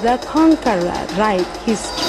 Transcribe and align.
The 0.00 0.16
conqueror 0.32 0.92
write 1.18 1.44
history. 1.66 2.06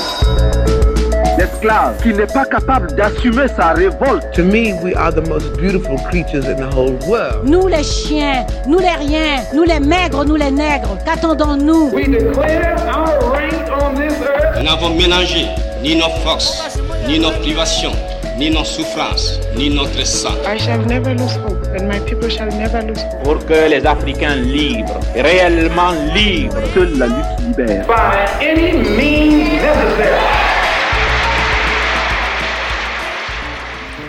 L'esclave 1.40 2.00
qui 2.04 2.14
n'est 2.14 2.28
pas 2.28 2.46
capable 2.46 2.94
d'assumer 2.94 3.48
sa 3.48 3.70
révolte. 3.74 4.32
To 4.34 4.44
me, 4.44 4.74
we 4.84 4.94
are 4.94 5.12
the 5.12 5.28
most 5.28 5.58
beautiful 5.58 5.98
creatures 5.98 6.46
in 6.46 6.58
the 6.58 6.70
whole 6.70 7.00
world. 7.08 7.50
Nous 7.50 7.68
les 7.68 7.84
chiens, 7.84 8.46
nous 8.68 8.78
les 8.78 8.94
riens, 8.94 9.42
nous 9.56 9.64
les 9.64 9.80
maigres, 9.80 10.24
nous 10.24 10.36
les 10.36 10.52
nègres, 10.52 11.00
qu'attendons-nous? 11.04 11.90
We 11.92 12.06
declare 12.06 12.78
our 12.88 13.34
reign 13.34 13.56
on 13.82 13.96
this 13.96 14.14
earth. 14.22 14.58
Nous 14.58 14.64
n'avons 14.66 14.90
mélangé 14.96 15.48
ni 15.82 15.96
nos 15.96 16.10
forces, 16.24 16.78
ni 17.08 17.18
nos 17.18 17.32
privations, 17.42 17.94
ni 18.40 18.50
nos 18.50 18.64
souffrances, 18.64 19.38
ni 19.58 19.70
notre 19.70 20.06
sang. 20.06 20.36
I 20.48 20.58
shall 20.58 20.80
never 20.86 21.14
lose 21.14 21.36
hope, 21.46 21.62
and 21.78 21.88
my 21.90 22.00
people 22.00 22.30
shall 22.30 22.48
never 22.48 22.82
lose 22.82 23.04
hope. 23.04 23.24
pour 23.24 23.46
que 23.46 23.70
les 23.70 23.86
Africains 23.86 24.36
libres, 24.36 24.98
réellement 25.14 25.92
libres, 26.16 26.56
Seule 26.74 26.98
la 26.98 27.08
lutte 27.08 27.58
libère. 27.58 27.86
By 27.86 28.48
any 28.48 28.72
means 28.96 29.44
necessary. 29.62 30.20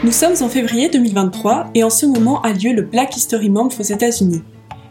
Nous 0.04 0.12
sommes 0.12 0.36
en 0.40 0.48
février 0.48 0.88
2023 0.88 1.70
et 1.74 1.82
en 1.82 1.90
ce 1.90 2.06
moment 2.06 2.40
a 2.42 2.52
lieu 2.52 2.72
le 2.72 2.82
Black 2.82 3.16
History 3.16 3.50
Month 3.50 3.78
aux 3.80 3.82
États-Unis. 3.82 4.42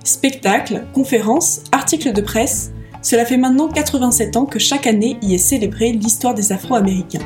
Spectacles, 0.04 0.84
conférences, 0.94 1.62
articles 1.72 2.12
de 2.12 2.22
presse, 2.22 2.72
cela 3.02 3.24
fait 3.24 3.38
maintenant 3.38 3.70
87 3.70 4.36
ans 4.36 4.46
que 4.46 4.60
chaque 4.60 4.86
année 4.86 5.18
y 5.22 5.34
est 5.34 5.38
célébrée 5.40 5.94
l'histoire 5.94 6.34
des 6.34 6.52
Afro-Américains. 6.52 7.26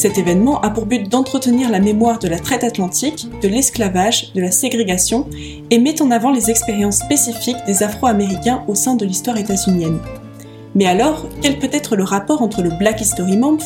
Cet 0.00 0.16
événement 0.16 0.62
a 0.62 0.70
pour 0.70 0.86
but 0.86 1.10
d'entretenir 1.10 1.68
la 1.68 1.78
mémoire 1.78 2.18
de 2.18 2.26
la 2.26 2.38
traite 2.38 2.64
atlantique, 2.64 3.28
de 3.42 3.48
l'esclavage, 3.48 4.32
de 4.32 4.40
la 4.40 4.50
ségrégation 4.50 5.26
et 5.70 5.78
met 5.78 6.00
en 6.00 6.10
avant 6.10 6.30
les 6.30 6.48
expériences 6.48 7.00
spécifiques 7.00 7.62
des 7.66 7.82
Afro-Américains 7.82 8.64
au 8.66 8.74
sein 8.74 8.94
de 8.94 9.04
l'histoire 9.04 9.36
états-unienne. 9.36 9.98
Mais 10.74 10.86
alors, 10.86 11.26
quel 11.42 11.58
peut 11.58 11.68
être 11.70 11.96
le 11.96 12.04
rapport 12.04 12.40
entre 12.40 12.62
le 12.62 12.70
Black 12.70 13.02
History 13.02 13.36
Month, 13.36 13.62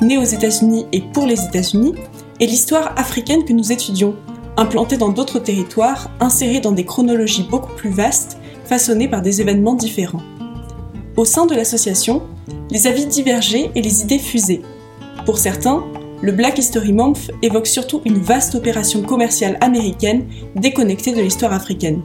né 0.00 0.18
aux 0.18 0.24
États-Unis 0.24 0.86
et 0.90 1.00
pour 1.00 1.26
les 1.26 1.44
États-Unis, 1.44 1.94
et 2.40 2.46
l'histoire 2.48 2.92
africaine 2.96 3.44
que 3.44 3.52
nous 3.52 3.70
étudions, 3.70 4.16
implantée 4.56 4.96
dans 4.96 5.10
d'autres 5.10 5.38
territoires, 5.38 6.10
insérée 6.18 6.58
dans 6.58 6.72
des 6.72 6.84
chronologies 6.84 7.46
beaucoup 7.48 7.76
plus 7.76 7.90
vastes, 7.90 8.38
façonnées 8.64 9.06
par 9.06 9.22
des 9.22 9.40
événements 9.40 9.74
différents? 9.74 10.22
Au 11.16 11.24
sein 11.24 11.46
de 11.46 11.54
l'association, 11.54 12.22
les 12.68 12.88
avis 12.88 13.06
divergeaient 13.06 13.70
et 13.76 13.80
les 13.80 14.02
idées 14.02 14.18
fusaient. 14.18 14.62
Pour 15.28 15.36
certains, 15.36 15.84
le 16.22 16.32
Black 16.32 16.56
History 16.56 16.94
Month 16.94 17.32
évoque 17.42 17.66
surtout 17.66 18.00
une 18.06 18.16
vaste 18.16 18.54
opération 18.54 19.02
commerciale 19.02 19.58
américaine 19.60 20.24
déconnectée 20.56 21.12
de 21.12 21.20
l'histoire 21.20 21.52
africaine. 21.52 22.00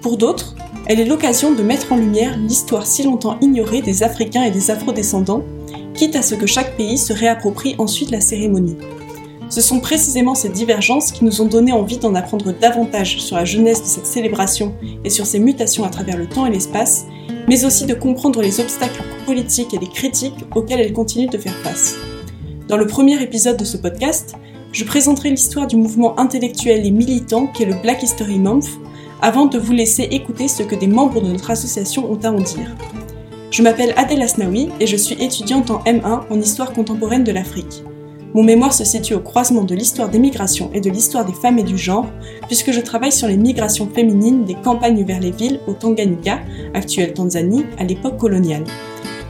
Pour 0.00 0.16
d'autres, 0.16 0.54
elle 0.86 1.00
est 1.00 1.04
l'occasion 1.04 1.52
de 1.52 1.64
mettre 1.64 1.90
en 1.90 1.96
lumière 1.96 2.38
l'histoire 2.38 2.86
si 2.86 3.02
longtemps 3.02 3.36
ignorée 3.40 3.82
des 3.82 4.04
Africains 4.04 4.44
et 4.44 4.52
des 4.52 4.70
Afro-descendants, 4.70 5.42
quitte 5.92 6.14
à 6.14 6.22
ce 6.22 6.36
que 6.36 6.46
chaque 6.46 6.76
pays 6.76 6.98
se 6.98 7.12
réapproprie 7.12 7.74
ensuite 7.78 8.12
la 8.12 8.20
cérémonie. 8.20 8.76
Ce 9.48 9.60
sont 9.60 9.80
précisément 9.80 10.36
ces 10.36 10.48
divergences 10.48 11.10
qui 11.10 11.24
nous 11.24 11.42
ont 11.42 11.46
donné 11.46 11.72
envie 11.72 11.98
d'en 11.98 12.14
apprendre 12.14 12.52
davantage 12.52 13.18
sur 13.18 13.34
la 13.34 13.44
jeunesse 13.44 13.82
de 13.82 13.88
cette 13.88 14.06
célébration 14.06 14.72
et 15.02 15.10
sur 15.10 15.26
ses 15.26 15.40
mutations 15.40 15.82
à 15.82 15.88
travers 15.88 16.16
le 16.16 16.28
temps 16.28 16.46
et 16.46 16.50
l'espace, 16.52 17.06
mais 17.48 17.64
aussi 17.64 17.86
de 17.86 17.94
comprendre 17.94 18.40
les 18.40 18.60
obstacles 18.60 19.02
politiques 19.26 19.74
et 19.74 19.78
les 19.78 19.88
critiques 19.88 20.44
auxquels 20.54 20.78
elle 20.78 20.92
continue 20.92 21.26
de 21.26 21.38
faire 21.38 21.56
face. 21.64 21.96
Dans 22.68 22.76
le 22.76 22.86
premier 22.86 23.22
épisode 23.22 23.56
de 23.56 23.64
ce 23.64 23.78
podcast, 23.78 24.34
je 24.72 24.84
présenterai 24.84 25.30
l'histoire 25.30 25.66
du 25.66 25.76
mouvement 25.76 26.20
intellectuel 26.20 26.84
et 26.84 26.90
militant 26.90 27.46
qu'est 27.46 27.64
le 27.64 27.72
Black 27.80 28.02
History 28.02 28.38
Month, 28.38 28.66
avant 29.22 29.46
de 29.46 29.58
vous 29.58 29.72
laisser 29.72 30.02
écouter 30.02 30.48
ce 30.48 30.62
que 30.62 30.74
des 30.74 30.86
membres 30.86 31.22
de 31.22 31.28
notre 31.28 31.50
association 31.50 32.12
ont 32.12 32.18
à 32.22 32.28
en 32.28 32.42
dire. 32.42 32.76
Je 33.50 33.62
m'appelle 33.62 33.94
Adèle 33.96 34.20
Asnaoui 34.20 34.68
et 34.80 34.86
je 34.86 34.98
suis 34.98 35.14
étudiante 35.14 35.70
en 35.70 35.82
M1 35.84 36.24
en 36.28 36.38
histoire 36.38 36.74
contemporaine 36.74 37.24
de 37.24 37.32
l'Afrique. 37.32 37.82
Mon 38.34 38.42
mémoire 38.42 38.74
se 38.74 38.84
situe 38.84 39.14
au 39.14 39.20
croisement 39.20 39.64
de 39.64 39.74
l'histoire 39.74 40.10
des 40.10 40.18
migrations 40.18 40.70
et 40.74 40.82
de 40.82 40.90
l'histoire 40.90 41.24
des 41.24 41.32
femmes 41.32 41.58
et 41.58 41.62
du 41.62 41.78
genre, 41.78 42.06
puisque 42.48 42.72
je 42.72 42.80
travaille 42.80 43.12
sur 43.12 43.28
les 43.28 43.38
migrations 43.38 43.88
féminines 43.88 44.44
des 44.44 44.56
campagnes 44.56 45.04
vers 45.04 45.20
les 45.20 45.30
villes 45.30 45.60
au 45.66 45.72
Tanganyika, 45.72 46.40
actuelle 46.74 47.14
Tanzanie, 47.14 47.64
à 47.78 47.84
l'époque 47.84 48.18
coloniale. 48.18 48.64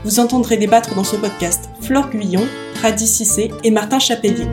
Vous 0.03 0.19
entendrez 0.19 0.57
débattre 0.57 0.95
dans 0.95 1.03
ce 1.03 1.15
podcast 1.15 1.69
Flore 1.81 2.09
Guyon, 2.09 2.43
Radi 2.81 3.05
Cissé 3.05 3.51
et 3.63 3.71
Martin 3.71 3.99
Chapelier. 3.99 4.47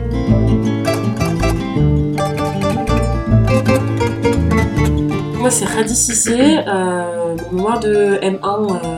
Moi, 5.39 5.49
c'est 5.49 5.65
Radi 5.65 5.95
Cissé. 5.95 6.59
Euh, 6.67 7.35
mon 7.51 7.57
mémoire 7.57 7.79
de 7.79 8.19
M1, 8.21 8.39
euh, 8.43 8.97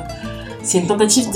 c'est 0.64 0.80
une 0.80 0.88
tentative 0.88 1.30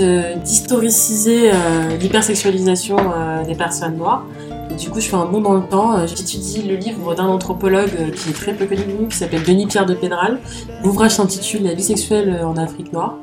d'historiciser 0.43 1.51
euh, 1.51 1.97
l'hypersexualisation 1.99 2.97
euh, 2.97 3.43
des 3.43 3.55
personnes 3.55 3.97
noires. 3.97 4.25
Du 4.77 4.89
coup, 4.89 4.99
je 4.99 5.07
fais 5.07 5.15
un 5.15 5.25
bond 5.25 5.41
dans 5.41 5.53
le 5.53 5.63
temps. 5.63 5.97
Euh, 5.97 6.07
J'étudie 6.07 6.63
le 6.63 6.75
livre 6.75 7.15
d'un 7.15 7.27
anthropologue 7.27 7.89
euh, 7.99 8.09
qui 8.09 8.29
est 8.29 8.33
très 8.33 8.53
peu 8.53 8.65
connu 8.65 8.81
qui 9.09 9.17
s'appelle 9.17 9.43
Denis 9.43 9.67
Pierre 9.67 9.85
de 9.85 9.93
Pédral. 9.93 10.39
L'ouvrage 10.83 11.11
s'intitule 11.11 11.63
La 11.63 11.73
vie 11.73 11.83
sexuelle 11.83 12.41
en 12.43 12.57
Afrique 12.57 12.91
noire. 12.93 13.17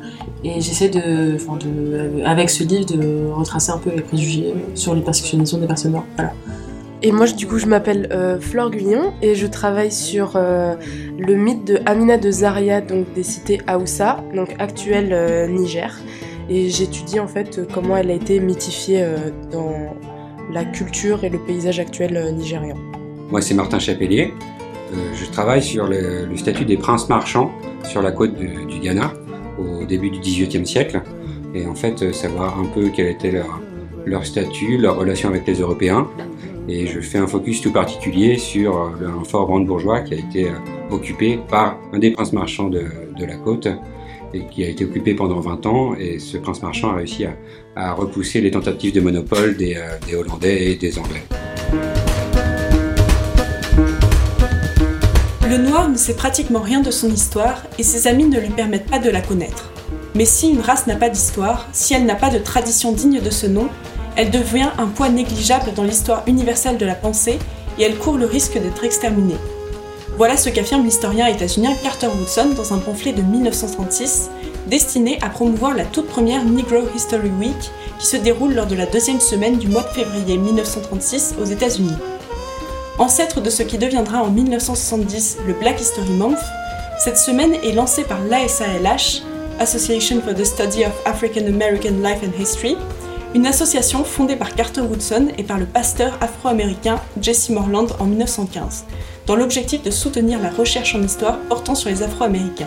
Et 0.45 0.61
j'essaie 0.61 0.89
de, 0.89 1.37
enfin 1.37 1.57
de, 1.57 1.67
euh, 1.67 2.25
avec 2.25 2.51
ce 2.51 2.65
livre, 2.65 2.87
de 2.87 3.31
retracer 3.31 3.73
un 3.73 3.79
peu 3.79 3.91
les 3.91 4.01
préjugés 4.03 4.55
euh, 4.55 4.59
sur 4.75 4.95
l'hypersexualisation 4.95 5.59
des 5.59 5.67
personnes 5.67 5.93
noires. 5.93 6.07
Voilà. 6.17 6.33
Et 7.03 7.13
moi, 7.13 7.27
du 7.27 7.47
coup, 7.47 7.59
je 7.59 7.67
m'appelle 7.67 8.09
euh, 8.13 8.39
Flore 8.39 8.71
Guyon 8.71 9.15
et 9.23 9.35
je 9.35 9.47
travaille 9.47 9.91
sur 9.91 10.33
euh, 10.37 10.75
le 11.19 11.35
mythe 11.35 11.67
de 11.67 11.81
Amina 11.87 12.19
de 12.19 12.31
Zaria, 12.31 12.83
donc 12.83 13.13
des 13.15 13.23
cités 13.23 13.61
Aoussa, 13.67 14.23
donc 14.35 14.55
actuel 14.59 15.09
euh, 15.13 15.47
Niger. 15.47 15.99
Et 16.51 16.69
j'étudie 16.69 17.19
en 17.21 17.29
fait 17.29 17.59
euh, 17.59 17.67
comment 17.73 17.97
elle 17.97 18.11
a 18.11 18.15
été 18.15 18.39
mythifiée 18.41 19.03
euh, 19.03 19.17
dans 19.51 19.73
la 20.53 20.65
culture 20.65 21.25
et 21.25 21.29
le 21.29 21.39
paysage 21.39 21.79
actuel 21.79 22.17
euh, 22.17 22.31
nigérian. 22.31 22.77
Moi, 23.31 23.41
c'est 23.41 23.55
Martin 23.55 23.79
Chapelier. 23.79 24.33
Euh, 24.93 24.97
je 25.15 25.31
travaille 25.31 25.63
sur 25.63 25.87
le, 25.87 26.29
statut 26.37 26.65
des 26.65 26.77
princes 26.77 27.09
marchands 27.09 27.51
sur 27.85 28.03
la 28.03 28.11
côte 28.11 28.35
du, 28.35 28.81
Ghana 28.81 29.13
au 29.59 29.85
début 29.85 30.11
du 30.11 30.19
XVIIIe 30.19 30.67
siècle. 30.67 31.03
Et 31.55 31.67
en 31.67 31.75
fait, 31.75 32.03
euh, 32.03 32.13
savoir 32.13 32.59
un 32.59 32.67
peu 32.67 32.91
quel 32.95 33.07
était 33.07 33.43
leur, 34.07 34.27
statut, 34.27 34.79
leur 34.79 34.97
relation 34.97 35.29
avec 35.29 35.47
les 35.47 35.61
Européens. 35.61 36.09
Et 36.69 36.87
je 36.87 37.01
fais 37.01 37.19
un 37.19 37.27
focus 37.27 37.61
tout 37.61 37.73
particulier 37.73 38.37
sur 38.39 38.93
le- 39.01 39.25
fort 39.25 39.47
brandebourgeois 39.47 40.01
qui 40.01 40.15
a 40.15 40.19
été 40.19 40.49
occupé 40.91 41.41
par 41.49 41.79
un 41.93 41.99
des 41.99 42.11
princes 42.11 42.33
marchands 42.33 42.69
de 42.69 42.85
la 43.19 43.37
côte 43.37 43.69
et 44.35 44.45
qui 44.51 44.65
a 44.65 44.69
été 44.69 44.85
occupé 44.85 45.15
pendant 45.15 45.41
20 45.41 45.67
ans. 45.67 45.95
Et 45.95 46.19
ce 46.19 46.37
prince 46.37 46.63
marchand 46.63 46.91
a 46.91 46.97
réussi 46.97 47.25
à, 47.77 47.93
repousser 47.93 48.41
les 48.41 48.51
tentatives 48.51 48.95
de 48.95 49.01
monopole 49.01 49.57
euh, 49.61 49.99
des 50.07 50.15
Hollandais 50.15 50.73
et 50.73 50.77
des 50.77 50.99
Anglais. 50.99 51.23
Le 55.49 55.57
noir 55.57 55.89
ne 55.89 55.97
sait 55.97 56.15
pratiquement 56.15 56.61
rien 56.61 56.81
de 56.81 56.91
son 56.91 57.11
histoire 57.11 57.65
et 57.79 57.83
ses 57.83 58.07
amis 58.07 58.27
ne 58.27 58.39
lui 58.39 58.51
permettent 58.51 58.89
pas 58.89 59.01
de 59.01 59.11
la 59.11 59.21
connaître. 59.21 59.73
Mais 60.15 60.25
si 60.25 60.51
une 60.51 60.61
race 60.61 60.87
n'a 60.87 60.97
pas 60.97 61.09
d'histoire, 61.09 61.69
si 61.73 61.95
elle 61.95 62.05
n'a 62.05 62.15
pas 62.15 62.31
de 62.31 62.39
tradition 62.39 62.93
digne 62.93 63.21
de 63.21 63.31
ce 63.31 63.47
nom, 63.47 63.69
elle 64.17 64.31
devient 64.31 64.71
un 64.79 64.87
poids 64.87 65.09
négligeable 65.09 65.73
dans 65.75 65.85
l'histoire 65.85 66.23
universelle 66.27 66.79
de 66.79 66.87
la 66.87 66.95
pensée 66.95 67.39
et 67.79 67.83
elle 67.83 67.97
court 67.97 68.17
le 68.19 68.27
risque 68.27 68.55
d'être 68.55 68.85
exterminée. 68.85 69.39
Voilà 70.21 70.37
ce 70.37 70.51
qu'affirme 70.51 70.85
l'historien 70.85 71.29
états-unien 71.29 71.73
Carter 71.83 72.09
Woodson 72.09 72.51
dans 72.55 72.75
un 72.75 72.79
pamphlet 72.79 73.15
de 73.15 73.23
1936 73.23 74.29
destiné 74.67 75.19
à 75.23 75.31
promouvoir 75.31 75.75
la 75.75 75.87
toute 75.87 76.09
première 76.09 76.45
Negro 76.45 76.83
History 76.95 77.31
Week 77.41 77.57
qui 77.99 78.07
se 78.07 78.19
déroule 78.19 78.53
lors 78.53 78.67
de 78.67 78.75
la 78.75 78.85
deuxième 78.85 79.19
semaine 79.19 79.57
du 79.57 79.67
mois 79.67 79.81
de 79.81 79.89
février 79.89 80.37
1936 80.37 81.37
aux 81.41 81.47
États-Unis. 81.47 81.97
Ancêtre 82.99 83.41
de 83.41 83.49
ce 83.49 83.63
qui 83.63 83.79
deviendra 83.79 84.23
en 84.23 84.29
1970 84.29 85.39
le 85.47 85.55
Black 85.55 85.81
History 85.81 86.11
Month, 86.11 86.37
cette 87.03 87.17
semaine 87.17 87.55
est 87.55 87.73
lancée 87.73 88.05
par 88.05 88.23
l'ASALH, 88.23 89.23
Association 89.59 90.21
for 90.21 90.35
the 90.35 90.45
Study 90.45 90.85
of 90.85 90.93
African 91.07 91.47
American 91.47 91.95
Life 92.03 92.19
and 92.23 92.39
History, 92.39 92.77
une 93.35 93.47
association 93.47 94.05
fondée 94.05 94.37
par 94.37 94.55
Carter 94.55 94.83
Woodson 94.83 95.29
et 95.39 95.45
par 95.45 95.59
le 95.59 95.65
pasteur 95.65 96.19
afro-américain 96.21 97.01
Jesse 97.23 97.49
Morland 97.49 97.87
en 98.01 98.05
1915, 98.05 98.85
dans 99.31 99.37
l'objectif 99.37 99.81
de 99.85 99.93
soutenir 99.93 100.41
la 100.43 100.51
recherche 100.51 100.97
en 100.97 101.03
histoire 101.05 101.39
portant 101.49 101.77
sur 101.77 101.89
les 101.89 102.03
Afro-Américains. 102.03 102.67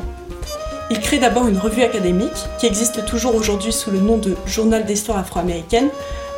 Il 0.90 1.02
crée 1.02 1.20
d'abord 1.20 1.46
une 1.50 1.58
revue 1.58 1.82
académique, 1.82 2.32
qui 2.58 2.68
existe 2.68 3.06
toujours 3.06 3.36
aujourd'hui 3.36 3.74
sous 3.74 3.92
le 3.92 4.00
nom 4.00 4.18
de 4.18 4.38
Journal 4.46 4.86
d'histoire 4.86 5.18
afro-américaine, 5.18 5.90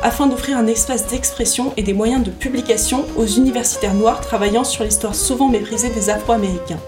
afin 0.02 0.26
d'offrir 0.26 0.58
un 0.58 0.66
espace 0.66 1.06
d'expression 1.06 1.72
et 1.76 1.84
des 1.84 1.92
moyens 1.92 2.24
de 2.24 2.32
publication 2.32 3.04
aux 3.16 3.26
universitaires 3.26 3.94
noirs 3.94 4.20
travaillant 4.20 4.64
sur 4.64 4.82
l'histoire 4.82 5.14
souvent 5.14 5.48
méprisée 5.48 5.90
des 5.90 6.10
Afro-Américains. 6.10 6.80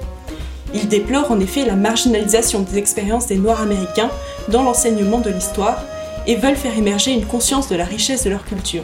Il 0.74 0.88
déplore 0.88 1.30
en 1.30 1.38
effet 1.38 1.64
la 1.64 1.76
marginalisation 1.76 2.62
des 2.62 2.76
expériences 2.76 3.28
des 3.28 3.36
Noirs 3.36 3.60
américains 3.60 4.10
dans 4.48 4.64
l'enseignement 4.64 5.20
de 5.20 5.30
l'histoire 5.30 5.80
et 6.26 6.34
veulent 6.34 6.56
faire 6.56 6.76
émerger 6.76 7.12
une 7.12 7.24
conscience 7.24 7.68
de 7.68 7.76
la 7.76 7.84
richesse 7.84 8.24
de 8.24 8.30
leur 8.30 8.44
culture. 8.44 8.82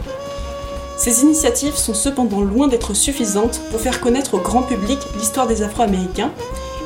Ces 1.05 1.21
initiatives 1.21 1.77
sont 1.77 1.93
cependant 1.93 2.41
loin 2.41 2.67
d'être 2.67 2.95
suffisantes 2.95 3.61
pour 3.71 3.79
faire 3.79 4.01
connaître 4.01 4.33
au 4.33 4.39
grand 4.39 4.63
public 4.63 4.99
l'histoire 5.19 5.47
des 5.47 5.61
Afro-Américains, 5.61 6.33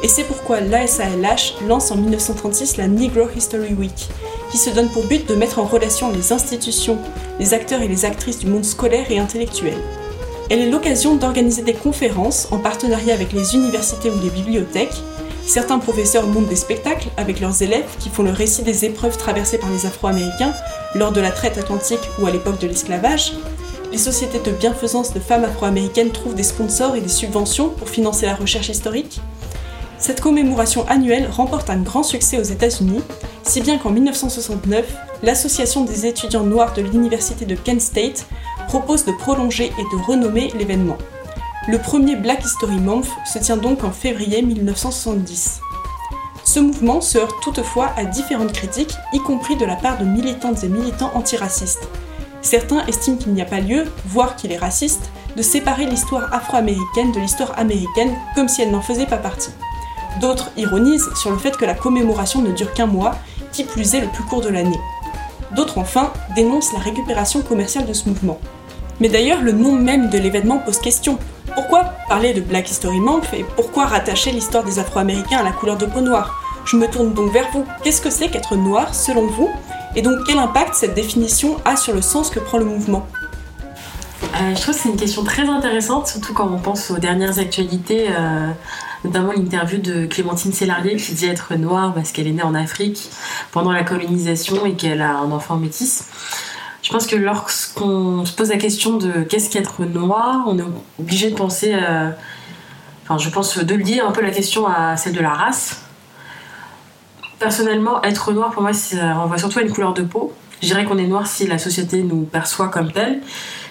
Et 0.02 0.08
c'est 0.08 0.24
pourquoi 0.24 0.60
l'ASALH 0.60 1.54
lance 1.68 1.92
en 1.92 1.96
1936 1.96 2.78
la 2.78 2.88
Negro 2.88 3.28
History 3.36 3.74
Week, 3.74 4.08
qui 4.50 4.58
se 4.58 4.70
donne 4.70 4.88
pour 4.88 5.04
but 5.04 5.28
de 5.28 5.36
mettre 5.36 5.60
en 5.60 5.66
relation 5.66 6.10
les 6.10 6.32
institutions, 6.32 6.98
les 7.38 7.54
acteurs 7.54 7.80
et 7.80 7.86
les 7.86 8.04
actrices 8.04 8.40
du 8.40 8.48
monde 8.48 8.64
scolaire 8.64 9.08
et 9.08 9.20
intellectuel. 9.20 9.76
Elle 10.50 10.62
est 10.62 10.70
l'occasion 10.70 11.14
d'organiser 11.14 11.62
des 11.62 11.74
conférences 11.74 12.48
en 12.50 12.58
partenariat 12.58 13.14
avec 13.14 13.32
les 13.32 13.54
universités 13.54 14.10
ou 14.10 14.20
les 14.20 14.30
bibliothèques. 14.30 15.00
Certains 15.46 15.78
professeurs 15.78 16.26
montent 16.26 16.48
des 16.48 16.56
spectacles 16.56 17.10
avec 17.16 17.38
leurs 17.38 17.62
élèves 17.62 17.96
qui 18.00 18.08
font 18.08 18.24
le 18.24 18.32
récit 18.32 18.62
des 18.64 18.84
épreuves 18.84 19.16
traversées 19.16 19.58
par 19.58 19.70
les 19.70 19.86
Afro-Américains 19.86 20.54
lors 20.96 21.12
de 21.12 21.20
la 21.20 21.30
traite 21.30 21.56
atlantique 21.56 22.10
ou 22.18 22.26
à 22.26 22.32
l'époque 22.32 22.58
de 22.58 22.66
l'esclavage. 22.66 23.34
Les 23.90 23.98
sociétés 23.98 24.40
de 24.40 24.54
bienfaisance 24.54 25.14
de 25.14 25.20
femmes 25.20 25.44
afro-américaines 25.44 26.10
trouvent 26.10 26.34
des 26.34 26.42
sponsors 26.42 26.94
et 26.94 27.00
des 27.00 27.08
subventions 27.08 27.70
pour 27.70 27.88
financer 27.88 28.26
la 28.26 28.34
recherche 28.34 28.68
historique. 28.68 29.20
Cette 29.98 30.20
commémoration 30.20 30.86
annuelle 30.88 31.28
remporte 31.30 31.70
un 31.70 31.80
grand 31.80 32.02
succès 32.02 32.38
aux 32.38 32.42
États-Unis, 32.42 33.00
si 33.44 33.62
bien 33.62 33.78
qu'en 33.78 33.90
1969, 33.90 34.94
l'Association 35.22 35.84
des 35.84 36.04
étudiants 36.04 36.44
noirs 36.44 36.74
de 36.74 36.82
l'Université 36.82 37.46
de 37.46 37.54
Kent 37.54 37.80
State 37.80 38.26
propose 38.68 39.06
de 39.06 39.12
prolonger 39.12 39.72
et 39.78 39.96
de 39.96 40.02
renommer 40.06 40.52
l'événement. 40.58 40.98
Le 41.66 41.78
premier 41.78 42.14
Black 42.14 42.44
History 42.44 42.78
Month 42.78 43.08
se 43.32 43.38
tient 43.38 43.56
donc 43.56 43.84
en 43.84 43.90
février 43.90 44.42
1970. 44.42 45.60
Ce 46.44 46.60
mouvement 46.60 47.00
se 47.00 47.18
heurte 47.18 47.42
toutefois 47.42 47.92
à 47.96 48.04
différentes 48.04 48.52
critiques, 48.52 48.94
y 49.14 49.18
compris 49.18 49.56
de 49.56 49.64
la 49.64 49.76
part 49.76 49.98
de 49.98 50.04
militantes 50.04 50.62
et 50.62 50.68
militants 50.68 51.10
antiracistes. 51.14 51.88
Certains 52.48 52.86
estiment 52.86 53.18
qu'il 53.18 53.34
n'y 53.34 53.42
a 53.42 53.44
pas 53.44 53.60
lieu, 53.60 53.84
voire 54.06 54.34
qu'il 54.34 54.52
est 54.52 54.56
raciste, 54.56 55.10
de 55.36 55.42
séparer 55.42 55.84
l'histoire 55.84 56.32
afro-américaine 56.32 57.12
de 57.12 57.20
l'histoire 57.20 57.52
américaine 57.58 58.14
comme 58.34 58.48
si 58.48 58.62
elle 58.62 58.70
n'en 58.70 58.80
faisait 58.80 59.04
pas 59.04 59.18
partie. 59.18 59.50
D'autres 60.22 60.50
ironisent 60.56 61.10
sur 61.14 61.30
le 61.30 61.36
fait 61.36 61.54
que 61.58 61.66
la 61.66 61.74
commémoration 61.74 62.40
ne 62.40 62.52
dure 62.52 62.72
qu'un 62.72 62.86
mois, 62.86 63.16
qui 63.52 63.64
plus 63.64 63.94
est 63.94 64.00
le 64.00 64.06
plus 64.06 64.24
court 64.24 64.40
de 64.40 64.48
l'année. 64.48 64.80
D'autres 65.54 65.76
enfin 65.76 66.10
dénoncent 66.36 66.72
la 66.72 66.78
récupération 66.78 67.42
commerciale 67.42 67.84
de 67.84 67.92
ce 67.92 68.08
mouvement. 68.08 68.38
Mais 68.98 69.10
d'ailleurs, 69.10 69.42
le 69.42 69.52
nom 69.52 69.72
même 69.72 70.08
de 70.08 70.16
l'événement 70.16 70.56
pose 70.56 70.78
question. 70.78 71.18
Pourquoi 71.54 71.92
parler 72.08 72.32
de 72.32 72.40
Black 72.40 72.70
History 72.70 73.00
Month 73.00 73.26
et 73.34 73.44
pourquoi 73.56 73.84
rattacher 73.84 74.30
l'histoire 74.30 74.64
des 74.64 74.78
Afro-Américains 74.78 75.40
à 75.40 75.42
la 75.42 75.52
couleur 75.52 75.76
de 75.76 75.84
peau 75.84 76.00
noire? 76.00 76.40
Je 76.64 76.78
me 76.78 76.86
tourne 76.86 77.12
donc 77.12 77.30
vers 77.30 77.50
vous. 77.52 77.66
Qu'est-ce 77.84 78.00
que 78.00 78.08
c'est 78.08 78.30
qu'être 78.30 78.56
noir 78.56 78.94
selon 78.94 79.26
vous? 79.26 79.50
Et 79.96 80.02
donc 80.02 80.18
quel 80.26 80.38
impact 80.38 80.74
cette 80.74 80.94
définition 80.94 81.56
a 81.64 81.76
sur 81.76 81.94
le 81.94 82.02
sens 82.02 82.30
que 82.30 82.40
prend 82.40 82.58
le 82.58 82.64
mouvement 82.64 83.06
euh, 84.22 84.54
je 84.54 84.60
trouve 84.60 84.74
que 84.74 84.80
c'est 84.80 84.88
une 84.88 84.96
question 84.96 85.24
très 85.24 85.48
intéressante, 85.48 86.08
surtout 86.08 86.34
quand 86.34 86.48
on 86.52 86.58
pense 86.58 86.90
aux 86.90 86.98
dernières 86.98 87.38
actualités, 87.38 88.08
euh, 88.10 88.50
notamment 89.04 89.32
l'interview 89.32 89.78
de 89.78 90.06
Clémentine 90.06 90.52
Sélarié 90.52 90.96
qui 90.96 91.12
dit 91.12 91.26
être 91.26 91.54
noire 91.54 91.94
parce 91.94 92.12
qu'elle 92.12 92.26
est 92.26 92.32
née 92.32 92.42
en 92.42 92.54
Afrique 92.54 93.10
pendant 93.52 93.72
la 93.72 93.84
colonisation 93.84 94.66
et 94.66 94.74
qu'elle 94.74 95.00
a 95.00 95.18
un 95.18 95.30
enfant 95.32 95.56
métis. 95.56 96.04
Je 96.82 96.90
pense 96.90 97.06
que 97.06 97.16
lorsqu'on 97.16 98.24
se 98.24 98.32
pose 98.32 98.50
la 98.50 98.56
question 98.56 98.96
de 98.96 99.22
qu'est-ce 99.22 99.50
qu'être 99.50 99.82
noir, 99.84 100.44
on 100.46 100.58
est 100.58 100.64
obligé 100.98 101.30
de 101.30 101.34
penser, 101.34 101.74
euh, 101.74 102.10
enfin 103.04 103.18
je 103.18 103.30
pense 103.30 103.58
de 103.58 103.74
lier 103.74 104.00
un 104.00 104.12
peu 104.12 104.20
la 104.20 104.30
question 104.30 104.66
à 104.66 104.96
celle 104.96 105.14
de 105.14 105.20
la 105.20 105.30
race. 105.30 105.82
Personnellement, 107.38 108.02
être 108.02 108.32
noir 108.32 108.50
pour 108.50 108.62
moi, 108.62 108.72
ça 108.72 109.14
renvoie 109.14 109.38
surtout 109.38 109.60
à 109.60 109.62
une 109.62 109.70
couleur 109.70 109.94
de 109.94 110.02
peau. 110.02 110.32
Je 110.60 110.66
dirais 110.66 110.84
qu'on 110.84 110.98
est 110.98 111.06
noir 111.06 111.26
si 111.26 111.46
la 111.46 111.58
société 111.58 112.02
nous 112.02 112.22
perçoit 112.22 112.68
comme 112.68 112.90
tel 112.90 113.20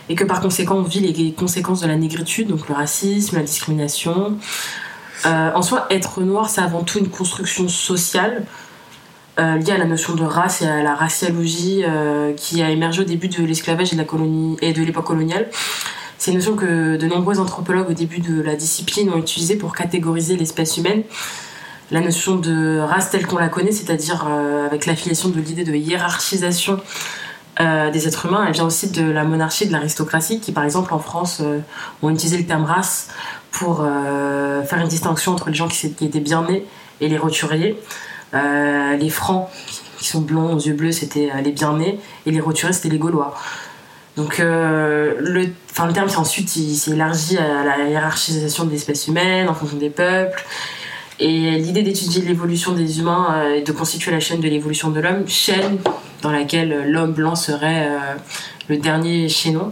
et 0.10 0.16
que 0.16 0.24
par 0.24 0.40
conséquent 0.40 0.76
on 0.76 0.84
vit 0.84 1.02
les 1.02 1.34
conséquences 1.34 1.82
de 1.82 1.88
la 1.88 1.98
négritude, 1.98 2.48
donc 2.48 2.70
le 2.70 2.76
racisme, 2.76 3.36
la 3.36 3.44
discrimination. 3.44 4.38
Euh, 5.26 5.52
en 5.54 5.62
soi, 5.62 5.88
être 5.90 6.22
noir, 6.22 6.50
c'est 6.50 6.62
avant 6.62 6.84
tout 6.84 7.00
une 7.00 7.10
construction 7.10 7.68
sociale 7.68 8.46
euh, 9.40 9.58
liée 9.58 9.72
à 9.72 9.78
la 9.78 9.86
notion 9.86 10.16
de 10.16 10.24
race 10.24 10.62
et 10.62 10.68
à 10.68 10.82
la 10.82 10.96
raciologie 10.96 11.84
euh, 11.86 12.34
qui 12.34 12.62
a 12.62 12.70
émergé 12.70 13.02
au 13.02 13.06
début 13.06 13.28
de 13.28 13.44
l'esclavage 13.44 13.92
et 13.92 13.96
de 13.96 14.02
la 14.02 14.08
colonie 14.08 14.58
et 14.62 14.72
de 14.72 14.82
l'époque 14.82 15.06
coloniale. 15.06 15.50
C'est 16.18 16.32
une 16.32 16.38
notion 16.38 16.56
que 16.56 16.96
de 16.96 17.08
nombreux 17.08 17.40
anthropologues 17.40 17.90
au 17.90 17.94
début 17.94 18.20
de 18.20 18.42
la 18.42 18.56
discipline 18.56 19.12
ont 19.12 19.18
utilisée 19.18 19.56
pour 19.56 19.76
catégoriser 19.76 20.38
l'espèce 20.38 20.78
humaine. 20.78 21.04
La 21.92 22.02
notion 22.02 22.36
de 22.36 22.80
race 22.80 23.12
telle 23.12 23.26
qu'on 23.26 23.38
la 23.38 23.50
connaît, 23.50 23.72
c'est-à-dire 23.72 24.28
avec 24.66 24.86
l'affiliation 24.86 25.30
de 25.30 25.40
l'idée 25.40 25.64
de 25.64 25.74
hiérarchisation 25.74 26.82
euh, 27.60 27.90
des 27.90 28.08
êtres 28.08 28.28
humains, 28.28 28.46
elle 28.46 28.54
vient 28.54 28.66
aussi 28.66 28.92
de 28.92 29.10
la 29.10 29.24
monarchie, 29.24 29.66
de 29.66 29.72
l'aristocratie, 29.72 30.40
qui 30.40 30.52
par 30.52 30.64
exemple 30.64 30.94
en 30.94 31.00
France 31.00 31.40
euh, 31.42 31.60
ont 32.04 32.12
utilisé 32.12 32.38
le 32.38 32.46
terme 32.46 32.66
race 32.66 33.08
pour 33.52 33.82
euh, 33.82 34.62
faire 34.64 34.80
une 34.80 34.88
distinction 34.88 35.32
entre 35.32 35.50
les 35.50 35.56
gens 35.56 35.68
qui, 35.68 35.88
étaient 35.88 36.20
bien 36.20 36.44
nés 36.44 36.66
et 37.02 37.08
les 37.08 37.18
roturiers. 37.18 37.76
les 38.34 39.10
francs, 39.10 39.50
qui 39.98 40.08
sont 40.08 40.22
blonds 40.22 40.54
aux 40.54 40.60
yeux 40.60 40.74
bleus, 40.74 40.92
c'était 40.92 41.32
les 41.44 41.52
bien 41.52 41.76
nés, 41.78 42.00
et 42.28 42.32
les 42.32 42.40
roturiers, 42.40 42.74
c'était 42.74 42.90
les 42.90 43.00
gaulois. 43.00 43.36
Donc 44.18 44.38
le, 44.38 45.18
le 45.20 45.94
terme 45.94 46.10
ensuite 46.18 46.56
il 46.56 46.76
s'est 46.76 46.92
élargi 46.92 47.38
à 47.38 47.64
la 47.64 47.90
hiérarchisation 47.90 48.66
de 48.66 48.72
l'espèce 48.72 49.08
humaine 49.08 49.50
en 49.50 49.56
fonction 49.56 49.78
des 49.78 49.90
peuples. 49.90 50.44
Et 51.20 51.52
l'idée 51.58 51.82
d'étudier 51.82 52.22
l'évolution 52.22 52.74
des 52.74 53.00
humains 53.00 53.52
et 53.56 53.62
de 53.62 53.72
constituer 53.72 54.12
la 54.12 54.20
chaîne 54.20 54.40
de 54.40 54.48
l'évolution 54.48 54.92
de 54.92 55.00
l'homme, 55.00 55.28
chaîne 55.28 55.80
dans 56.22 56.32
laquelle 56.32 56.90
l'homme 56.90 57.14
blanc 57.14 57.36
serait 57.36 57.88
euh, 57.88 58.16
le 58.68 58.78
dernier 58.78 59.30
chaînon. 59.30 59.72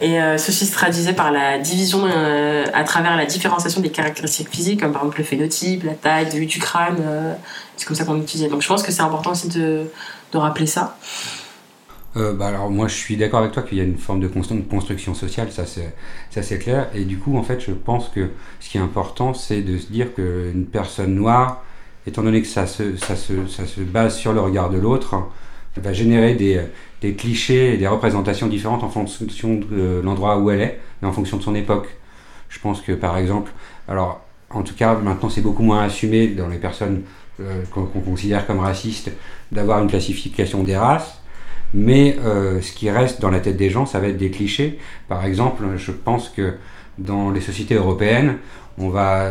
Et 0.00 0.20
euh, 0.20 0.36
ceci 0.36 0.66
se 0.66 0.72
traduisait 0.72 1.12
par 1.12 1.30
la 1.30 1.58
division 1.58 2.04
euh, 2.04 2.64
à 2.74 2.82
travers 2.82 3.16
la 3.16 3.24
différenciation 3.24 3.80
des 3.80 3.90
caractéristiques 3.90 4.48
physiques, 4.50 4.80
comme 4.80 4.92
par 4.92 5.02
exemple 5.02 5.18
le 5.18 5.24
phénotype, 5.24 5.84
la 5.84 5.94
taille 5.94 6.28
du 6.46 6.58
crâne. 6.58 7.36
c'est 7.76 7.86
comme 7.86 7.96
ça 7.96 8.04
qu'on 8.04 8.20
utilisait. 8.20 8.48
Donc 8.48 8.62
je 8.62 8.68
pense 8.68 8.82
que 8.82 8.90
c'est 8.90 9.02
important 9.02 9.30
aussi 9.30 9.48
de 9.48 9.88
rappeler 10.34 10.66
ça. 10.66 10.96
Bah 12.14 12.48
alors 12.48 12.70
moi 12.70 12.88
je 12.88 12.94
suis 12.94 13.16
d'accord 13.16 13.40
avec 13.40 13.52
toi 13.52 13.62
qu'il 13.62 13.78
y 13.78 13.80
a 13.80 13.84
une 13.84 13.96
forme 13.96 14.20
de 14.20 14.28
construction 14.28 15.14
sociale, 15.14 15.50
ça 15.50 15.64
c'est, 15.64 15.94
ça 16.30 16.42
c'est 16.42 16.58
clair. 16.58 16.88
Et 16.94 17.04
du 17.04 17.18
coup 17.18 17.36
en 17.38 17.42
fait 17.42 17.60
je 17.60 17.72
pense 17.72 18.08
que 18.08 18.30
ce 18.60 18.68
qui 18.68 18.78
est 18.78 18.80
important 18.80 19.34
c'est 19.34 19.62
de 19.62 19.78
se 19.78 19.90
dire 19.90 20.14
qu'une 20.14 20.66
personne 20.66 21.14
noire, 21.14 21.64
étant 22.06 22.22
donné 22.22 22.42
que 22.42 22.48
ça 22.48 22.66
se, 22.66 22.96
ça 22.96 23.16
se, 23.16 23.46
ça 23.46 23.66
se 23.66 23.80
base 23.80 24.16
sur 24.16 24.32
le 24.32 24.40
regard 24.40 24.70
de 24.70 24.78
l'autre, 24.78 25.16
va 25.76 25.92
générer 25.92 26.34
des, 26.34 26.60
des, 27.00 27.14
clichés 27.14 27.74
et 27.74 27.78
des 27.78 27.86
représentations 27.86 28.46
différentes 28.46 28.84
en 28.84 28.90
fonction 28.90 29.54
de 29.54 30.00
l'endroit 30.04 30.38
où 30.38 30.50
elle 30.50 30.60
est 30.60 30.80
et 31.02 31.06
en 31.06 31.12
fonction 31.12 31.38
de 31.38 31.42
son 31.42 31.54
époque. 31.54 31.88
Je 32.50 32.58
pense 32.60 32.82
que 32.82 32.92
par 32.92 33.16
exemple, 33.16 33.52
alors 33.88 34.20
en 34.50 34.62
tout 34.62 34.74
cas 34.74 34.94
maintenant 34.94 35.30
c'est 35.30 35.40
beaucoup 35.40 35.62
moins 35.62 35.82
assumé 35.82 36.28
dans 36.28 36.48
les 36.48 36.58
personnes 36.58 37.02
euh, 37.40 37.62
qu'on 37.70 37.86
considère 37.86 38.46
comme 38.46 38.58
racistes 38.58 39.10
d'avoir 39.50 39.82
une 39.82 39.88
classification 39.88 40.62
des 40.62 40.76
races, 40.76 41.21
mais 41.74 42.16
euh, 42.24 42.60
ce 42.60 42.72
qui 42.72 42.90
reste 42.90 43.20
dans 43.20 43.30
la 43.30 43.40
tête 43.40 43.56
des 43.56 43.70
gens, 43.70 43.86
ça 43.86 44.00
va 44.00 44.08
être 44.08 44.18
des 44.18 44.30
clichés. 44.30 44.78
Par 45.08 45.24
exemple, 45.24 45.64
je 45.76 45.92
pense 45.92 46.28
que 46.28 46.54
dans 46.98 47.30
les 47.30 47.40
sociétés 47.40 47.74
européennes, 47.74 48.36
on 48.78 48.88
va 48.88 49.30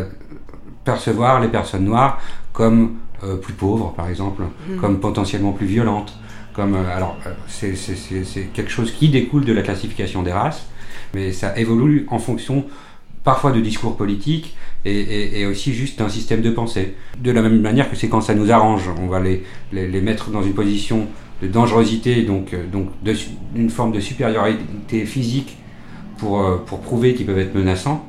percevoir 0.84 1.40
les 1.40 1.48
personnes 1.48 1.86
noires 1.86 2.20
comme 2.54 2.96
euh, 3.24 3.36
plus 3.36 3.54
pauvres, 3.54 3.94
par 3.96 4.10
exemple, 4.10 4.44
mmh. 4.44 4.78
comme 4.78 5.00
potentiellement 5.00 5.52
plus 5.52 5.68
violentes, 5.68 6.18
comme 6.54 6.76
euh, 6.76 6.96
alors 6.96 7.18
euh, 7.28 7.34
c'est 7.48 8.48
quelque 8.54 8.72
chose 8.72 8.92
qui 8.92 9.10
découle 9.10 9.46
de 9.46 9.54
la 9.54 9.62
classification 9.62 10.24
des 10.24 10.32
races, 10.32 10.66
mais 11.14 11.32
ça 11.32 11.58
évolue 11.58 12.08
en 12.10 12.20
fonction 12.20 12.66
parfois 13.24 13.52
de 13.52 13.62
discours 13.62 13.96
politiques 13.96 14.58
et, 14.84 15.42
et, 15.42 15.46
aussi 15.46 15.74
juste 15.74 16.00
d'un 16.00 16.10
système 16.10 16.42
de 16.42 16.50
pensée. 16.50 16.96
De 17.20 17.30
la 17.30 17.44
même 17.44 17.62
manière 17.62 17.88
que 17.92 17.96
c'est 17.96 18.10
quand 18.10 18.22
ça 18.22 18.34
nous 18.34 18.52
arrange, 18.52 18.90
on 19.00 19.06
va 19.06 19.20
les, 19.20 19.44
les, 19.72 19.88
les, 19.88 20.02
mettre 20.02 20.32
dans 20.32 20.42
une 20.42 20.56
position 20.56 21.08
de 21.42 21.48
dangerosité, 21.48 22.24
donc, 22.24 22.54
euh, 22.54 22.66
donc 22.68 22.90
d'une 23.04 23.70
forme 23.70 23.92
de 23.92 24.00
supériorité 24.00 25.06
physique 25.06 25.58
pour, 26.18 26.64
pour 26.66 26.82
prouver 26.82 27.16
qu'ils 27.16 27.26
peuvent 27.26 27.40
être 27.40 27.56
menaçants, 27.56 28.06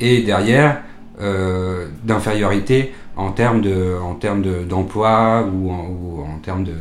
et 0.00 0.22
derrière 0.22 0.82
euh, 1.20 1.86
d'infériorité 2.02 2.92
en 3.16 3.30
termes 3.30 3.60
de 3.60 4.64
d'emploi 4.68 5.48
ou, 5.52 5.70
ou 5.70 6.22
en 6.22 6.38
termes 6.38 6.64
de, 6.64 6.74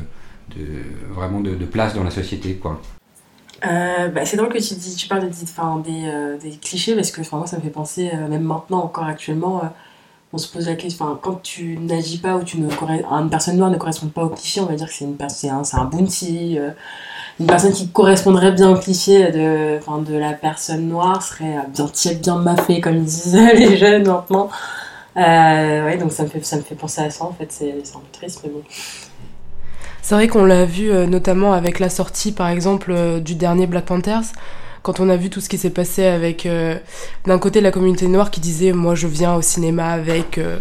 de, 0.56 0.65
vraiment 1.13 1.39
de, 1.39 1.53
place 1.65 1.94
dans 1.94 2.03
la 2.03 2.10
société, 2.10 2.56
quoi. 2.56 2.82
Euh, 3.65 4.08
bah, 4.10 4.25
c'est 4.25 4.36
drôle 4.36 4.50
que 4.50 4.58
tu, 4.58 4.74
dis, 4.74 4.96
tu 4.96 5.08
parles 5.08 5.22
de, 5.22 5.84
des, 5.84 6.08
euh, 6.08 6.38
clichés 6.62 6.96
parce 6.96 7.12
que 7.12 7.22
moi 7.36 7.46
ça 7.46 7.58
me 7.58 7.62
fait 7.62 7.70
penser, 7.70 8.10
euh, 8.13 8.27
même 8.27 8.42
maintenant, 8.42 8.84
encore 8.84 9.06
actuellement, 9.06 9.62
on 10.33 10.37
se 10.37 10.51
pose 10.51 10.67
la 10.67 10.75
question, 10.75 11.17
quand 11.21 11.41
tu 11.43 11.77
n'agis 11.77 12.17
pas 12.17 12.35
ou 12.35 12.43
tu 12.43 12.59
ne 12.59 12.67
une 12.67 13.29
personne 13.29 13.57
noire 13.57 13.69
ne 13.69 13.77
correspond 13.77 14.07
pas 14.07 14.23
au 14.23 14.29
cliché, 14.29 14.61
on 14.61 14.65
va 14.65 14.73
dire 14.73 14.87
que 14.87 14.93
c'est, 14.93 15.05
une, 15.05 15.15
c'est, 15.29 15.49
un, 15.49 15.85
bounty. 15.85 16.57
une 17.39 17.45
personne 17.45 17.71
qui 17.71 17.87
correspondrait 17.89 18.51
bien 18.51 18.71
au 18.71 18.75
cliché 18.75 19.31
de, 19.31 19.79
de 20.05 20.17
la 20.17 20.33
personne 20.33 20.89
noire 20.89 21.21
serait 21.21 21.57
bien 21.73 21.87
tiède, 21.87 22.21
bien 22.21 22.37
maffée, 22.37 22.81
comme 22.81 23.03
disent 23.03 23.35
les 23.55 23.77
jeunes 23.77 24.07
maintenant. 24.07 24.49
ouais, 25.15 25.97
donc 25.97 26.11
ça 26.11 26.23
me, 26.23 26.29
fait, 26.29 26.43
ça 26.43 26.57
me 26.57 26.63
fait 26.63 26.75
penser 26.75 27.01
à 27.01 27.09
ça 27.11 27.25
en 27.25 27.31
fait, 27.31 27.51
c'est, 27.51 27.75
c'est 27.83 27.95
un 27.95 27.99
peu 27.99 28.05
triste, 28.11 28.41
mais 28.43 28.49
bon. 28.49 28.63
C'est 30.03 30.15
vrai 30.15 30.27
qu'on 30.27 30.43
l'a 30.43 30.65
vu 30.65 30.91
euh, 30.91 31.07
notamment 31.07 31.53
avec 31.53 31.79
la 31.79 31.89
sortie 31.89 32.33
par 32.33 32.49
exemple 32.49 32.91
euh, 32.91 33.21
du 33.21 33.35
dernier 33.35 33.67
Black 33.67 33.85
Panthers, 33.85 34.33
quand 34.83 34.99
on 34.99 35.09
a 35.09 35.15
vu 35.15 35.29
tout 35.29 35.41
ce 35.41 35.49
qui 35.49 35.57
s'est 35.57 35.69
passé 35.69 36.05
avec 36.05 36.45
euh, 36.45 36.77
d'un 37.25 37.39
côté 37.39 37.61
la 37.61 37.71
communauté 37.71 38.07
noire 38.07 38.29
qui 38.29 38.41
disait 38.41 38.73
moi 38.73 38.95
je 38.95 39.07
viens 39.07 39.33
au 39.33 39.41
cinéma 39.41 39.87
avec 39.87 40.37
euh, 40.37 40.59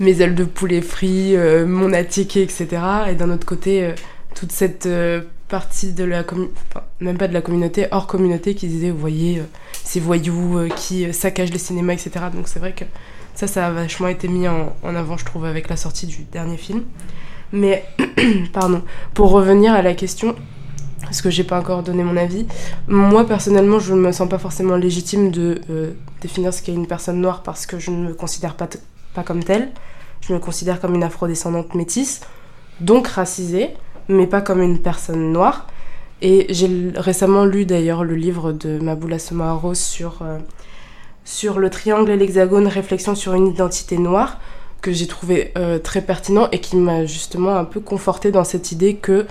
mes 0.00 0.22
ailes 0.22 0.34
de 0.34 0.44
poulet 0.44 0.80
frites, 0.80 1.36
euh, 1.36 1.66
mon 1.66 1.92
attiqué, 1.92 2.42
etc. 2.42 2.68
Et 3.10 3.14
d'un 3.14 3.30
autre 3.30 3.46
côté 3.46 3.94
toute 4.34 4.50
cette 4.50 4.88
partie 5.48 5.92
de 5.92 6.04
la 6.04 6.24
communauté, 6.24 6.54
même 7.00 7.18
pas 7.18 7.28
de 7.28 7.34
la 7.34 7.42
communauté, 7.42 7.86
hors 7.90 8.06
communauté 8.06 8.54
qui 8.54 8.66
disait 8.66 8.90
vous 8.90 8.98
voyez 8.98 9.42
ces 9.84 10.00
voyous 10.00 10.68
qui 10.76 11.12
saccagent 11.12 11.52
les 11.52 11.58
cinémas, 11.58 11.92
etc. 11.92 12.10
Donc 12.32 12.48
c'est 12.48 12.60
vrai 12.60 12.72
que 12.72 12.84
ça, 13.34 13.46
ça 13.46 13.66
a 13.66 13.70
vachement 13.70 14.08
été 14.08 14.28
mis 14.28 14.48
en 14.48 14.72
avant, 14.82 15.16
je 15.16 15.24
trouve, 15.24 15.44
avec 15.44 15.68
la 15.68 15.76
sortie 15.76 16.06
du 16.06 16.24
dernier 16.32 16.56
film. 16.56 16.84
Mais, 17.52 17.84
pardon, 18.52 18.82
pour 19.14 19.30
revenir 19.30 19.72
à 19.72 19.82
la 19.82 19.94
question, 19.94 20.36
parce 21.02 21.22
que 21.22 21.30
j'ai 21.30 21.44
pas 21.44 21.58
encore 21.58 21.82
donné 21.82 22.04
mon 22.04 22.16
avis, 22.16 22.46
moi 22.88 23.26
personnellement, 23.26 23.78
je 23.78 23.94
ne 23.94 24.00
me 24.00 24.12
sens 24.12 24.28
pas 24.28 24.38
forcément 24.38 24.76
légitime 24.76 25.30
de 25.30 25.60
euh, 25.70 25.92
définir 26.20 26.52
ce 26.52 26.62
qu'est 26.62 26.74
une 26.74 26.86
personne 26.86 27.20
noire 27.20 27.42
parce 27.42 27.66
que 27.66 27.78
je 27.78 27.90
ne 27.90 28.08
me 28.08 28.14
considère 28.14 28.54
pas, 28.54 28.68
pas 29.14 29.22
comme 29.22 29.42
telle. 29.42 29.70
Je 30.20 30.34
me 30.34 30.38
considère 30.38 30.80
comme 30.80 30.94
une 30.94 31.02
afrodescendante 31.02 31.74
métisse, 31.74 32.20
donc 32.80 33.08
racisée, 33.08 33.70
mais 34.08 34.26
pas 34.26 34.42
comme 34.42 34.60
une 34.60 34.78
personne 34.78 35.32
noire. 35.32 35.66
Et 36.22 36.46
j'ai 36.50 36.92
récemment 36.94 37.46
lu 37.46 37.64
d'ailleurs 37.64 38.04
le 38.04 38.14
livre 38.14 38.52
de 38.52 38.78
Maboula 38.78 39.18
Somaoro 39.18 39.72
sur, 39.74 40.18
euh, 40.20 40.38
sur 41.24 41.58
le 41.58 41.70
triangle 41.70 42.10
et 42.10 42.16
l'hexagone, 42.16 42.66
réflexion 42.66 43.14
sur 43.14 43.32
une 43.32 43.46
identité 43.46 43.96
noire, 43.96 44.38
que 44.82 44.92
j'ai 44.92 45.06
trouvé 45.06 45.52
euh, 45.56 45.78
très 45.78 46.02
pertinent 46.02 46.48
et 46.52 46.60
qui 46.60 46.76
m'a 46.76 47.06
justement 47.06 47.56
un 47.56 47.64
peu 47.64 47.80
conforté 47.80 48.30
dans 48.30 48.44
cette 48.44 48.72
idée 48.72 48.96
que 48.96 49.26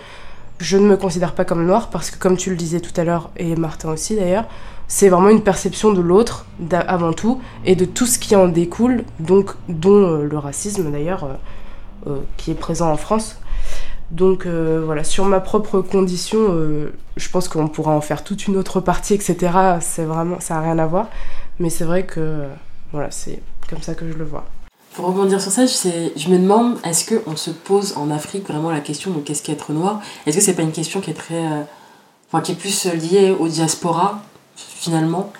je 0.60 0.78
ne 0.78 0.88
me 0.88 0.98
considère 0.98 1.34
pas 1.34 1.46
comme 1.46 1.66
noire 1.66 1.90
parce 1.90 2.12
que 2.12 2.18
comme 2.18 2.38
tu 2.38 2.50
le 2.50 2.56
disais 2.56 2.80
tout 2.82 2.94
à 3.00 3.04
l'heure, 3.04 3.32
et 3.38 3.56
Martin 3.56 3.92
aussi 3.92 4.16
d'ailleurs, 4.16 4.46
c'est 4.88 5.08
vraiment 5.08 5.30
une 5.30 5.44
perception 5.44 5.94
de 5.94 6.02
l'autre 6.02 6.46
avant 6.72 7.14
tout 7.14 7.42
et 7.64 7.76
de 7.76 7.86
tout 7.86 8.06
ce 8.06 8.20
qui 8.20 8.36
en 8.36 8.48
découle, 8.48 9.04
donc 9.20 9.52
dont 9.70 10.04
euh, 10.04 10.24
le 10.26 10.38
racisme 10.38 10.92
d'ailleurs 10.92 11.24
euh, 11.26 11.34
euh, 12.08 12.20
qui 12.38 12.52
est 12.52 12.56
présent 12.56 12.92
en 12.92 12.98
France. 12.98 13.40
Donc 14.12 14.48
voilà, 14.48 15.04
sur 15.04 15.26
ma 15.26 15.40
propre 15.40 15.82
condition, 15.82 16.40
je 17.16 17.30
pense 17.30 17.48
qu'on 17.48 17.68
pourra 17.68 17.92
en 17.92 18.02
faire 18.02 18.24
toute 18.24 18.48
une 18.48 18.58
autre 18.58 18.82
partie, 18.82 19.14
etc. 19.14 19.38
C'est 19.82 20.04
vraiment, 20.04 20.40
ça 20.40 20.56
n'a 20.56 20.62
rien 20.62 20.80
à 20.80 20.88
voir, 20.88 21.10
mais 21.60 21.70
c'est 21.70 21.84
vrai 21.84 22.08
que 22.08 22.46
voilà, 22.92 23.12
c'est 23.12 23.40
comme 23.70 23.84
ça 23.84 23.94
que 23.94 24.12
je 24.12 24.18
le 24.18 24.26
vois. 24.26 24.46
Pour 25.00 25.08
rebondir 25.08 25.40
sur 25.40 25.50
ça, 25.50 25.66
je, 25.66 26.28
me 26.28 26.38
demande, 26.38 26.76
est-ce 26.84 27.16
qu'on 27.16 27.38
se 27.38 27.52
pose 27.52 27.94
en 27.96 28.12
Afrique 28.12 28.46
vraiment 28.46 28.70
la 28.70 28.82
question 28.82 29.12
de 29.12 29.22
qu'est-ce 29.22 29.42
qu'être 29.42 29.72
noir? 29.72 30.02
Est-ce 30.26 30.36
que 30.36 30.44
c'est 30.44 30.56
pas 30.56 30.62
une 30.62 30.74
question 30.74 31.00
qui 31.00 31.12
est 31.12 31.14
très. 31.14 31.36
euh, 31.36 31.62
enfin, 32.28 32.42
qui 32.42 32.52
est 32.52 32.56
plus 32.56 32.86
liée 32.86 33.32
au 33.32 33.48
diaspora, 33.48 34.22
finalement? 34.58 35.32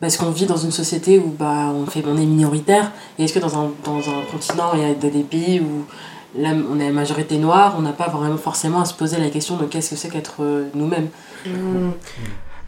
Parce 0.00 0.16
qu'on 0.16 0.30
vit 0.30 0.46
dans 0.46 0.56
une 0.56 0.70
société 0.70 1.18
où 1.18 1.28
bah, 1.38 1.70
on, 1.70 1.84
est 2.16 2.24
minoritaire. 2.24 2.92
Et 3.18 3.24
est-ce 3.24 3.34
que 3.34 3.40
dans 3.40 3.58
un, 3.58 3.72
dans 3.84 3.98
un 3.98 4.22
continent, 4.32 4.70
il 4.72 4.80
y 4.80 4.84
a 4.86 4.94
des 4.94 5.22
pays 5.22 5.60
où 5.60 5.84
on 6.38 6.80
est 6.80 6.86
la 6.86 6.92
majorité 6.92 7.36
noire, 7.36 7.74
on 7.76 7.82
n'a 7.82 7.92
pas 7.92 8.08
vraiment 8.08 8.38
forcément 8.38 8.80
à 8.80 8.86
se 8.86 8.94
poser 8.94 9.18
la 9.18 9.28
question 9.28 9.58
de 9.58 9.66
qu'est-ce 9.66 9.90
que 9.90 9.96
c'est 9.96 10.08
qu'être 10.08 10.36
euh, 10.40 10.70
nous-mêmes? 10.72 11.10
Mm. 11.44 11.90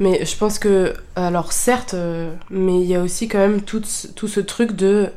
Mais 0.00 0.23
je 0.26 0.37
pense 0.37 0.59
que, 0.59 0.93
alors 1.14 1.55
certes, 1.55 1.95
euh, 1.95 2.31
mais 2.50 2.78
il 2.78 2.87
y 2.87 2.95
a 2.95 3.00
aussi 3.00 3.26
quand 3.26 3.38
même 3.38 3.62
tout, 3.62 3.81
tout 4.14 4.28
ce 4.28 4.40
truc 4.40 4.73
de 4.73 5.11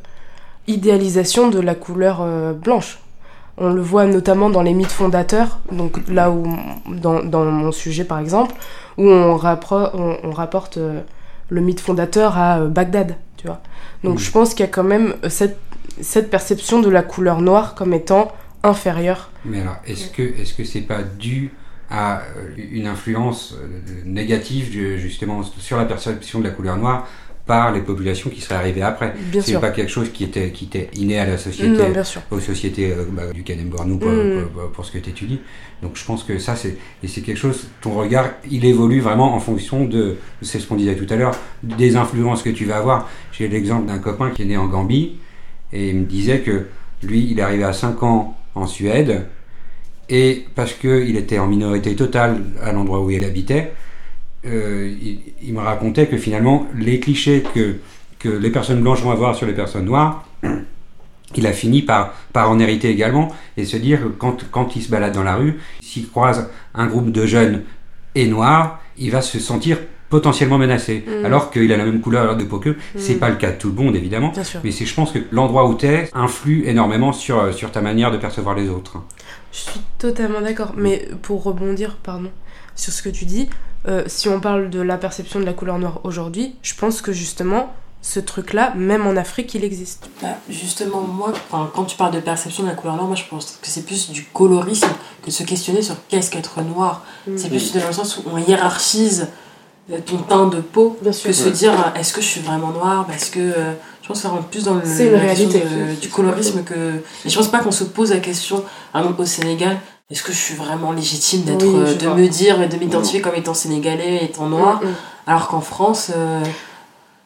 idéalisation 0.70 1.50
de 1.50 1.60
la 1.60 1.76
couleur 1.76 2.20
euh, 2.22 2.54
blanche. 2.54 3.00
On 3.58 3.74
le 3.74 3.82
voit 3.82 4.06
notamment 4.06 4.50
dans 4.50 4.62
les 4.62 4.74
mythes 4.74 4.92
fondateurs, 4.92 5.60
donc 5.72 6.00
là 6.08 6.32
où, 6.32 6.48
dans, 6.88 7.22
dans 7.24 7.44
mon 7.44 7.74
sujet 7.74 8.06
par 8.06 8.20
exemple, 8.20 8.56
où 8.98 9.06
on, 9.10 9.36
rappro- 9.36 9.90
on, 9.94 10.18
on 10.24 10.32
rapporte 10.32 10.78
euh, 10.78 11.02
le 11.50 11.62
mythe 11.62 11.82
fondateur 11.82 12.38
à 12.38 12.60
euh, 12.60 12.68
Bagdad, 12.70 13.18
tu 13.36 13.48
vois. 13.48 13.62
Donc 14.04 14.20
je 14.20 14.32
pense 14.32 14.54
qu'il 14.54 14.66
y 14.66 14.70
a 14.70 14.72
quand 14.72 14.86
même 14.96 15.16
cette, 15.28 15.60
cette 16.00 16.30
perception 16.30 16.80
de 16.80 16.90
la 16.90 17.04
couleur 17.04 17.42
noire 17.42 17.76
comme 17.76 17.94
étant 17.94 18.32
inférieure. 18.64 19.30
Mais 19.44 19.62
alors, 19.62 19.78
est-ce 19.86 20.08
que 20.10 20.22
est-ce 20.22 20.54
que 20.54 20.64
c'est 20.64 20.82
pas 20.82 21.04
dû 21.04 21.52
à 21.92 22.22
une 22.56 22.88
influence 22.88 23.56
négative 24.06 24.70
justement 24.98 25.42
sur 25.44 25.78
la 25.78 25.86
perception 25.86 26.40
de 26.40 26.46
la 26.46 26.52
couleur 26.52 26.78
noire 26.78 27.08
par 27.50 27.72
les 27.74 27.82
populations 27.82 28.30
qui 28.30 28.42
seraient 28.42 28.60
arrivées 28.64 28.84
après 28.84 29.16
C'est 29.42 29.60
pas 29.60 29.72
quelque 29.72 29.90
chose 29.98 30.10
qui 30.14 30.24
était 30.24 30.52
qui 30.52 30.66
était 30.66 30.88
inné 30.96 31.18
à 31.20 31.26
la 31.26 31.38
société, 31.40 31.70
Non, 31.84 31.90
bien 31.90 32.04
sûr. 32.04 32.22
aux 32.30 32.40
sociétés 32.40 32.92
euh, 32.92 33.06
bah, 33.12 33.34
du 33.34 33.42
Kanem-Bornou 33.44 33.98
pour, 33.98 34.12
Mm. 34.12 34.42
pour- 34.44 34.50
pour- 34.62 34.72
pour 34.74 34.86
ce 34.86 34.92
que 34.92 35.00
tu 35.00 35.10
étudies. 35.10 35.40
Donc 35.82 35.94
je 35.96 36.06
pense 36.06 36.24
que 36.24 36.38
ça 36.38 36.56
c'est 36.56 36.78
et 37.04 37.08
c'est 37.08 37.22
quelque 37.22 37.38
chose. 37.46 37.68
Ton 37.82 37.94
regard, 38.04 38.28
il 38.52 38.64
évolue 38.66 39.02
vraiment 39.02 39.34
en 39.34 39.40
fonction 39.40 39.86
de 39.86 40.18
c'est 40.44 40.60
ce 40.60 40.68
qu'on 40.68 40.76
disait 40.76 40.96
tout 40.96 41.12
à 41.12 41.16
l'heure 41.16 41.36
des 41.64 41.96
influences 41.96 42.44
que 42.44 42.52
tu 42.52 42.66
vas 42.66 42.78
avoir. 42.78 43.10
J'ai 43.32 43.48
l'exemple 43.48 43.88
d'un 43.88 43.98
copain 43.98 44.30
qui 44.30 44.44
est 44.44 44.46
né 44.46 44.58
en 44.58 44.68
Gambie 44.68 45.18
et 45.74 45.90
il 45.90 45.96
me 46.02 46.06
disait 46.06 46.42
que 46.42 46.68
lui, 47.02 47.28
il 47.32 47.40
est 47.40 47.42
arrivé 47.42 47.64
à 47.64 47.74
5 47.74 48.04
ans 48.04 48.38
en 48.54 48.68
Suède 48.68 49.26
et 50.10 50.46
parce 50.54 50.74
qu'il 50.74 51.16
était 51.18 51.40
en 51.40 51.48
minorité 51.48 51.96
totale 51.96 52.44
à 52.64 52.72
l'endroit 52.74 53.02
où 53.04 53.10
il 53.10 53.24
habitait, 53.24 53.72
euh, 54.46 54.94
il, 55.02 55.20
il 55.42 55.54
me 55.54 55.60
racontait 55.62 56.08
que 56.08 56.18
finalement, 56.18 56.68
les 56.76 57.00
clichés 57.00 57.44
que, 57.54 57.76
que 58.20 58.30
les 58.30 58.50
personnes 58.52 58.82
blanches 58.82 59.02
vont 59.02 59.12
avoir 59.12 59.36
sur 59.36 59.46
les 59.48 59.54
personnes 59.54 59.86
noires, 59.86 60.26
il 61.36 61.46
a 61.46 61.54
fini 61.54 61.82
par, 61.82 62.14
par 62.34 62.50
en 62.50 62.60
hériter 62.60 62.90
également 62.90 63.30
et 63.58 63.66
se 63.66 63.78
dire 63.78 64.02
que 64.02 64.08
quand, 64.08 64.50
quand 64.52 64.76
il 64.76 64.82
se 64.82 64.90
balade 64.90 65.14
dans 65.14 65.24
la 65.24 65.36
rue, 65.36 65.60
s'il 65.82 66.10
croise 66.10 66.50
un 66.74 66.88
groupe 66.88 67.12
de 67.12 67.26
jeunes 67.26 67.64
et 68.16 68.28
noirs, 68.28 68.80
il 68.98 69.12
va 69.12 69.22
se 69.22 69.40
sentir 69.40 69.78
potentiellement 70.10 70.58
menacé 70.58 71.06
Mm. 71.06 71.26
alors 71.26 71.52
qu'il 71.52 71.72
a 71.72 71.78
la 71.78 71.86
même 71.86 72.02
couleur 72.02 72.36
de 72.36 72.44
peau 72.44 72.58
qu'eux. 72.58 72.78
C'est 72.96 73.16
Mm. 73.16 73.20
pas 73.20 73.30
le 73.30 73.36
cas 73.36 73.52
de 73.52 73.58
tout 73.58 73.68
le 73.70 73.76
monde 73.76 73.96
évidemment, 73.96 74.34
mais 74.64 74.72
c'est 74.72 74.86
je 74.88 74.96
pense 74.96 75.12
que 75.12 75.20
l'endroit 75.32 75.68
où 75.70 75.76
tu 75.76 75.86
es 75.86 76.10
influe 76.16 76.64
énormément 76.66 77.14
sur, 77.14 77.54
sur 77.54 77.72
ta 77.72 77.82
manière 77.82 78.12
de 78.12 78.18
percevoir 78.18 78.56
les 78.56 78.70
autres. 78.70 78.98
Je 79.52 79.58
suis 79.60 79.80
totalement 80.00 80.42
d'accord. 80.42 80.74
Mais 80.76 81.08
pour 81.22 81.44
rebondir, 81.44 81.98
pardon, 82.02 82.32
sur 82.80 82.94
ce 82.94 83.02
que 83.02 83.10
tu 83.10 83.26
dis, 83.26 83.50
euh, 83.88 84.04
si 84.08 84.30
on 84.30 84.40
parle 84.40 84.70
de 84.70 84.82
la 84.82 84.98
perception 84.98 85.40
de 85.40 85.46
la 85.46 85.54
couleur 85.54 85.80
noire 85.80 86.00
aujourd'hui, 86.04 86.56
je 86.62 86.74
pense 86.76 87.02
que 87.02 87.12
justement, 87.12 87.74
ce 88.02 88.20
truc-là, 88.22 88.74
même 88.78 89.06
en 89.06 89.16
Afrique, 89.18 89.54
il 89.56 89.64
existe. 89.64 90.10
Bah, 90.22 90.30
justement, 90.50 91.02
moi, 91.02 91.34
quand 91.52 91.84
tu 91.84 91.98
parles 91.98 92.14
de 92.14 92.20
perception 92.22 92.64
de 92.64 92.70
la 92.70 92.76
couleur 92.76 92.96
noire, 92.96 93.08
moi 93.08 93.16
je 93.18 93.26
pense 93.30 93.58
que 93.62 93.68
c'est 93.68 93.86
plus 93.86 94.10
du 94.12 94.24
colorisme 94.34 94.88
que 95.22 95.28
de 95.28 95.32
se 95.32 95.44
questionner 95.44 95.82
sur 95.82 95.96
qu'est-ce 96.08 96.32
qu'être 96.32 96.62
noir. 96.62 97.04
C'est 97.36 97.50
plus 97.50 97.74
dans 97.74 97.86
le 97.88 97.94
sens 97.94 98.18
où 98.18 98.22
on 98.34 98.38
hiérarchise 98.38 99.28
euh, 99.92 99.98
ton 100.06 100.18
teint 100.18 100.48
de 100.48 100.62
peau 100.62 100.98
Bien 101.02 101.12
sûr. 101.12 101.28
que 101.30 101.34
se 101.36 101.50
dire 101.50 101.74
euh, 101.74 102.00
est-ce 102.00 102.14
que 102.14 102.22
je 102.22 102.28
suis 102.28 102.42
vraiment 102.42 102.70
noire 102.72 103.06
Parce 103.08 103.30
que 103.30 103.40
euh, 103.40 103.74
je 104.02 104.08
pense 104.08 104.18
que 104.18 104.24
ça 104.24 104.30
rentre 104.30 104.48
plus 104.48 104.64
dans 104.64 104.76
le, 104.76 104.82
C'est 104.86 105.08
une 105.08 105.14
la 105.14 105.20
réalité. 105.20 105.60
de- 105.62 106.00
du 106.00 106.08
colorisme 106.10 106.64
que. 106.64 107.02
Et 107.26 107.30
je 107.30 107.36
pense 107.36 107.48
pas 107.50 107.60
qu'on 107.60 107.72
se 107.72 107.84
pose 107.84 108.12
la 108.12 108.20
question, 108.20 108.64
par 108.94 109.02
exemple 109.02 109.22
au 109.22 109.26
Sénégal, 109.26 109.78
est-ce 110.12 110.24
que 110.24 110.32
je 110.32 110.38
suis 110.38 110.56
vraiment 110.56 110.92
légitime 110.92 111.44
d'être, 111.44 111.66
Oui, 111.66 111.76
euh, 111.76 111.96
de 111.96 112.06
vois. 112.06 112.16
me 112.16 112.28
dire 112.28 112.62
et 112.62 112.68
de 112.68 112.78
m'identifier 112.78 113.22
comme 113.22 113.36
étant 113.36 113.54
sénégalais, 113.54 114.26
étant 114.26 114.48
noir, 114.48 114.82
Mm, 114.82 114.88
mm. 114.88 114.96
alors 115.28 115.48
qu'en 115.50 115.62
France. 115.62 116.12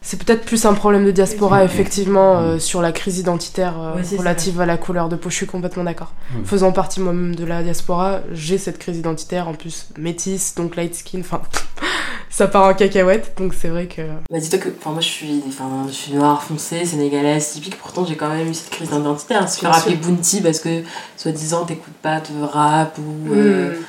Euh, 0.04 0.06
C'est 0.06 0.24
peut-être 0.24 0.46
plus 0.46 0.66
un 0.66 0.74
problème 0.74 1.06
de 1.06 1.12
diaspora, 1.12 1.64
effectivement, 1.64 2.38
euh, 2.40 2.60
sur 2.60 2.82
la 2.82 2.92
crise 2.92 3.20
identitaire 3.20 3.80
euh, 3.80 3.96
Ouais, 3.96 4.18
relative 4.18 4.60
à 4.62 4.66
la 4.66 4.78
couleur 4.78 5.10
de 5.10 5.16
peau. 5.16 5.30
Je 5.30 5.36
suis 5.36 5.46
complètement 5.48 5.84
d'accord. 5.84 6.14
Faisant 6.46 6.72
partie 6.72 7.00
moi-même 7.00 7.36
de 7.36 7.46
la 7.46 7.64
diaspora, 7.64 8.22
j'ai 8.32 8.58
cette 8.58 8.80
crise 8.80 8.98
identitaire, 8.98 9.48
en 9.48 9.54
plus 9.54 9.88
métisse, 9.98 10.56
donc 10.56 10.76
light 10.76 10.96
skin, 10.96 11.20
enfin, 11.22 11.42
ça 12.30 12.48
part 12.48 12.66
en 12.66 12.74
cacahuète, 12.74 13.34
donc 13.38 13.54
c'est 13.54 13.70
vrai 13.70 13.88
que. 13.88 14.02
Bah 14.30 14.40
dis-toi 14.40 14.60
que 14.60 14.70
enfin, 14.80 14.92
moi 14.92 15.02
je 15.02 15.08
suis, 15.08 15.44
enfin, 15.48 15.86
je 15.88 15.94
suis 15.94 16.14
noire 16.14 16.44
foncée, 16.44 16.86
sénégalaise, 16.86 17.52
typique, 17.52 17.78
pourtant 17.78 18.06
j'ai 18.06 18.16
quand 18.16 18.30
même 18.30 18.50
eu 18.50 18.54
cette 18.54 18.72
crise 18.72 18.90
d'identitaire. 18.90 19.48
Se 19.50 19.60
faire 19.60 19.72
Bien 19.72 19.80
appeler 19.80 19.96
sûr. 19.96 20.06
Bounty 20.12 20.42
parce 20.42 20.60
que 20.60 20.84
soi-disant 21.18 21.66
t'écoutes 21.66 21.94
pas 22.02 22.20
de 22.20 22.44
rap 22.44 22.98
ou. 22.98 23.34
euh, 23.34 23.74
Mm. 23.74 23.84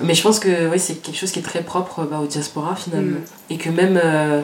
Mais 0.00 0.14
je 0.14 0.22
pense 0.22 0.38
que 0.38 0.68
ouais, 0.68 0.78
c'est 0.78 0.96
quelque 0.96 1.16
chose 1.16 1.30
qui 1.32 1.38
est 1.38 1.42
très 1.42 1.62
propre 1.62 2.04
bah, 2.04 2.20
au 2.22 2.26
diaspora 2.26 2.76
finalement. 2.76 3.18
Mm. 3.18 3.52
Et 3.52 3.56
que 3.58 3.70
même 3.70 3.98
euh, 4.02 4.42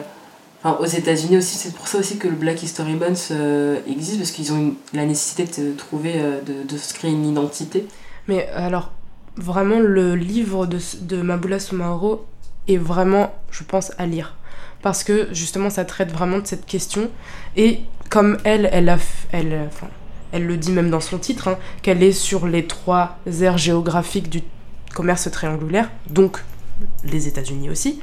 aux 0.63 0.85
États-Unis 0.85 1.37
aussi, 1.37 1.57
c'est 1.57 1.73
pour 1.73 1.87
ça 1.87 1.97
aussi 1.97 2.17
que 2.17 2.27
le 2.27 2.35
Black 2.35 2.63
History 2.63 2.95
Month 2.95 3.29
euh, 3.31 3.79
existe 3.87 4.17
parce 4.17 4.31
qu'ils 4.31 4.53
ont 4.53 4.75
la 4.93 5.05
nécessité 5.05 5.45
de 5.61 5.73
trouver, 5.73 6.13
euh, 6.15 6.41
de, 6.41 6.67
de 6.67 6.77
se 6.77 6.93
créer 6.93 7.11
une 7.11 7.25
identité. 7.25 7.85
Mais 8.27 8.47
alors, 8.55 8.91
vraiment, 9.35 9.79
le 9.79 10.15
livre 10.15 10.65
de, 10.65 10.79
de 11.01 11.21
Maboula 11.21 11.59
Soumaoro 11.59 12.25
est 12.67 12.77
vraiment, 12.77 13.33
je 13.51 13.63
pense, 13.63 13.91
à 13.97 14.05
lire. 14.05 14.37
Parce 14.81 15.03
que 15.03 15.27
justement, 15.33 15.69
ça 15.69 15.85
traite 15.85 16.11
vraiment 16.11 16.39
de 16.39 16.47
cette 16.47 16.65
question. 16.65 17.09
Et 17.57 17.81
comme 18.09 18.37
elle, 18.43 18.69
elle, 18.71 18.89
a, 18.89 18.97
elle, 19.31 19.67
enfin, 19.67 19.87
elle 20.31 20.45
le 20.45 20.57
dit 20.57 20.71
même 20.71 20.89
dans 20.89 20.99
son 20.99 21.17
titre, 21.17 21.47
hein, 21.49 21.57
qu'elle 21.81 22.03
est 22.03 22.11
sur 22.11 22.47
les 22.47 22.67
trois 22.67 23.17
aires 23.41 23.57
géographiques 23.57 24.29
du 24.29 24.41
commerce 24.93 25.29
triangulaire, 25.31 25.89
donc 26.09 26.43
les 27.03 27.27
États-Unis 27.27 27.69
aussi. 27.69 27.99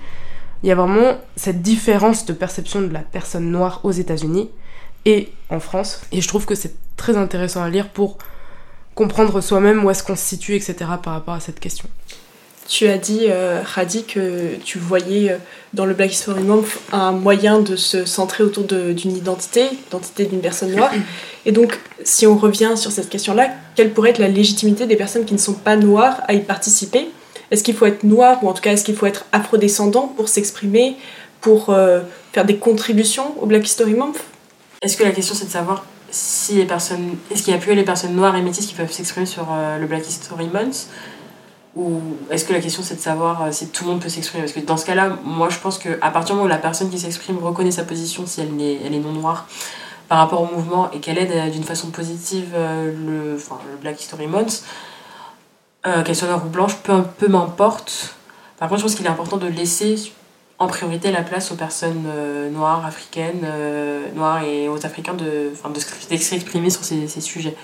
Il 0.62 0.68
y 0.68 0.72
a 0.72 0.74
vraiment 0.74 1.18
cette 1.36 1.62
différence 1.62 2.26
de 2.26 2.32
perception 2.32 2.82
de 2.82 2.92
la 2.92 3.00
personne 3.00 3.50
noire 3.50 3.80
aux 3.82 3.92
États-Unis 3.92 4.50
et 5.06 5.32
en 5.48 5.60
France. 5.60 6.02
Et 6.12 6.20
je 6.20 6.28
trouve 6.28 6.44
que 6.44 6.54
c'est 6.54 6.74
très 6.96 7.16
intéressant 7.16 7.62
à 7.62 7.70
lire 7.70 7.88
pour 7.88 8.18
comprendre 8.94 9.40
soi-même 9.40 9.84
où 9.84 9.90
est-ce 9.90 10.02
qu'on 10.02 10.16
se 10.16 10.24
situe, 10.24 10.54
etc. 10.54 10.74
par 11.02 11.14
rapport 11.14 11.34
à 11.34 11.40
cette 11.40 11.60
question. 11.60 11.88
Tu 12.68 12.86
as 12.86 12.98
dit, 12.98 13.26
euh, 13.28 13.62
Hadi, 13.74 14.04
que 14.04 14.54
tu 14.64 14.78
voyais 14.78 15.32
euh, 15.32 15.38
dans 15.74 15.86
le 15.86 15.94
Black 15.94 16.12
History 16.12 16.44
Month 16.44 16.78
un 16.92 17.10
moyen 17.10 17.58
de 17.58 17.74
se 17.74 18.04
centrer 18.04 18.44
autour 18.44 18.62
d'une 18.62 19.16
identité, 19.16 19.64
l'identité 19.70 20.26
d'une 20.26 20.40
personne 20.40 20.70
noire. 20.76 20.92
Et 21.46 21.52
donc, 21.52 21.80
si 22.04 22.28
on 22.28 22.36
revient 22.36 22.72
sur 22.76 22.92
cette 22.92 23.08
question-là, 23.08 23.50
quelle 23.74 23.90
pourrait 23.90 24.10
être 24.10 24.18
la 24.18 24.28
légitimité 24.28 24.86
des 24.86 24.94
personnes 24.94 25.24
qui 25.24 25.34
ne 25.34 25.38
sont 25.38 25.54
pas 25.54 25.74
noires 25.74 26.20
à 26.28 26.34
y 26.34 26.40
participer? 26.40 27.08
Est-ce 27.50 27.64
qu'il 27.64 27.74
faut 27.74 27.86
être 27.86 28.04
noir, 28.04 28.42
ou 28.42 28.48
en 28.48 28.52
tout 28.52 28.62
cas, 28.62 28.72
est-ce 28.72 28.84
qu'il 28.84 28.96
faut 28.96 29.06
être 29.06 29.24
afrodescendant 29.32 30.06
pour 30.08 30.28
s'exprimer, 30.28 30.96
pour 31.40 31.70
euh, 31.70 32.00
faire 32.32 32.44
des 32.44 32.56
contributions 32.56 33.34
au 33.40 33.46
Black 33.46 33.66
History 33.66 33.94
Month? 33.94 34.18
Est-ce 34.82 34.96
que 34.96 35.04
la 35.04 35.10
question 35.10 35.34
c'est 35.34 35.46
de 35.46 35.50
savoir 35.50 35.84
si 36.10 36.54
les 36.54 36.64
personnes, 36.64 37.16
est-ce 37.30 37.42
qu'il 37.42 37.52
n'y 37.52 37.58
a 37.58 37.62
plus 37.62 37.74
les 37.74 37.84
personnes 37.84 38.14
noires 38.14 38.34
et 38.36 38.42
métisses 38.42 38.66
qui 38.66 38.74
peuvent 38.74 38.90
s'exprimer 38.90 39.26
sur 39.26 39.46
le 39.78 39.86
Black 39.86 40.08
History 40.08 40.48
Month? 40.52 40.88
Ou 41.76 42.00
est-ce 42.30 42.44
que 42.44 42.52
la 42.52 42.60
question 42.60 42.82
c'est 42.82 42.96
de 42.96 43.00
savoir 43.00 43.44
euh, 43.44 43.52
si 43.52 43.68
tout 43.68 43.84
le 43.84 43.90
monde 43.90 44.00
peut 44.00 44.08
s'exprimer? 44.08 44.42
Parce 44.42 44.52
que 44.52 44.60
dans 44.60 44.76
ce 44.76 44.84
cas-là, 44.86 45.18
moi 45.24 45.48
je 45.50 45.58
pense 45.58 45.78
qu'à 45.78 46.10
partir 46.10 46.26
du 46.26 46.32
moment 46.32 46.44
où 46.44 46.48
la 46.48 46.58
personne 46.58 46.90
qui 46.90 46.98
s'exprime 46.98 47.38
reconnaît 47.38 47.70
sa 47.70 47.84
position, 47.84 48.26
si 48.26 48.40
elle 48.40 48.60
est, 48.60 48.80
elle 48.84 48.94
est 48.94 48.98
non 48.98 49.12
noire, 49.12 49.46
par 50.08 50.18
rapport 50.18 50.42
au 50.42 50.52
mouvement 50.52 50.90
et 50.90 50.98
qu'elle 50.98 51.18
aide 51.18 51.30
euh, 51.30 51.48
d'une 51.48 51.62
façon 51.62 51.90
positive 51.90 52.48
euh, 52.54 52.92
le, 52.92 53.36
enfin, 53.36 53.60
le 53.70 53.76
Black 53.80 54.00
History 54.00 54.26
Month, 54.26 54.64
qu'elle 55.82 56.16
soit 56.16 56.28
noire 56.28 56.44
ou 56.44 56.48
blanche, 56.48 56.76
peu, 56.82 57.02
peu 57.18 57.28
m'importe. 57.28 58.14
Par 58.58 58.68
contre, 58.68 58.80
je 58.80 58.86
pense 58.86 58.94
qu'il 58.94 59.06
est 59.06 59.10
important 59.10 59.38
de 59.38 59.46
laisser 59.46 60.12
en 60.58 60.66
priorité 60.66 61.10
la 61.10 61.22
place 61.22 61.50
aux 61.52 61.54
personnes 61.54 62.04
noires, 62.52 62.84
africaines, 62.84 63.46
noires 64.14 64.42
et 64.42 64.68
aux 64.68 64.84
Africains 64.84 65.14
de, 65.14 65.52
de, 65.74 66.16
s'exprimer 66.16 66.68
sur 66.68 66.84
ces, 66.84 67.08
ces 67.08 67.22
sujets. 67.22 67.56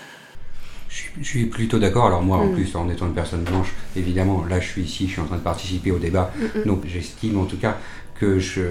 Je 1.20 1.24
suis 1.24 1.46
plutôt 1.46 1.78
d'accord. 1.78 2.06
Alors 2.06 2.22
moi, 2.22 2.38
en 2.38 2.46
mm. 2.46 2.54
plus, 2.54 2.76
en 2.76 2.88
étant 2.88 3.06
une 3.06 3.14
personne 3.14 3.42
blanche, 3.42 3.72
évidemment, 3.96 4.44
là, 4.44 4.60
je 4.60 4.68
suis 4.68 4.82
ici, 4.82 5.06
je 5.06 5.12
suis 5.12 5.20
en 5.20 5.26
train 5.26 5.36
de 5.36 5.42
participer 5.42 5.90
au 5.90 5.98
débat. 5.98 6.32
Mm, 6.36 6.60
mm. 6.60 6.64
Donc 6.64 6.82
j'estime 6.86 7.38
en 7.38 7.44
tout 7.44 7.58
cas 7.58 7.76
que 8.18 8.38
je, 8.38 8.62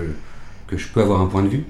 que 0.68 0.78
je 0.78 0.88
peux 0.88 1.02
avoir 1.02 1.22
un 1.22 1.28
point 1.28 1.44
de 1.44 1.50
vue. 1.50 1.66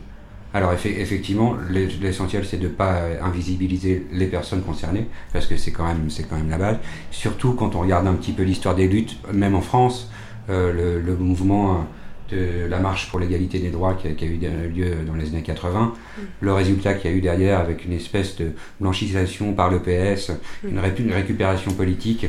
Alors 0.56 0.72
effectivement, 0.72 1.58
l'essentiel, 1.70 2.46
c'est 2.46 2.56
de 2.56 2.64
ne 2.64 2.72
pas 2.72 3.02
invisibiliser 3.22 4.08
les 4.14 4.28
personnes 4.28 4.62
concernées, 4.62 5.06
parce 5.34 5.48
que 5.48 5.58
c'est 5.58 5.74
quand, 5.74 5.86
même, 5.86 6.08
quand 6.30 6.38
même 6.38 6.50
la 6.50 6.58
base. 6.58 6.78
Surtout 7.12 7.56
quand 7.56 7.76
on 7.76 7.82
regarde 7.82 8.08
un 8.08 8.14
petit 8.14 8.32
peu 8.32 8.44
l'histoire 8.44 8.74
des 8.74 8.88
luttes, 8.88 9.18
même 9.34 9.54
en 9.54 9.60
France, 9.60 10.10
euh, 10.50 10.72
le, 10.72 11.02
le, 11.02 11.18
mouvement 11.18 11.86
de 12.32 12.68
la 12.70 12.80
marche 12.80 13.10
pour 13.10 13.20
l'égalité 13.20 13.60
des 13.60 13.70
droits 13.70 13.96
qui 13.96 14.08
a, 14.08 14.28
eu 14.28 14.38
lieu 14.74 14.96
dans 15.06 15.16
les 15.16 15.28
années 15.28 15.44
80, 15.44 15.94
mm. 16.18 16.22
le 16.40 16.54
résultat 16.54 16.94
qu'il 16.94 17.12
y 17.12 17.14
a 17.14 17.18
eu 17.18 17.22
derrière 17.22 17.60
avec 17.60 17.84
une 17.84 17.92
espèce 17.92 18.38
de 18.38 18.54
blanchisation 18.80 19.52
par 19.52 19.70
le 19.70 19.80
PS, 19.80 20.32
mm. 20.64 20.70
une, 21.00 21.12
récupération 21.12 21.74
politique 21.74 22.28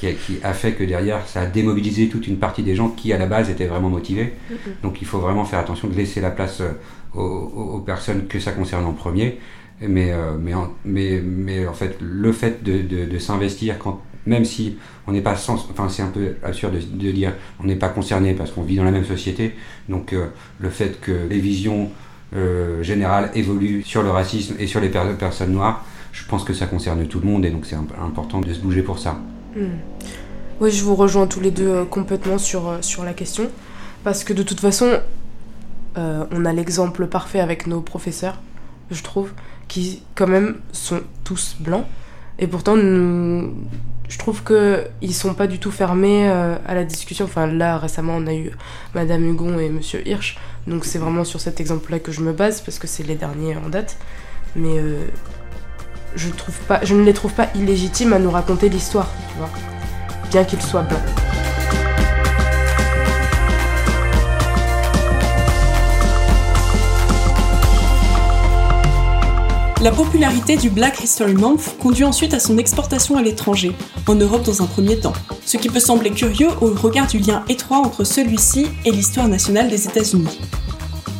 qui 0.00 0.38
a, 0.42 0.52
fait 0.52 0.72
que 0.72 0.84
derrière 0.84 1.26
ça 1.26 1.42
a 1.42 1.46
démobilisé 1.46 2.08
toute 2.08 2.26
une 2.26 2.38
partie 2.38 2.62
des 2.62 2.74
gens 2.74 2.88
qui 2.88 3.12
à 3.12 3.18
la 3.18 3.26
base 3.26 3.50
étaient 3.50 3.66
vraiment 3.66 3.90
motivés. 3.90 4.34
Donc 4.82 5.00
il 5.02 5.06
faut 5.06 5.18
vraiment 5.18 5.44
faire 5.44 5.58
attention 5.58 5.88
de 5.88 5.94
laisser 5.94 6.20
la 6.20 6.30
place 6.30 6.60
euh, 6.60 7.20
aux, 7.20 7.80
personnes 7.80 8.26
que 8.26 8.38
ça 8.38 8.52
concerne 8.52 8.84
en 8.84 8.92
premier. 8.92 9.38
Mais, 9.80 10.10
euh, 10.10 10.36
mais, 10.40 10.54
en, 10.54 10.72
mais, 10.84 11.22
mais 11.24 11.64
en 11.66 11.72
fait, 11.72 11.96
le 12.00 12.32
fait 12.32 12.64
de, 12.64 12.82
de 12.82 13.18
s'investir 13.18 13.78
quand 13.78 14.02
même 14.28 14.44
si 14.44 14.76
on 15.06 15.12
n'est 15.12 15.20
pas 15.20 15.32
enfin 15.32 15.88
c'est 15.88 16.02
un 16.02 16.08
peu 16.08 16.36
absurde 16.44 16.74
de, 16.74 17.10
dire 17.10 17.32
on 17.60 17.64
n'est 17.64 17.76
pas 17.76 17.88
concerné 17.88 18.34
parce 18.34 18.50
qu'on 18.52 18.62
vit 18.62 18.76
dans 18.76 18.84
la 18.84 18.90
même 18.90 19.04
société. 19.04 19.54
Donc 19.88 20.12
euh, 20.12 20.26
le 20.60 20.70
fait 20.70 21.00
que 21.00 21.12
les 21.28 21.40
visions 21.40 21.90
euh, 22.36 22.82
générales 22.82 23.30
évoluent 23.34 23.82
sur 23.82 24.02
le 24.02 24.10
racisme 24.10 24.54
et 24.58 24.66
sur 24.66 24.80
les 24.80 24.90
personnes 24.90 25.52
noires, 25.52 25.84
je 26.12 26.24
pense 26.26 26.44
que 26.44 26.52
ça 26.52 26.66
concerne 26.66 27.06
tout 27.06 27.20
le 27.20 27.26
monde 27.26 27.44
et 27.44 27.50
donc 27.50 27.66
c'est 27.66 27.76
important 27.76 28.40
de 28.40 28.52
se 28.52 28.60
bouger 28.60 28.82
pour 28.82 28.98
ça. 28.98 29.18
Oui, 30.60 30.70
je 30.70 30.82
vous 30.84 30.94
rejoins 30.94 31.26
tous 31.26 31.40
les 31.40 31.50
deux 31.50 31.68
euh, 31.68 31.84
complètement 31.84 32.38
sur, 32.38 32.78
sur 32.80 33.04
la 33.04 33.12
question 33.12 33.48
parce 34.04 34.24
que 34.24 34.32
de 34.32 34.42
toute 34.42 34.60
façon, 34.60 35.00
on 35.96 36.44
a 36.44 36.52
l'exemple 36.52 37.08
parfait 37.08 37.40
avec 37.40 37.66
nos 37.66 37.80
professeurs, 37.80 38.40
je 38.92 39.02
trouve, 39.02 39.32
qui 39.66 40.04
quand 40.14 40.28
même 40.28 40.58
sont 40.70 41.00
tous 41.24 41.56
blancs 41.58 41.84
et 42.38 42.46
pourtant 42.46 42.76
je 44.08 44.16
trouve 44.16 44.42
qu'ils 44.42 45.14
sont 45.14 45.34
pas 45.34 45.46
du 45.46 45.58
tout 45.58 45.70
fermés 45.70 46.28
euh, 46.30 46.56
à 46.66 46.74
la 46.74 46.84
discussion. 46.84 47.26
Enfin, 47.26 47.46
là, 47.46 47.78
récemment, 47.78 48.14
on 48.16 48.26
a 48.26 48.34
eu 48.34 48.50
Madame 48.94 49.24
Hugon 49.24 49.58
et 49.58 49.68
Monsieur 49.68 50.06
Hirsch. 50.08 50.38
Donc, 50.66 50.84
c'est 50.84 50.98
vraiment 50.98 51.24
sur 51.24 51.40
cet 51.40 51.60
exemple-là 51.60 51.98
que 51.98 52.10
je 52.10 52.22
me 52.22 52.32
base 52.32 52.62
parce 52.62 52.78
que 52.78 52.86
c'est 52.86 53.02
les 53.02 53.16
derniers 53.16 53.56
en 53.56 53.68
date. 53.68 53.98
Euh, 54.56 55.04
je, 56.18 56.94
ne 56.94 57.02
les 57.02 57.14
trouve 57.14 57.32
pas 57.32 57.48
illégitimes 57.54 58.12
à 58.12 58.18
nous 58.18 58.30
raconter 58.30 58.68
l'histoire, 58.68 59.08
tu 59.30 59.38
vois. 59.38 59.50
Bien 60.30 60.44
qu'ils 60.44 60.60
soient 60.60 60.82
blancs. 60.82 60.98
La 69.80 69.92
popularité 69.92 70.56
du 70.56 70.70
Black 70.70 71.04
History 71.04 71.34
Month 71.34 71.76
conduit 71.78 72.02
ensuite 72.02 72.34
à 72.34 72.40
son 72.40 72.58
exportation 72.58 73.16
à 73.16 73.22
l'étranger, 73.22 73.70
en 74.08 74.16
Europe 74.16 74.42
dans 74.42 74.60
un 74.60 74.66
premier 74.66 74.98
temps, 74.98 75.12
ce 75.46 75.56
qui 75.56 75.68
peut 75.68 75.78
sembler 75.78 76.10
curieux 76.10 76.48
au 76.60 76.74
regard 76.74 77.06
du 77.06 77.18
lien 77.18 77.44
étroit 77.48 77.78
entre 77.78 78.02
celui-ci 78.02 78.66
et 78.84 78.90
l'histoire 78.90 79.28
nationale 79.28 79.68
des 79.70 79.86
États-Unis. 79.86 80.40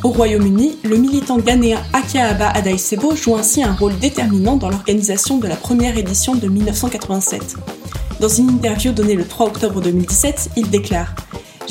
Au 0.03 0.09
Royaume-Uni, 0.09 0.77
le 0.83 0.97
militant 0.97 1.37
ghanéen 1.37 1.79
Akaaba 1.93 2.49
Adaisebo 2.49 3.15
joue 3.15 3.35
ainsi 3.35 3.63
un 3.63 3.73
rôle 3.73 3.97
déterminant 3.99 4.57
dans 4.57 4.69
l'organisation 4.69 5.37
de 5.37 5.47
la 5.47 5.55
première 5.55 5.97
édition 5.97 6.35
de 6.35 6.47
1987. 6.47 7.55
Dans 8.19 8.29
une 8.29 8.49
interview 8.49 8.91
donnée 8.91 9.15
le 9.15 9.25
3 9.25 9.47
octobre 9.47 9.81
2017, 9.81 10.51
il 10.57 10.69
déclare 10.69 11.13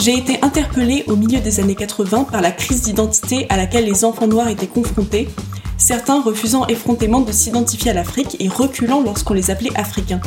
j'ai 0.01 0.17
été 0.17 0.39
interpellé 0.43 1.03
au 1.09 1.17
milieu 1.17 1.41
des 1.41 1.59
années 1.59 1.75
80 1.75 2.29
par 2.31 2.41
la 2.41 2.53
crise 2.53 2.83
d'identité 2.83 3.47
à 3.49 3.57
laquelle 3.57 3.85
les 3.85 4.05
enfants 4.05 4.29
noirs 4.29 4.47
étaient 4.47 4.69
confrontés 4.69 5.29
certains 5.77 6.21
refusant 6.21 6.67
effrontément 6.67 7.21
de 7.21 7.33
s'identifier 7.33 7.91
à 7.91 7.95
l'Afrique 7.95 8.37
et 8.41 8.49
reculant 8.49 9.01
lorsqu'on 9.01 9.35
les 9.35 9.51
appelait 9.51 9.77
africains. 9.77 10.21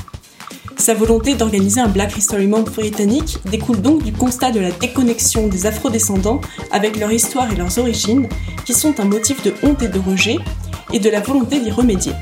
Sa 0.82 0.96
volonté 0.96 1.36
d'organiser 1.36 1.80
un 1.80 1.90
Black 1.90 2.18
History 2.18 2.48
Month 2.48 2.74
britannique 2.74 3.38
découle 3.52 3.80
donc 3.82 4.02
du 4.02 4.12
constat 4.12 4.50
de 4.50 4.60
la 4.60 4.72
déconnexion 4.72 5.48
des 5.48 5.68
afrodescendants 5.68 6.42
avec 6.72 6.98
leur 6.98 7.12
histoire 7.12 7.54
et 7.54 7.56
leurs 7.56 7.78
origines, 7.78 8.28
qui 8.66 8.74
sont 8.74 9.00
un 9.00 9.06
motif 9.06 9.44
de 9.44 9.54
honte 9.62 9.84
et 9.84 9.90
de 9.90 10.00
rejet, 10.00 10.38
et 10.92 10.98
de 10.98 11.08
la 11.08 11.20
volonté 11.20 11.60
d'y 11.60 11.70
remédier. 11.70 12.14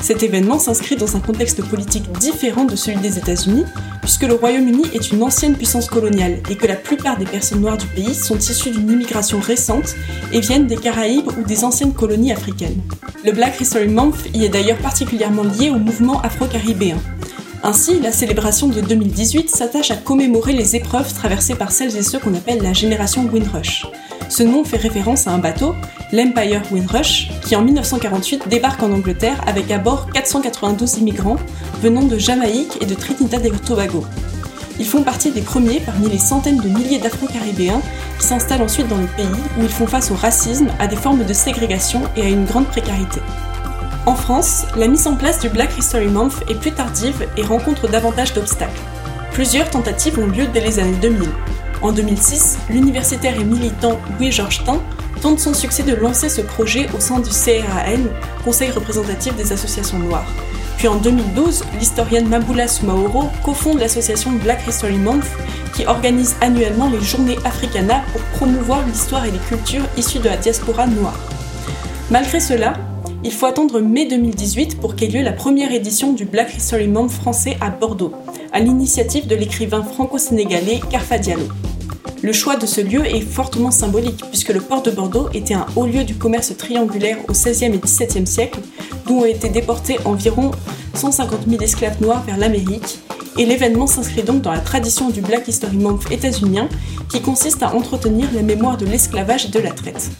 Cet 0.00 0.22
événement 0.22 0.58
s'inscrit 0.58 0.96
dans 0.96 1.18
un 1.18 1.20
contexte 1.20 1.62
politique 1.62 2.10
différent 2.12 2.64
de 2.64 2.76
celui 2.76 2.98
des 3.00 3.18
États-Unis, 3.18 3.66
puisque 4.00 4.22
le 4.22 4.36
Royaume-Uni 4.36 4.84
est 4.94 5.12
une 5.12 5.22
ancienne 5.22 5.54
puissance 5.54 5.88
coloniale 5.90 6.40
et 6.48 6.56
que 6.56 6.66
la 6.66 6.76
plupart 6.76 7.18
des 7.18 7.26
personnes 7.26 7.60
noires 7.60 7.76
du 7.76 7.86
pays 7.88 8.14
sont 8.14 8.38
issues 8.38 8.70
d'une 8.70 8.90
immigration 8.90 9.38
récente 9.38 9.96
et 10.32 10.40
viennent 10.40 10.66
des 10.66 10.78
Caraïbes 10.78 11.28
ou 11.38 11.44
des 11.44 11.62
anciennes 11.62 11.92
colonies 11.92 12.32
africaines. 12.32 12.80
Le 13.22 13.32
Black 13.32 13.60
History 13.60 13.88
Month 13.88 14.30
y 14.32 14.46
est 14.46 14.48
d'ailleurs 14.48 14.78
particulièrement 14.78 15.42
lié 15.42 15.68
au 15.68 15.76
mouvement 15.76 16.22
afro-caribéen. 16.22 16.96
Ainsi, 17.64 18.00
la 18.00 18.10
célébration 18.10 18.66
de 18.66 18.80
2018 18.80 19.48
s'attache 19.48 19.92
à 19.92 19.96
commémorer 19.96 20.52
les 20.52 20.74
épreuves 20.74 21.14
traversées 21.14 21.54
par 21.54 21.70
celles 21.70 21.96
et 21.96 22.02
ceux 22.02 22.18
qu'on 22.18 22.34
appelle 22.34 22.60
la 22.60 22.72
génération 22.72 23.28
Windrush. 23.32 23.86
Ce 24.28 24.42
nom 24.42 24.64
fait 24.64 24.78
référence 24.78 25.28
à 25.28 25.30
un 25.30 25.38
bateau, 25.38 25.76
l'Empire 26.12 26.62
Windrush, 26.72 27.30
qui 27.44 27.54
en 27.54 27.62
1948 27.62 28.48
débarque 28.48 28.82
en 28.82 28.90
Angleterre 28.90 29.40
avec 29.46 29.70
à 29.70 29.78
bord 29.78 30.10
492 30.12 30.98
immigrants 30.98 31.36
venant 31.80 32.02
de 32.02 32.18
Jamaïque 32.18 32.78
et 32.80 32.86
de 32.86 32.94
Trinidad 32.94 33.46
et 33.46 33.50
Tobago. 33.50 34.04
Ils 34.80 34.86
font 34.86 35.04
partie 35.04 35.30
des 35.30 35.42
premiers 35.42 35.78
parmi 35.78 36.08
les 36.08 36.18
centaines 36.18 36.60
de 36.60 36.68
milliers 36.68 36.98
d'Afro-Caribéens 36.98 37.82
qui 38.18 38.26
s'installent 38.26 38.62
ensuite 38.62 38.88
dans 38.88 38.98
le 38.98 39.06
pays 39.06 39.26
où 39.58 39.62
ils 39.62 39.68
font 39.68 39.86
face 39.86 40.10
au 40.10 40.16
racisme, 40.16 40.66
à 40.80 40.88
des 40.88 40.96
formes 40.96 41.24
de 41.24 41.32
ségrégation 41.32 42.02
et 42.16 42.22
à 42.22 42.28
une 42.28 42.44
grande 42.44 42.66
précarité. 42.66 43.20
En 44.06 44.14
France, 44.14 44.66
la 44.76 44.88
mise 44.88 45.06
en 45.06 45.14
place 45.14 45.38
du 45.38 45.48
Black 45.48 45.76
History 45.78 46.08
Month 46.08 46.42
est 46.48 46.58
plus 46.58 46.72
tardive 46.72 47.26
et 47.36 47.42
rencontre 47.42 47.88
davantage 47.88 48.34
d'obstacles. 48.34 48.80
Plusieurs 49.32 49.70
tentatives 49.70 50.18
ont 50.18 50.26
lieu 50.26 50.46
dès 50.52 50.60
les 50.60 50.78
années 50.78 50.98
2000, 51.00 51.28
en 51.82 51.90
2006, 51.90 52.58
l'universitaire 52.70 53.34
et 53.40 53.44
militant 53.44 53.98
Louis 54.16 54.30
Georgetin 54.30 54.80
tente 55.20 55.40
son 55.40 55.52
succès 55.52 55.82
de 55.82 55.94
lancer 55.94 56.28
ce 56.28 56.40
projet 56.40 56.86
au 56.96 57.00
sein 57.00 57.18
du 57.18 57.30
CRAN, 57.30 58.04
Conseil 58.44 58.70
représentatif 58.70 59.34
des 59.34 59.52
associations 59.52 59.98
noires. 59.98 60.26
Puis 60.78 60.86
en 60.86 60.96
2012, 60.96 61.64
l'historienne 61.80 62.28
Maboula 62.28 62.68
Soumaoro 62.68 63.30
cofonde 63.42 63.80
l'association 63.80 64.30
Black 64.30 64.60
History 64.68 64.96
Month 64.96 65.26
qui 65.74 65.84
organise 65.86 66.36
annuellement 66.40 66.88
les 66.88 67.00
journées 67.00 67.38
Africana 67.44 68.02
pour 68.12 68.20
promouvoir 68.36 68.86
l'histoire 68.86 69.24
et 69.24 69.32
les 69.32 69.38
cultures 69.38 69.86
issues 69.96 70.20
de 70.20 70.28
la 70.28 70.36
diaspora 70.36 70.86
noire. 70.86 71.18
Malgré 72.10 72.38
cela, 72.38 72.74
il 73.24 73.30
faut 73.30 73.46
attendre 73.46 73.80
mai 73.80 74.06
2018 74.06 74.80
pour 74.80 74.96
qu'ait 74.96 75.06
lieu 75.06 75.22
la 75.22 75.32
première 75.32 75.72
édition 75.72 76.12
du 76.12 76.24
Black 76.24 76.56
History 76.56 76.88
Month 76.88 77.12
français 77.12 77.56
à 77.60 77.70
Bordeaux, 77.70 78.12
à 78.52 78.60
l'initiative 78.60 79.26
de 79.26 79.36
l'écrivain 79.36 79.82
franco-sénégalais 79.82 80.80
Carfa 80.90 81.18
Diallo. 81.18 81.46
Le 82.22 82.32
choix 82.32 82.56
de 82.56 82.66
ce 82.66 82.80
lieu 82.80 83.04
est 83.04 83.20
fortement 83.20 83.70
symbolique, 83.70 84.24
puisque 84.28 84.50
le 84.50 84.60
port 84.60 84.82
de 84.82 84.90
Bordeaux 84.90 85.28
était 85.34 85.54
un 85.54 85.66
haut 85.76 85.86
lieu 85.86 86.04
du 86.04 86.14
commerce 86.14 86.56
triangulaire 86.56 87.18
au 87.28 87.32
XVIe 87.32 87.66
et 87.66 87.78
XVIIe 87.78 88.26
siècle, 88.26 88.60
d'où 89.06 89.20
ont 89.20 89.24
été 89.24 89.48
déportés 89.48 89.98
environ 90.04 90.50
150 90.94 91.48
000 91.48 91.62
esclaves 91.62 92.00
noirs 92.00 92.22
vers 92.24 92.38
l'Amérique, 92.38 93.00
et 93.38 93.46
l'événement 93.46 93.86
s'inscrit 93.86 94.22
donc 94.22 94.42
dans 94.42 94.52
la 94.52 94.60
tradition 94.60 95.10
du 95.10 95.20
Black 95.20 95.48
History 95.48 95.76
Month 95.76 96.10
états-unien 96.10 96.68
qui 97.08 97.20
consiste 97.20 97.62
à 97.62 97.74
entretenir 97.74 98.28
la 98.34 98.42
mémoire 98.42 98.76
de 98.76 98.86
l'esclavage 98.86 99.46
et 99.46 99.48
de 99.48 99.58
la 99.58 99.70
traite. 99.70 100.10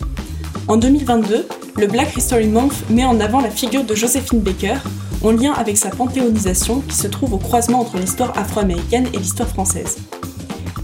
En 0.68 0.76
2022, 0.76 1.46
le 1.76 1.86
Black 1.86 2.16
History 2.16 2.48
Month 2.48 2.88
met 2.90 3.04
en 3.04 3.18
avant 3.20 3.40
la 3.40 3.50
figure 3.50 3.84
de 3.84 3.94
Josephine 3.94 4.40
Baker, 4.40 4.76
en 5.22 5.30
lien 5.32 5.52
avec 5.52 5.76
sa 5.76 5.90
panthéonisation 5.90 6.80
qui 6.80 6.96
se 6.96 7.06
trouve 7.06 7.34
au 7.34 7.38
croisement 7.38 7.80
entre 7.80 7.96
l'histoire 7.96 8.36
afro-américaine 8.36 9.08
et 9.12 9.18
l'histoire 9.18 9.48
française. 9.48 9.98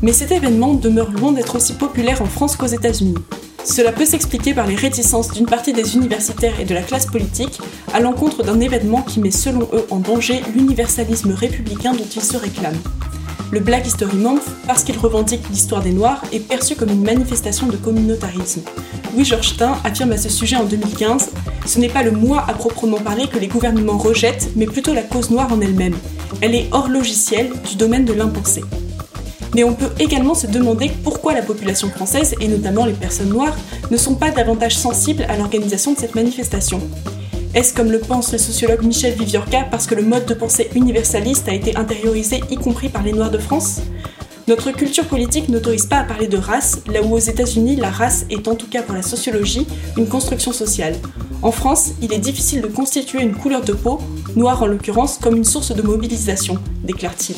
Mais 0.01 0.13
cet 0.13 0.31
événement 0.31 0.75
demeure 0.75 1.11
loin 1.11 1.33
d'être 1.33 1.57
aussi 1.57 1.75
populaire 1.75 2.23
en 2.23 2.27
France 2.27 2.57
qu'aux 2.57 2.67
États-Unis. 2.67 3.17
Cela 3.65 3.93
peut 3.93 4.07
s'expliquer 4.07 4.55
par 4.55 4.67
les 4.67 4.77
réticences 4.77 5.33
d'une 5.33 5.47
partie 5.47 5.73
des 5.73 5.97
universitaires 5.97 6.59
et 6.61 6.65
de 6.65 6.75
la 6.75 6.83
classe 6.83 7.07
politique 7.07 7.61
à 7.93 8.01
l'encontre 8.01 8.43
d'un 8.43 8.61
événement 8.61 9.03
qui 9.03 9.21
met 9.21 9.31
selon 9.31 9.69
eux 9.73 9.87
en 9.91 9.99
danger 9.99 10.41
l'universalisme 10.55 11.33
républicain 11.33 11.93
dont 11.93 12.09
ils 12.15 12.23
se 12.23 12.37
réclament. 12.37 12.81
Le 13.51 13.61
Black 13.61 13.87
History 13.87 14.17
Month, 14.17 14.43
parce 14.67 14.85
qu'il 14.85 14.99
revendique 14.99 15.49
l'histoire 15.49 15.83
des 15.83 15.93
Noirs, 15.93 16.23
est 16.33 16.41
perçu 16.41 16.77
comme 16.77 16.91
une 16.91 17.03
manifestation 17.03 17.67
de 17.67 17.77
communautarisme. 17.79 18.61
Louis 19.15 19.25
Georgetin 19.25 19.79
affirme 19.85 20.13
à 20.13 20.19
ce 20.19 20.29
sujet 20.29 20.57
en 20.57 20.65
2015 20.65 21.31
Ce 21.65 21.79
n'est 21.79 21.89
pas 21.89 22.03
le 22.03 22.11
moi 22.11 22.45
à 22.47 22.53
proprement 22.53 22.99
parler 22.99 23.27
que 23.27 23.39
les 23.39 23.49
gouvernements 23.49 23.97
rejettent, 23.97 24.51
mais 24.55 24.67
plutôt 24.67 24.93
la 24.93 25.03
cause 25.03 25.31
noire 25.31 25.51
en 25.51 25.63
elle-même. 25.63 25.97
Elle 26.43 26.55
est 26.55 26.69
hors 26.73 26.89
logiciel 26.89 27.51
du 27.69 27.77
domaine 27.77 28.05
de 28.05 28.13
l'impensé. 28.13 28.63
Mais 29.55 29.65
on 29.65 29.73
peut 29.73 29.93
également 29.99 30.35
se 30.35 30.47
demander 30.47 30.91
pourquoi 31.03 31.33
la 31.33 31.41
population 31.41 31.89
française, 31.89 32.35
et 32.41 32.49
notamment 32.49 32.85
les 32.85 32.93
personnes 32.93 33.31
noires, 33.31 33.57
ne 33.91 33.97
sont 33.97 34.15
pas 34.15 34.31
davantage 34.31 34.77
sensibles 34.77 35.25
à 35.27 35.39
l'organisation 35.39 35.95
de 35.95 35.99
cette 35.99 36.15
manifestation. 36.15 36.83
Est-ce 37.55 37.73
comme 37.73 37.91
le 37.91 37.99
pense 37.99 38.31
le 38.33 38.39
sociologue 38.39 38.85
Michel 38.85 39.15
Viviorca 39.15 39.65
parce 39.71 39.87
que 39.87 39.95
le 39.95 40.03
mode 40.03 40.27
de 40.27 40.35
pensée 40.35 40.69
universaliste 40.75 41.49
a 41.49 41.55
été 41.55 41.77
intériorisé 41.77 42.43
y 42.51 42.57
compris 42.57 42.91
par 42.91 43.03
les 43.03 43.13
Noirs 43.13 43.31
de 43.31 43.39
France? 43.39 43.81
Notre 44.49 44.71
culture 44.71 45.07
politique 45.07 45.49
n'autorise 45.49 45.87
pas 45.87 45.99
à 45.99 46.05
parler 46.05 46.27
de 46.27 46.37
race, 46.37 46.83
là 46.87 47.03
où 47.03 47.15
aux 47.15 47.19
États-Unis 47.19 47.77
la 47.77 47.91
race 47.91 48.27
est 48.29 48.49
en 48.49 48.55
tout 48.55 48.69
cas 48.69 48.83
pour 48.83 48.95
la 48.95 49.03
sociologie 49.03 49.67
une 49.97 50.09
construction 50.09 50.53
sociale. 50.53 50.95
En 51.41 51.51
France, 51.51 51.93
il 52.03 52.13
est 52.13 52.19
difficile 52.19 52.61
de 52.61 52.67
constituer 52.67 53.23
une 53.23 53.35
couleur 53.35 53.63
de 53.63 53.73
peau, 53.73 53.99
noire 54.37 54.63
en 54.63 54.67
l'occurrence, 54.67 55.19
comme 55.19 55.37
une 55.37 55.45
source 55.45 55.75
de 55.75 55.83
mobilisation, 55.83 56.59
déclare-t-il. 56.85 57.37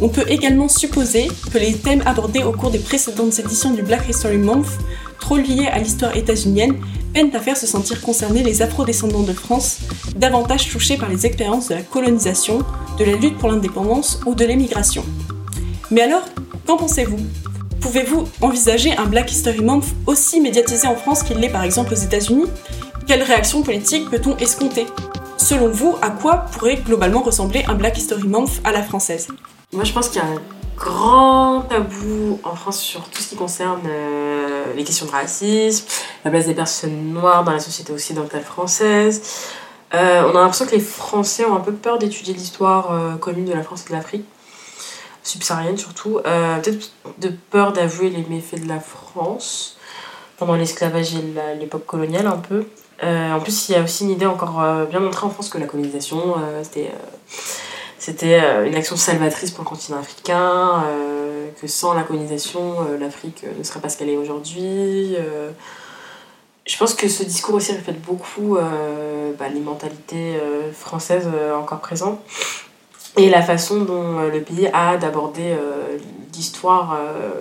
On 0.00 0.08
peut 0.08 0.24
également 0.28 0.68
supposer 0.68 1.28
que 1.50 1.58
les 1.58 1.72
thèmes 1.74 2.02
abordés 2.04 2.42
au 2.42 2.52
cours 2.52 2.70
des 2.70 2.78
précédentes 2.78 3.38
éditions 3.38 3.72
du 3.72 3.82
Black 3.82 4.08
History 4.08 4.36
Month, 4.36 4.66
trop 5.20 5.36
liés 5.36 5.68
à 5.72 5.78
l'histoire 5.78 6.14
états-unienne, 6.14 6.76
peinent 7.16 7.34
à 7.34 7.40
faire 7.40 7.56
se 7.56 7.66
sentir 7.66 8.02
concernés 8.02 8.42
les 8.42 8.60
afro-descendants 8.60 9.22
de 9.22 9.32
France, 9.32 9.78
davantage 10.16 10.68
touchés 10.68 10.98
par 10.98 11.08
les 11.08 11.24
expériences 11.24 11.68
de 11.68 11.74
la 11.74 11.80
colonisation, 11.80 12.58
de 12.98 13.04
la 13.04 13.14
lutte 13.14 13.38
pour 13.38 13.48
l'indépendance 13.48 14.20
ou 14.26 14.34
de 14.34 14.44
l'émigration. 14.44 15.02
Mais 15.90 16.02
alors, 16.02 16.26
qu'en 16.66 16.76
pensez-vous? 16.76 17.18
Pouvez-vous 17.80 18.28
envisager 18.42 18.94
un 18.98 19.06
Black 19.06 19.32
History 19.32 19.62
Month 19.62 19.86
aussi 20.06 20.42
médiatisé 20.42 20.86
en 20.86 20.94
France 20.94 21.22
qu'il 21.22 21.38
l'est 21.38 21.48
par 21.48 21.64
exemple 21.64 21.94
aux 21.94 21.96
États-Unis? 21.96 22.50
Quelle 23.06 23.22
réaction 23.22 23.62
politique 23.62 24.10
peut-on 24.10 24.36
escompter? 24.36 24.84
Selon 25.38 25.70
vous, 25.70 25.96
à 26.02 26.10
quoi 26.10 26.44
pourrait 26.52 26.76
globalement 26.76 27.22
ressembler 27.22 27.64
un 27.66 27.76
Black 27.76 27.96
History 27.96 28.28
Month 28.28 28.60
à 28.62 28.72
la 28.72 28.82
française? 28.82 29.28
Moi, 29.72 29.84
je 29.84 29.92
pense 29.94 30.10
qu'il 30.10 30.20
y 30.20 30.24
a 30.24 30.28
grand 30.76 31.62
tabou 31.62 32.38
en 32.44 32.54
France 32.54 32.78
sur 32.78 33.08
tout 33.08 33.20
ce 33.20 33.28
qui 33.30 33.36
concerne 33.36 33.80
euh, 33.86 34.74
les 34.74 34.84
questions 34.84 35.06
de 35.06 35.10
racisme, 35.10 35.86
la 36.24 36.30
place 36.30 36.46
des 36.46 36.54
personnes 36.54 37.12
noires 37.12 37.44
dans 37.44 37.52
la 37.52 37.60
société 37.60 37.92
occidentale 37.92 38.42
française. 38.42 39.22
Euh, 39.94 40.22
on 40.26 40.36
a 40.36 40.40
l'impression 40.40 40.66
que 40.66 40.72
les 40.72 40.80
Français 40.80 41.44
ont 41.44 41.56
un 41.56 41.60
peu 41.60 41.72
peur 41.72 41.98
d'étudier 41.98 42.34
l'histoire 42.34 42.92
euh, 42.92 43.16
commune 43.16 43.46
de 43.46 43.54
la 43.54 43.62
France 43.62 43.84
et 43.86 43.88
de 43.88 43.94
l'Afrique, 43.94 44.24
subsaharienne 45.22 45.78
surtout. 45.78 46.20
Peut-être 46.22 46.92
de 47.18 47.32
peur 47.50 47.72
d'avouer 47.72 48.10
les 48.10 48.24
méfaits 48.28 48.62
de 48.62 48.68
la 48.68 48.80
France 48.80 49.78
pendant 50.36 50.54
l'esclavage 50.54 51.14
et 51.14 51.58
l'époque 51.58 51.86
coloniale 51.86 52.26
un 52.26 52.36
peu. 52.36 52.66
En 53.02 53.40
plus, 53.40 53.68
il 53.68 53.72
y 53.72 53.74
a 53.74 53.82
aussi 53.82 54.04
une 54.04 54.10
idée 54.10 54.26
encore 54.26 54.86
bien 54.88 55.00
montrée 55.00 55.26
en 55.26 55.30
France 55.30 55.48
que 55.48 55.58
la 55.58 55.66
colonisation, 55.66 56.36
c'était 56.62 56.92
c'était 58.06 58.40
euh, 58.40 58.66
une 58.66 58.76
action 58.76 58.94
salvatrice 58.94 59.50
pour 59.50 59.64
le 59.64 59.68
continent 59.68 59.98
africain, 59.98 60.84
euh, 60.86 61.48
que 61.60 61.66
sans 61.66 61.92
la 61.92 62.04
colonisation, 62.04 62.76
euh, 62.82 62.98
l'Afrique 62.98 63.44
ne 63.58 63.64
serait 63.64 63.80
pas 63.80 63.88
ce 63.88 63.98
qu'elle 63.98 64.10
est 64.10 64.16
aujourd'hui. 64.16 65.16
je 66.64 66.76
pense 66.78 66.94
que 66.94 67.08
ce 67.08 67.24
discours 67.24 67.56
aussi 67.56 67.72
reflète 67.72 68.00
beaucoup 68.00 68.58
bah, 69.38 69.48
les 69.52 69.60
mentalités 69.60 70.34
françaises 70.72 71.28
encore 71.56 71.80
présentes 71.80 72.20
et 73.16 73.28
la 73.28 73.42
façon 73.42 73.82
dont 73.82 74.20
le 74.20 74.40
pays 74.40 74.68
a 74.72 74.96
d'aborder 74.96 75.56
l'histoire 76.34 76.98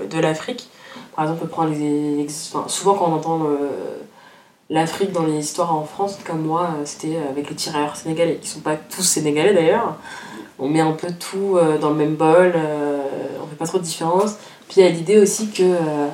de 0.09 0.19
l'Afrique. 0.19 0.69
Par 1.15 1.25
exemple, 1.25 1.41
on 1.41 1.45
peut 1.45 1.51
prendre 1.51 1.73
les, 1.73 2.27
souvent 2.67 2.93
quand 2.93 3.07
on 3.07 3.15
entend 3.15 3.47
l'Afrique 4.69 5.11
dans 5.11 5.25
les 5.25 5.39
histoires 5.39 5.75
en 5.75 5.85
France, 5.85 6.19
comme 6.23 6.41
moi, 6.41 6.69
c'était 6.85 7.17
avec 7.17 7.49
les 7.49 7.55
tirailleurs 7.55 7.95
sénégalais, 7.95 8.37
qui 8.37 8.47
sont 8.47 8.61
pas 8.61 8.75
tous 8.75 9.03
sénégalais 9.03 9.53
d'ailleurs. 9.53 9.97
On 10.57 10.69
met 10.69 10.79
un 10.79 10.93
peu 10.93 11.07
tout 11.11 11.57
euh, 11.57 11.77
dans 11.77 11.89
le 11.89 11.95
même 11.95 12.15
bol, 12.15 12.53
euh, 12.55 13.01
on 13.43 13.47
fait 13.47 13.55
pas 13.55 13.65
trop 13.65 13.77
de 13.77 13.83
différence. 13.83 14.37
Puis 14.67 14.81
il 14.81 14.83
y 14.83 14.87
a 14.87 14.89
l'idée 14.89 15.17
aussi 15.17 15.49
que 15.49 15.63
euh, 15.63 16.07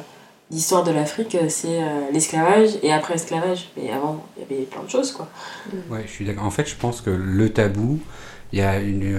l'histoire 0.50 0.84
de 0.84 0.92
l'Afrique, 0.92 1.38
c'est 1.50 1.80
l'esclavage 2.12 2.72
et 2.82 2.92
après 2.92 3.14
l'esclavage. 3.14 3.70
Mais 3.78 3.92
avant, 3.92 4.26
il 4.36 4.42
y 4.42 4.60
avait 4.60 4.66
plein 4.66 4.84
de 4.84 4.90
choses 4.90 5.12
quoi. 5.12 5.30
Ouais, 5.90 6.04
je 6.06 6.12
suis 6.12 6.26
d'accord. 6.26 6.46
En 6.46 6.52
fait, 6.52 6.68
je 6.68 6.76
pense 6.76 7.02
que 7.02 7.12
le 7.12 7.50
tabou, 7.50 8.00
il 8.52 8.60
y 8.60 8.62
a 8.62 8.80
une, 8.80 9.18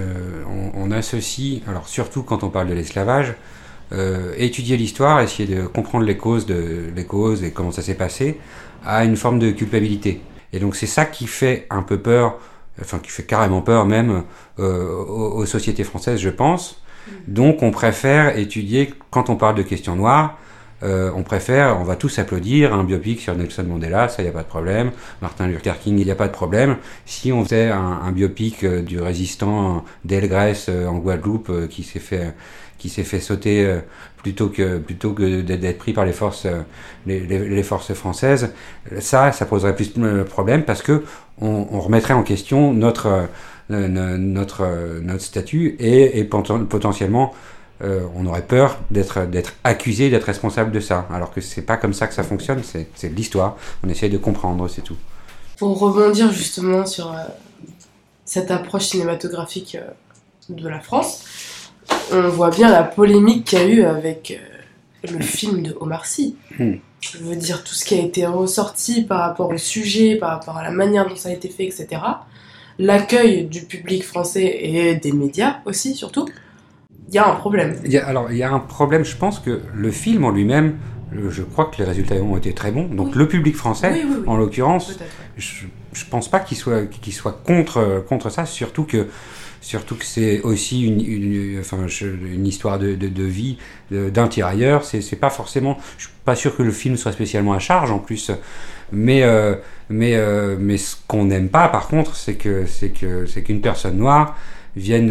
on, 0.75 0.91
associe, 0.91 1.63
alors 1.67 1.89
surtout 1.89 2.23
quand 2.23 2.43
on 2.43 2.51
parle 2.51 2.69
de 2.69 2.75
l'esclavage, 2.75 3.35
étudier 4.37 4.77
l'histoire, 4.77 5.21
essayer 5.21 5.55
de 5.55 5.67
comprendre 5.67 6.05
les 6.05 6.19
causes, 6.19 6.47
les 6.49 7.05
causes 7.07 7.43
et 7.45 7.51
comment 7.51 7.73
ça 7.73 7.81
s'est 7.81 7.95
passé, 7.95 8.39
à 8.85 9.05
une 9.05 9.17
forme 9.17 9.39
de 9.39 9.51
culpabilité. 9.53 10.21
Et 10.53 10.59
donc 10.59 10.77
c'est 10.77 10.87
ça 10.87 11.07
qui 11.07 11.27
fait 11.27 11.67
un 11.71 11.83
peu 11.83 11.99
peur, 11.99 12.39
enfin 12.83 12.99
qui 12.99 13.11
fait 13.11 13.25
carrément 13.25 13.62
peur 13.62 13.87
même 13.87 14.23
euh, 14.59 14.95
aux, 14.95 15.38
aux 15.38 15.47
sociétés 15.47 15.85
françaises, 15.85 16.21
je 16.21 16.31
pense. 16.31 16.83
Donc 17.27 17.62
on 17.62 17.71
préfère 17.71 18.38
étudier, 18.38 18.95
quand 19.11 19.31
on 19.31 19.37
parle 19.37 19.57
de 19.57 19.62
questions 19.62 19.97
noires, 19.97 20.38
euh, 20.83 21.12
on 21.14 21.23
préfère, 21.23 21.79
on 21.81 21.85
va 21.85 21.95
tous 21.95 22.18
applaudir 22.18 22.75
un 22.75 22.83
biopic 22.83 23.21
sur 23.21 23.37
Nelson 23.37 23.64
Mandela, 23.64 24.09
ça 24.09 24.23
y 24.23 24.29
a 24.29 24.33
pas 24.33 24.42
de 24.42 24.49
problème. 24.49 24.90
Martin 25.21 25.47
Luther 25.47 25.79
King, 25.79 25.99
il 25.99 26.05
n'y 26.05 26.11
a 26.11 26.16
pas 26.16 26.27
de 26.27 26.33
problème. 26.33 26.77
Si 27.07 27.33
on 27.33 27.45
faisait 27.45 27.71
un, 27.71 28.01
un 28.05 28.12
biopic 28.12 28.64
euh, 28.64 28.83
du 28.83 29.01
résistant 29.01 29.85
d'Elgrès 30.05 30.55
euh, 30.68 30.87
en 30.88 30.99
Guadeloupe 30.99 31.51
euh, 31.51 31.66
qui 31.68 31.85
s'est 31.85 32.01
fait 32.01 32.35
qui 32.83 32.88
s'est 32.88 33.05
fait 33.05 33.21
sauter 33.21 33.64
euh, 33.64 33.79
plutôt 34.25 34.49
que 34.49 34.79
plutôt 34.79 35.12
que 35.12 35.40
d'être 35.40 35.79
pris 35.79 35.92
par 35.92 36.05
les 36.05 36.12
forces 36.12 36.47
euh, 36.47 36.62
les, 37.07 37.62
forces 37.62 37.95
françaises, 37.95 38.53
ça 38.99 39.31
ça 39.31 39.47
poserait 39.47 39.77
plus 39.77 39.95
de 39.95 40.25
problème 40.25 40.64
parce 40.64 40.83
que 40.83 41.05
on, 41.40 41.81
remettrait 41.81 42.14
en 42.14 42.25
question 42.25 42.73
notre 42.73 43.07
euh, 43.71 43.87
no- 43.88 44.18
notre 44.18 44.66
notre 45.01 45.23
statut 45.23 45.77
et, 45.79 46.18
et 46.18 46.25
poten- 46.25 46.66
potentiellement 46.66 47.33
on 48.16 48.27
aurait 48.27 48.47
peur 48.47 48.79
d'être 48.92 49.27
d'être 49.27 49.55
accusé 49.64 50.09
d'être 50.09 50.25
responsable 50.25 50.71
de 50.71 50.79
ça. 50.79 51.07
Alors 51.12 51.33
que 51.33 51.40
c'est 51.40 51.62
pas 51.62 51.77
comme 51.77 51.92
ça 51.92 52.07
que 52.07 52.14
ça 52.14 52.23
fonctionne 52.23 52.62
c'est 52.64 53.09
l'histoire. 53.16 53.57
On 53.85 53.88
essaye 53.88 54.11
de 54.11 54.18
comprendre 54.18 54.68
c'est 54.68 54.83
tout. 54.83 54.97
Pour 55.59 55.79
rebondir 55.79 56.33
justement 56.33 56.87
sur 56.87 57.12
cette 58.25 58.51
approche 58.53 58.87
cinématographique 58.87 59.77
de 60.49 60.68
la 60.68 60.81
France, 60.81 61.25
on 62.12 62.29
voit 62.29 62.51
bien 62.51 62.70
la 62.70 62.83
polémique 62.83 63.44
qu'il 63.46 63.59
y 63.59 63.62
a 63.62 63.66
eu 63.66 63.83
avec 63.85 64.38
euh, 65.05 65.09
le 65.12 65.20
film 65.22 65.62
de 65.62 65.77
Omar 65.81 66.07
Sy. 66.07 66.37
Hmm. 66.59 66.75
Je 67.01 67.18
veux 67.18 67.35
dire, 67.37 67.64
tout 67.64 67.75
ce 67.75 67.85
qui 67.85 67.94
a 67.94 67.98
été 68.03 68.27
ressorti 68.27 69.03
par 69.03 69.20
rapport 69.20 69.51
au 69.51 69.57
sujet, 69.59 70.16
par 70.16 70.31
rapport 70.31 70.57
à 70.57 70.62
la 70.62 70.70
manière 70.70 71.09
dont 71.09 71.16
ça 71.16 71.31
a 71.31 71.33
été 71.33 71.48
fait, 71.48 71.64
etc. 71.64 72.01
L'accueil 72.79 73.44
du 73.46 73.62
public 73.62 74.05
français 74.05 74.59
et 74.62 74.94
des 74.94 75.12
médias 75.12 75.57
aussi, 75.66 75.94
surtout. 75.94 76.27
Il 77.09 77.14
y 77.14 77.18
a 77.18 77.29
un 77.29 77.35
problème. 77.35 77.77
Il 77.85 77.92
y 77.92 77.98
a, 77.98 78.07
alors 78.07 78.31
il 78.31 78.38
y 78.38 78.42
a 78.42 78.51
un 78.51 78.59
problème 78.61 79.05
je 79.05 79.16
pense 79.16 79.38
que 79.38 79.61
le 79.75 79.90
film 79.90 80.25
en 80.25 80.31
lui-même 80.31 80.77
je 81.29 81.42
crois 81.42 81.66
que 81.66 81.77
les 81.77 81.85
résultats 81.85 82.14
ont 82.14 82.38
été 82.38 82.55
très 82.55 82.70
bons 82.72 82.85
donc 82.87 83.09
Oui. 83.09 83.12
le 83.16 83.29
public 83.29 83.55
français 83.55 83.90
Oui, 83.92 84.03
oui, 84.09 84.16
oui. 84.20 84.25
en 84.27 84.37
l'occurrence 84.38 84.98
je, 85.37 85.66
je 85.92 86.05
pense 86.07 86.31
pas 86.31 86.40
qu'il 86.40 86.57
soit 86.57 86.87
qu'il 86.87 87.12
soit 87.12 87.38
contre 87.44 88.03
contre 88.09 88.31
ça 88.31 88.46
surtout 88.46 88.85
que 88.85 89.09
surtout 89.62 89.94
que 89.96 90.05
c'est 90.05 90.42
aussi 90.42 90.83
une, 90.83 91.01
une 91.01 91.59
enfin 91.61 91.87
une 92.03 92.46
histoire 92.46 92.79
de, 92.79 92.94
de, 92.94 93.09
de 93.09 93.22
vie 93.25 93.57
tirailleur. 94.29 94.85
C'est 94.85 95.01
c'est 95.01 95.16
pas 95.16 95.31
forcément 95.31 95.79
je 95.96 96.03
suis 96.05 96.12
pas 96.27 96.35
sûr 96.35 96.55
que 96.55 96.62
le 96.62 96.72
film 96.72 96.96
soit 96.98 97.12
spécialement 97.12 97.55
à 97.55 97.59
charge 97.59 97.90
en 97.90 97.98
plus. 97.98 98.31
Mais 98.92 99.22
euh, 99.22 99.55
mais 99.88 100.16
euh, 100.16 100.57
mais 100.61 100.77
ce 100.77 100.96
qu'on 101.09 101.25
n'aime 101.25 101.48
pas 101.48 101.68
par 101.68 101.88
contre 101.88 102.14
c'est 102.14 102.35
que 102.35 102.66
c'est 102.66 102.90
que 102.90 103.25
c'est 103.25 103.42
qu'une 103.42 103.62
personne 103.62 103.96
noire 103.96 104.37
vienne 104.77 105.11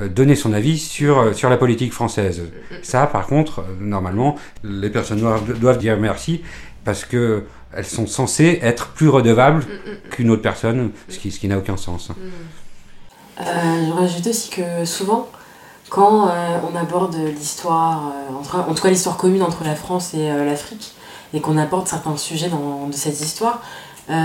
euh, 0.00 0.08
donner 0.08 0.36
son 0.36 0.52
avis 0.52 0.78
sur 0.78 1.18
euh, 1.18 1.32
sur 1.32 1.50
la 1.50 1.56
politique 1.56 1.92
française. 1.92 2.42
Ça 2.82 3.06
par 3.08 3.26
contre 3.26 3.60
euh, 3.60 3.64
normalement 3.80 4.36
les 4.62 4.90
personnes 4.90 5.20
noires 5.20 5.40
do- 5.42 5.54
doivent 5.54 5.78
dire 5.78 5.96
merci 5.98 6.42
parce 6.84 7.04
que 7.04 7.42
elles 7.74 7.84
sont 7.84 8.06
censées 8.06 8.60
être 8.62 8.88
plus 8.92 9.08
redevables 9.08 9.62
qu'une 10.10 10.30
autre 10.30 10.40
personne, 10.40 10.90
ce 11.08 11.18
qui, 11.18 11.30
ce 11.30 11.38
qui 11.38 11.48
n'a 11.48 11.58
aucun 11.58 11.76
sens. 11.76 12.10
Euh, 13.40 13.44
je 13.86 13.92
rajoute 13.92 14.26
aussi 14.26 14.50
que 14.50 14.84
souvent, 14.84 15.28
quand 15.90 16.30
on 16.70 16.76
aborde 16.76 17.16
l'histoire, 17.16 18.12
en 18.30 18.74
tout 18.74 18.82
cas 18.82 18.90
l'histoire 18.90 19.16
commune 19.16 19.42
entre 19.42 19.64
la 19.64 19.74
France 19.74 20.12
et 20.12 20.28
l'Afrique, 20.44 20.92
et 21.32 21.40
qu'on 21.40 21.56
aborde 21.56 21.88
certains 21.88 22.16
sujets 22.16 22.48
dans, 22.48 22.88
de 22.88 22.94
cette 22.94 23.18
histoire, 23.20 23.62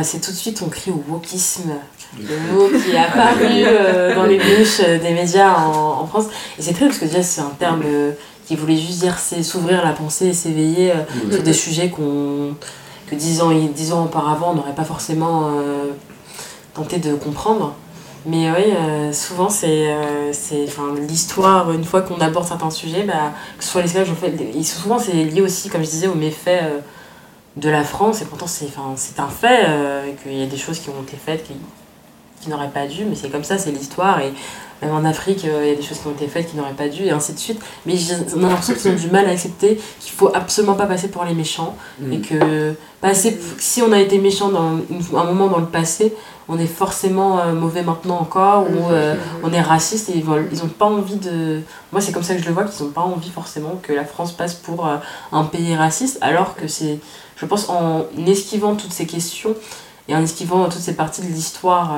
c'est 0.04 0.20
tout 0.20 0.32
de 0.32 0.36
suite 0.36 0.62
on 0.62 0.68
crie 0.68 0.92
au 0.92 1.02
wokisme, 1.08 1.72
le 2.20 2.54
mot 2.54 2.68
qui 2.68 2.92
est 2.92 2.98
apparu 2.98 4.14
dans 4.14 4.26
les 4.26 4.40
bouches 4.40 4.82
des 4.82 5.12
médias 5.12 5.54
en, 5.54 6.06
France. 6.06 6.26
Et 6.60 6.62
c'est 6.62 6.74
très 6.74 6.88
parce 6.88 6.98
que 6.98 7.06
déjà 7.06 7.24
c'est 7.24 7.42
un 7.42 7.54
terme 7.58 7.84
qui 8.46 8.58
voulait 8.58 8.78
juste 8.78 9.00
dire 9.00 9.18
c'est 9.18 9.42
s'ouvrir 9.42 9.86
la 9.86 9.94
pensée 9.94 10.28
et 10.28 10.34
s'éveiller 10.34 10.92
sur 11.32 11.44
des 11.44 11.54
sujets 11.54 11.90
qu'on 11.90 12.56
que 13.08 13.16
dix 13.16 13.42
ans, 13.42 13.52
dix 13.52 13.94
ans 13.94 14.04
auparavant 14.04 14.52
on 14.52 14.56
n'aurait 14.56 14.76
pas 14.76 14.86
forcément 14.86 15.50
tenté 16.74 16.98
de 16.98 17.14
comprendre. 17.14 17.74
Mais 18.26 18.50
oui, 18.52 18.74
euh, 18.74 19.12
souvent, 19.12 19.50
c'est 19.50 19.88
euh, 19.94 20.32
l'histoire, 21.08 21.72
une 21.72 21.84
fois 21.84 22.02
qu'on 22.02 22.20
aborde 22.22 22.48
certains 22.48 22.70
sujets, 22.70 23.04
bah, 23.04 23.34
que 23.58 23.64
ce 23.64 23.70
soit 23.70 23.82
l'esclavage, 23.82 24.14
fait, 24.14 24.64
souvent 24.64 24.98
c'est 24.98 25.12
lié 25.12 25.42
aussi, 25.42 25.70
comme 25.70 25.84
je 25.84 25.90
disais, 25.90 26.08
aux 26.08 26.16
méfaits 26.16 26.48
euh, 26.48 26.80
de 27.58 27.70
la 27.70 27.84
France, 27.84 28.22
et 28.22 28.26
pourtant 28.26 28.48
c'est 28.48 28.70
un 29.20 29.28
fait, 29.28 29.68
qu'il 30.24 30.38
y 30.38 30.44
a 30.44 30.46
des 30.46 30.58
choses 30.58 30.80
qui 30.80 30.90
ont 30.90 31.04
été 31.04 31.18
faites 31.18 31.44
qui, 31.44 31.54
qui 32.42 32.50
n'auraient 32.50 32.70
pas 32.70 32.88
dû, 32.88 33.04
mais 33.06 33.16
c'est 33.16 33.30
comme 33.30 33.44
ça, 33.44 33.58
c'est 33.58 33.72
l'histoire, 33.72 34.22
et 34.22 34.32
même 34.82 34.96
en 34.96 35.04
Afrique, 35.04 35.44
il 35.44 35.68
y 35.68 35.72
a 35.72 35.76
des 35.76 35.82
choses 35.82 36.00
qui 36.00 36.08
ont 36.08 36.12
été 36.12 36.28
faites 36.28 36.50
qui 36.50 36.56
n'auraient 36.56 36.72
pas 36.72 36.88
dû, 36.88 37.04
et 37.04 37.12
ainsi 37.12 37.34
de 37.34 37.40
suite. 37.40 37.60
Mais 37.86 37.94
a 37.94 38.38
l'impression 38.38 38.74
qu'ils 38.74 38.92
ont 38.92 38.96
du 38.96 39.08
mal 39.08 39.28
à 39.28 39.30
accepter 39.30 39.80
qu'il 40.00 40.14
faut 40.14 40.32
absolument 40.34 40.76
pas 40.76 40.88
passer 40.88 41.10
pour 41.10 41.26
les 41.26 41.34
méchants, 41.34 41.76
et 42.10 42.20
que 42.20 42.74
passer, 43.02 43.38
si 43.60 43.82
on 43.82 43.92
a 43.92 44.00
été 44.00 44.18
méchant 44.18 44.50
dans 44.50 44.80
un 45.18 45.24
moment 45.26 45.48
dans 45.48 45.60
le 45.60 45.68
passé, 45.68 46.14
on 46.48 46.60
est 46.60 46.68
forcément 46.68 47.40
euh, 47.40 47.54
mauvais 47.54 47.84
maintenant 47.84 48.20
encore 48.20 48.70
ou 48.70 48.92
euh, 48.92 49.16
on 49.44 49.54
est 49.54 49.62
raciste 49.62 50.10
et 50.10 50.18
ils 50.18 50.26
n'ont 50.26 50.68
pas 50.68 50.86
envie 50.86 51.16
de 51.16 51.62
moi 51.92 52.02
c'est 52.02 52.12
comme 52.12 52.24
ça 52.24 52.36
que 52.36 52.42
je 52.42 52.48
le 52.48 52.54
vois 52.54 52.66
qu'ils 52.66 52.86
n'ont 52.86 52.92
pas 52.92 53.02
envie 53.02 53.30
forcément 53.30 53.80
que 53.82 53.94
la 53.94 54.06
France 54.06 54.34
passe 54.34 54.54
pour 54.54 54.88
euh, 54.88 54.98
un 55.32 55.44
pays 55.44 55.76
raciste 55.76 56.18
alors 56.22 56.56
que 56.56 56.68
c'est 56.68 57.00
je 57.36 57.46
pense 57.46 57.70
en 57.70 58.06
esquivant 58.28 58.76
toutes 58.76 58.94
ces 58.94 59.06
questions 59.06 59.56
et 60.08 60.16
en 60.16 60.22
esquivant 60.22 60.66
toutes 60.66 60.82
ces 60.82 60.96
parties 60.96 61.22
de 61.22 61.28
l'histoire 61.28 61.96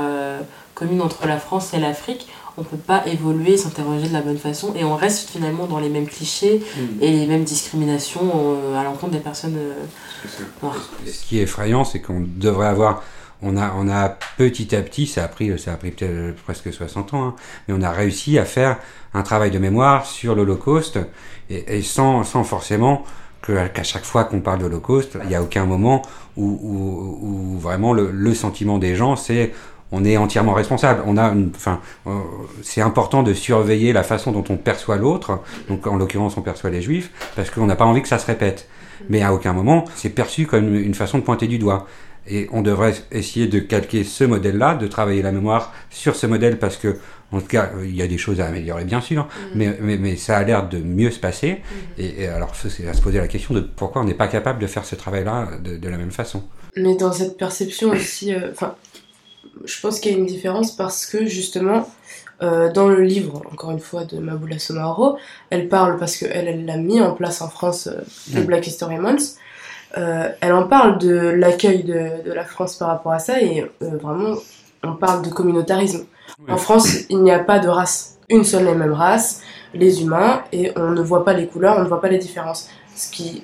commune 0.76 1.02
entre 1.02 1.28
la 1.28 1.38
France 1.38 1.74
et 1.74 1.80
l'Afrique 1.80 2.28
on 2.58 2.64
peut 2.64 2.78
pas 2.78 3.06
évoluer, 3.06 3.58
s'interroger 3.58 4.08
de 4.08 4.14
la 4.14 4.22
bonne 4.22 4.38
façon 4.38 4.74
et 4.76 4.86
on 4.86 4.96
reste 4.96 5.30
finalement 5.30 5.66
dans 5.66 5.80
les 5.80 5.90
mêmes 5.90 6.08
clichés 6.08 6.60
mm. 6.60 7.04
et 7.04 7.12
les 7.12 7.28
mêmes 7.28 7.44
discriminations 7.44 8.58
à 8.78 8.84
l'encontre 8.84 9.12
des 9.12 9.20
personnes 9.20 9.58
noires. 10.62 10.78
Ce 11.06 11.26
qui 11.26 11.40
est 11.40 11.44
effrayant, 11.44 11.84
c'est 11.84 12.00
qu'on 12.00 12.26
devrait 12.26 12.68
avoir 12.68 13.04
on 13.46 13.56
a, 13.58 13.74
on 13.78 13.88
a 13.88 14.10
petit 14.38 14.76
à 14.76 14.82
petit, 14.82 15.06
ça 15.06 15.24
a 15.24 15.28
pris, 15.28 15.58
ça 15.60 15.74
a 15.74 15.76
pris 15.78 15.92
peut-être 15.92 16.36
presque 16.44 16.74
60 16.74 17.14
ans, 17.14 17.24
hein, 17.24 17.36
mais 17.68 17.76
on 17.78 17.82
a 17.82 17.92
réussi 17.92 18.38
à 18.40 18.46
faire 18.46 18.78
un 19.14 19.22
travail 19.22 19.52
de 19.52 19.60
mémoire 19.60 20.06
sur 20.06 20.36
l'Holocauste 20.36 21.00
et, 21.50 21.82
sans, 21.84 22.24
sans 22.24 22.44
forcément 22.44 23.06
qu'à 23.46 23.84
chaque 23.84 24.04
fois 24.04 24.24
qu'on 24.24 24.42
parle 24.42 24.60
d'Holocauste, 24.60 25.18
il 25.24 25.30
n'y 25.30 25.36
a 25.36 25.44
aucun 25.44 25.66
moment 25.66 26.02
où, 26.36 26.44
où, 26.44 27.60
vraiment 27.60 27.94
le, 27.94 28.34
sentiment 28.34 28.80
des 28.80 28.96
gens 28.96 29.16
c'est 29.16 29.54
on 29.92 30.04
est 30.04 30.18
entièrement 30.18 30.54
responsable. 30.54 31.04
On 31.06 31.16
a, 31.16 31.32
enfin, 31.56 31.80
euh, 32.08 32.20
c'est 32.64 32.82
important 32.82 33.22
de 33.22 33.34
surveiller 33.34 33.94
la 33.94 34.02
façon 34.02 34.32
dont 34.32 34.44
on 34.50 34.58
perçoit 34.58 34.98
l'autre. 34.98 35.40
Donc, 35.70 35.86
en 35.86 35.96
l'occurrence, 35.96 36.36
on 36.38 36.42
perçoit 36.42 36.72
les 36.72 36.82
juifs 36.82 37.12
parce 37.36 37.52
qu'on 37.52 37.68
n'a 37.68 37.76
pas 37.76 37.86
envie 37.86 38.02
que 38.02 38.08
ça 38.08 38.18
se 38.18 38.26
répète. 38.26 38.68
Mais 39.10 39.22
à 39.22 39.32
aucun 39.32 39.54
moment, 39.54 39.86
c'est 39.96 40.10
perçu 40.10 40.48
comme 40.48 40.76
une 40.76 40.96
façon 40.96 41.20
de 41.20 41.24
pointer 41.24 41.48
du 41.48 41.60
doigt. 41.60 41.88
Et 42.28 42.48
on 42.52 42.62
devrait 42.62 42.94
essayer 43.12 43.48
de 43.48 43.60
calquer 43.60 44.04
ce 44.04 44.24
modèle-là, 44.24 44.76
de 44.76 44.88
travailler 44.88 45.22
la 45.22 45.32
mémoire 45.32 45.74
sur 45.90 46.16
ce 46.16 46.26
modèle 46.26 46.58
parce 46.58 46.78
que, 46.78 46.98
en 47.32 47.40
tout 47.40 47.48
cas, 47.48 47.70
il 47.84 47.96
y 47.96 48.02
a 48.02 48.08
des 48.08 48.18
choses 48.18 48.42
à 48.42 48.48
améliorer, 48.48 48.84
bien 48.84 49.02
sûr, 49.02 49.26
mm. 49.26 49.30
mais, 49.56 49.78
mais, 49.80 49.98
mais, 49.98 50.16
ça 50.16 50.38
a 50.38 50.44
l'air 50.44 50.68
de 50.68 50.80
mieux 50.80 51.12
se 51.12 51.20
passer. 51.20 51.62
Mm. 51.98 52.02
Et, 52.02 52.28
alors, 52.28 52.56
c'est 52.56 52.88
à 52.88 52.94
se 52.94 53.02
poser 53.02 53.20
la 53.20 53.28
question 53.28 53.54
de 53.54 53.60
pourquoi 53.62 54.02
on 54.02 54.06
n'est 54.06 54.14
pas 54.14 54.28
capable 54.28 54.60
de 54.60 54.68
faire 54.68 54.86
ce 54.86 54.96
travail-là 54.96 55.50
de, 55.64 55.78
de, 55.78 55.90
la 55.90 55.98
même 55.98 56.12
façon. 56.12 56.44
Mais 56.76 56.96
dans 56.96 57.12
cette 57.12 57.38
perception 57.38 57.90
aussi, 57.90 58.34
euh, 58.34 58.52
enfin, 58.52 58.76
je 59.64 59.80
pense 59.80 60.00
qu'il 60.00 60.12
y 60.12 60.16
a 60.16 60.18
une 60.18 60.26
différence 60.26 60.76
parce 60.76 61.06
que 61.06 61.26
justement, 61.26 61.88
euh, 62.42 62.72
dans 62.72 62.90
le 62.90 63.02
livre, 63.02 63.42
encore 63.52 63.72
une 63.72 63.80
fois, 63.80 64.04
de 64.04 64.18
Maboula 64.18 64.60
Somaro, 64.60 65.18
elle 65.50 65.70
parle 65.70 65.98
parce 65.98 66.18
qu'elle, 66.18 66.48
elle 66.48 66.66
l'a 66.66 66.78
mis 66.78 67.00
en 67.00 67.14
place 67.14 67.42
en 67.42 67.50
France, 67.50 67.88
euh, 67.88 68.02
le 68.34 68.42
mm. 68.42 68.46
Black 68.46 68.68
History 68.68 68.98
Month. 68.98 69.38
Euh, 69.98 70.30
elle 70.42 70.54
en 70.54 70.68
parle 70.68 70.98
de 70.98 71.16
l'accueil 71.16 71.84
de, 71.84 72.32
la 72.32 72.44
France 72.44 72.76
par 72.76 72.90
rapport 72.90 73.14
à 73.14 73.20
ça 73.20 73.42
et 73.42 73.62
euh, 73.62 73.98
vraiment 73.98 74.36
on 74.84 74.94
parle 74.94 75.24
de 75.24 75.30
communautarisme. 75.30 76.06
En 76.50 76.58
France, 76.58 77.06
il 77.10 77.20
n'y 77.24 77.32
a 77.32 77.40
pas 77.40 77.60
de 77.60 77.70
race, 77.70 78.18
une 78.30 78.44
seule 78.44 78.68
et 78.68 78.76
même 78.76 78.92
race, 78.92 79.42
les 79.74 80.02
humains, 80.02 80.44
et 80.52 80.72
on 80.76 80.92
ne 80.92 81.02
voit 81.02 81.24
pas 81.24 81.34
les 81.34 81.48
couleurs, 81.48 81.78
on 81.78 81.84
ne 81.84 81.88
voit 81.88 82.02
pas 82.02 82.10
les 82.10 82.18
différences. 82.18 82.70
Ce 82.96 83.10
qui 83.10 83.44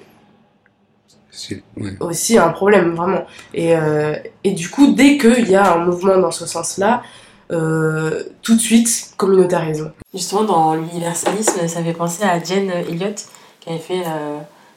c'est 1.34 1.64
aussi 2.02 2.38
un 2.38 2.50
problème, 2.50 2.94
vraiment. 2.94 3.26
Et, 3.54 3.76
euh, 3.76 4.16
et 4.44 4.52
du 4.52 4.70
coup, 4.70 4.94
dès 4.94 5.18
qu'il 5.18 5.50
y 5.50 5.56
a 5.56 5.74
un 5.74 5.86
mouvement 5.86 6.18
dans 6.18 6.32
ce 6.32 6.46
sens-là, 6.46 7.02
tout 7.50 8.56
de 8.56 8.60
suite, 8.60 9.14
communautarisme. 9.18 9.92
Justement, 10.14 10.44
dans 10.44 10.76
l'universalisme, 10.76 11.68
ça 11.68 11.84
fait 11.84 11.94
penser 11.94 12.24
à 12.24 12.42
Jane 12.44 12.70
Elliott, 12.70 13.26
qui 13.62 13.70
avait 13.70 13.80
fait 13.80 14.04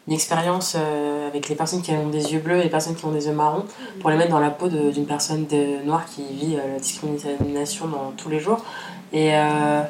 une 0.06 0.12
expérience 0.12 0.76
euh, 0.78 1.28
avec 1.28 1.48
les 1.48 1.54
personnes 1.54 1.80
qui 1.80 1.92
ont 1.92 2.08
des 2.08 2.32
yeux 2.32 2.40
bleus 2.40 2.60
et 2.60 2.64
les 2.64 2.70
personnes 2.70 2.94
qui 2.94 3.04
ont 3.04 3.10
des 3.10 3.26
yeux 3.26 3.32
marrons 3.32 3.64
pour 4.00 4.10
les 4.10 4.16
mettre 4.16 4.30
dans 4.30 4.40
la 4.40 4.50
peau 4.50 4.68
d'une 4.68 5.06
personne 5.06 5.46
noire 5.84 6.04
qui 6.06 6.22
vit 6.22 6.56
euh, 6.56 6.74
la 6.74 6.78
discrimination 6.78 7.88
dans 7.88 8.12
tous 8.16 8.28
les 8.28 8.38
jours. 8.38 8.64
Et 9.12 9.30
euh, 9.34 9.82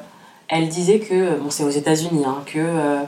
elle 0.49 0.69
disait 0.69 1.01
que, 1.01 1.37
bon, 1.39 1.51
c'est 1.51 1.65
aux 1.65 1.71
États-Unis, 1.71 2.25
hein, 2.25 2.43
que 2.47 2.99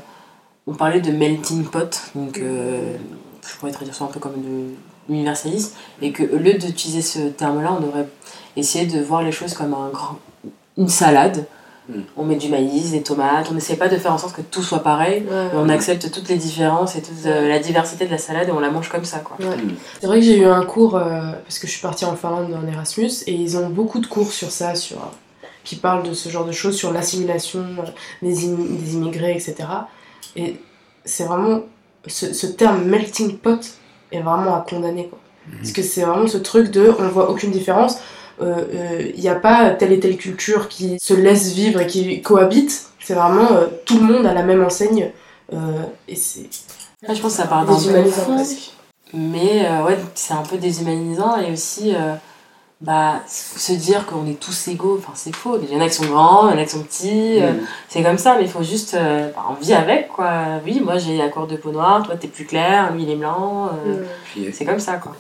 on 0.66 0.75
parlait 0.75 1.01
de 1.01 1.12
melting 1.12 1.64
pot, 1.64 2.11
donc 2.16 2.40
je 2.40 3.57
pourrais 3.59 3.71
traduire 3.71 3.95
ça 3.95 4.05
un 4.05 4.09
peu 4.09 4.19
comme 4.19 4.40
de 4.42 4.75
l'universalisme, 5.09 5.77
et 6.03 6.11
que 6.11 6.25
au 6.25 6.38
lieu 6.38 6.55
d'utiliser 6.55 7.03
ce 7.03 7.29
terme-là, 7.29 7.77
on 7.79 7.81
devrait 7.81 8.09
essayer 8.57 8.87
de 8.87 9.01
voir 9.01 9.23
les 9.23 9.31
choses 9.31 9.55
comme 9.55 9.75
un 9.75 9.90
grand, 9.90 10.19
une 10.77 10.88
salade 10.88 11.47
on 12.16 12.25
met 12.25 12.37
du 12.37 12.49
maïs, 12.49 12.90
des 12.90 13.03
tomates, 13.03 13.49
on 13.51 13.55
n'essaie 13.55 13.77
pas 13.77 13.88
de 13.88 13.96
faire 13.96 14.12
en 14.12 14.18
sorte 14.18 14.35
que 14.35 14.42
tout 14.42 14.62
soit 14.62 14.83
pareil, 14.83 15.25
on 15.55 15.68
accepte 15.68 16.11
toutes 16.11 16.29
les 16.29 16.37
différences 16.37 16.96
et 16.96 17.03
toute 17.03 17.27
euh, 17.27 17.49
la 17.49 17.59
diversité 17.59 18.07
de 18.07 18.11
la 18.11 18.18
salade 18.18 18.49
et 18.49 18.53
on 18.53 18.59
la 18.59 18.70
mange 18.70 18.88
comme 18.88 19.05
ça. 19.05 19.18
quoi. 19.18 19.37
C'est 20.01 20.07
vrai 20.07 20.18
que 20.18 20.25
j'ai 20.25 20.38
eu 20.38 20.46
un 20.46 20.64
cours, 20.64 20.96
euh, 20.96 21.33
parce 21.44 21.59
que 21.59 21.66
je 21.66 21.72
suis 21.72 21.81
partie 21.81 22.05
en 22.05 22.16
Finlande 22.16 22.53
en 22.55 22.66
Erasmus, 22.66 23.11
et 23.27 23.33
ils 23.33 23.57
ont 23.57 23.68
beaucoup 23.68 24.01
de 24.01 24.07
cours 24.07 24.33
sur 24.33 24.51
ça, 24.51 24.75
sur, 24.75 24.99
qui 25.64 25.77
parlent 25.77 26.03
de 26.03 26.12
ce 26.12 26.29
genre 26.29 26.44
de 26.44 26.53
choses, 26.53 26.77
sur 26.77 26.92
l'assimilation 26.92 27.64
des, 28.22 28.46
immigrés, 28.46 29.33
etc. 29.33 29.57
Et 30.35 30.57
c'est 31.05 31.25
vraiment, 31.25 31.62
ce, 32.07 32.46
terme 32.46 32.85
melting 32.85 33.38
pot 33.38 33.61
est 34.11 34.20
vraiment 34.20 34.57
à 34.57 34.66
condamner. 34.68 35.07
Quoi. 35.09 35.18
Mhm. 35.46 35.59
Parce 35.59 35.72
que 35.72 35.83
c'est 35.83 36.03
vraiment 36.03 36.27
ce 36.27 36.38
truc 36.38 36.70
de 36.70 36.92
on 36.99 37.09
voit 37.09 37.31
aucune 37.31 37.53
différence 37.53 37.99
il 38.40 38.46
euh, 38.46 39.12
n'y 39.16 39.29
euh, 39.29 39.33
a 39.33 39.37
pas 39.37 39.70
telle 39.70 39.92
et 39.92 40.01
telle 40.01 40.16
culture 40.16 40.68
qui 40.68 40.99
se 41.01 41.14
laisse 41.14 41.53
vivre 41.53 41.81
et 41.81 41.87
qui 41.87 42.20
cohabite. 42.22 42.90
C'est 43.01 43.14
vraiment 43.14 43.53
euh, 43.53 43.66
tout 43.85 43.99
le 43.99 44.05
monde 44.05 44.27
à 44.27 44.35
la 44.35 44.42
même 44.42 44.64
enseigne. 44.64 45.11
et 46.09 46.16
c'est. 46.16 46.49
je 47.03 47.20
pense 47.20 47.20
que 47.20 47.29
ça 47.29 47.46
part 47.46 47.64
d'un 47.64 47.75
peu 47.77 48.11
presque. 48.11 48.72
Mais 49.14 49.62
ouais, 49.87 49.96
c'est 50.14 50.35
un 50.35 50.42
peu 50.42 50.59
déshumanisant 50.59 51.38
et 51.38 51.53
aussi 51.53 51.94
bah, 52.81 53.20
se 53.27 53.72
dire 53.72 54.05
qu'on 54.05 54.27
est 54.27 54.38
tous 54.38 54.68
égaux, 54.68 54.99
enfin 54.99 55.12
c'est 55.14 55.35
faux. 55.35 55.59
Il 55.62 55.72
y 55.72 55.77
en 55.77 55.81
a 55.81 55.88
qui 55.88 55.94
sont 55.94 56.07
grands, 56.07 56.49
il 56.49 56.57
y 56.57 56.59
en 56.59 56.61
a 56.61 56.64
qui 56.64 56.72
sont 56.72 56.83
petits, 56.83 57.40
mm. 57.40 57.64
c'est 57.88 58.03
comme 58.03 58.18
ça, 58.18 58.35
mais 58.37 58.42
il 58.42 58.51
faut 58.51 58.64
juste. 58.64 58.96
Bah, 58.96 59.46
on 59.49 59.55
vit 59.55 59.72
avec 59.72 60.09
quoi. 60.09 60.61
Oui, 60.64 60.83
moi 60.85 60.99
j'ai 60.99 61.16
la 61.16 61.29
couleur 61.29 61.46
de 61.46 61.57
peau 61.57 61.70
noire, 61.70 62.03
toi 62.03 62.16
t'es 62.16 62.29
plus 62.29 62.44
clair, 62.44 62.92
lui 62.92 63.05
il 63.05 63.11
est 63.11 63.16
blanc. 63.16 63.70
Mm. 64.37 64.42
C'est 64.53 64.64
comme 64.64 64.81
ça 64.81 64.96
quoi. 64.96 65.16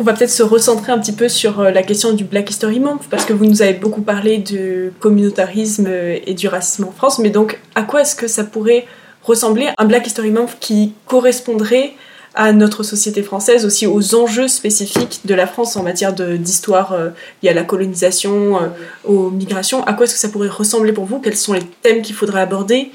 On 0.00 0.02
va 0.02 0.14
peut-être 0.14 0.30
se 0.30 0.42
recentrer 0.42 0.92
un 0.92 0.98
petit 0.98 1.12
peu 1.12 1.28
sur 1.28 1.60
euh, 1.60 1.70
la 1.70 1.82
question 1.82 2.14
du 2.14 2.24
Black 2.24 2.48
History 2.48 2.80
Month, 2.80 3.02
parce 3.10 3.26
que 3.26 3.34
vous 3.34 3.44
nous 3.44 3.60
avez 3.60 3.74
beaucoup 3.74 4.00
parlé 4.00 4.38
du 4.38 4.94
communautarisme 4.98 5.84
euh, 5.86 6.18
et 6.24 6.32
du 6.32 6.48
racisme 6.48 6.84
en 6.84 6.90
France, 6.90 7.18
mais 7.18 7.28
donc 7.28 7.60
à 7.74 7.82
quoi 7.82 8.00
est-ce 8.00 8.16
que 8.16 8.26
ça 8.26 8.44
pourrait 8.44 8.86
ressembler 9.22 9.68
un 9.76 9.84
Black 9.84 10.06
History 10.06 10.30
Month 10.30 10.56
qui 10.58 10.94
correspondrait 11.04 11.92
à 12.34 12.54
notre 12.54 12.82
société 12.82 13.22
française, 13.22 13.66
aussi 13.66 13.86
aux 13.86 14.14
enjeux 14.14 14.48
spécifiques 14.48 15.20
de 15.26 15.34
la 15.34 15.46
France 15.46 15.76
en 15.76 15.82
matière 15.82 16.14
d'histoire 16.14 16.94
euh, 16.94 17.10
liée 17.42 17.50
à 17.50 17.54
la 17.54 17.64
colonisation, 17.64 18.58
aux 19.04 19.28
migrations. 19.28 19.84
À 19.84 19.92
quoi 19.92 20.04
est-ce 20.04 20.14
que 20.14 20.20
ça 20.20 20.30
pourrait 20.30 20.48
ressembler 20.48 20.94
pour 20.94 21.04
vous? 21.04 21.18
Quels 21.18 21.36
sont 21.36 21.52
les 21.52 21.60
thèmes 21.82 22.00
qu'il 22.00 22.14
faudrait 22.14 22.40
aborder? 22.40 22.90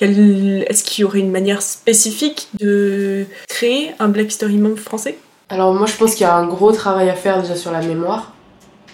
Est-ce 0.00 0.82
qu'il 0.82 1.02
y 1.02 1.04
aurait 1.04 1.20
une 1.20 1.30
manière 1.30 1.62
spécifique 1.62 2.48
de 2.58 3.26
créer 3.48 3.92
un 4.00 4.08
Black 4.08 4.32
History 4.32 4.56
Month 4.56 4.78
français? 4.78 5.18
Alors 5.48 5.74
moi 5.74 5.86
je 5.86 5.96
pense 5.96 6.14
qu'il 6.14 6.22
y 6.22 6.30
a 6.30 6.34
un 6.34 6.46
gros 6.46 6.72
travail 6.72 7.08
à 7.08 7.14
faire 7.14 7.40
déjà 7.42 7.56
sur 7.56 7.72
la 7.72 7.80
mémoire, 7.80 8.32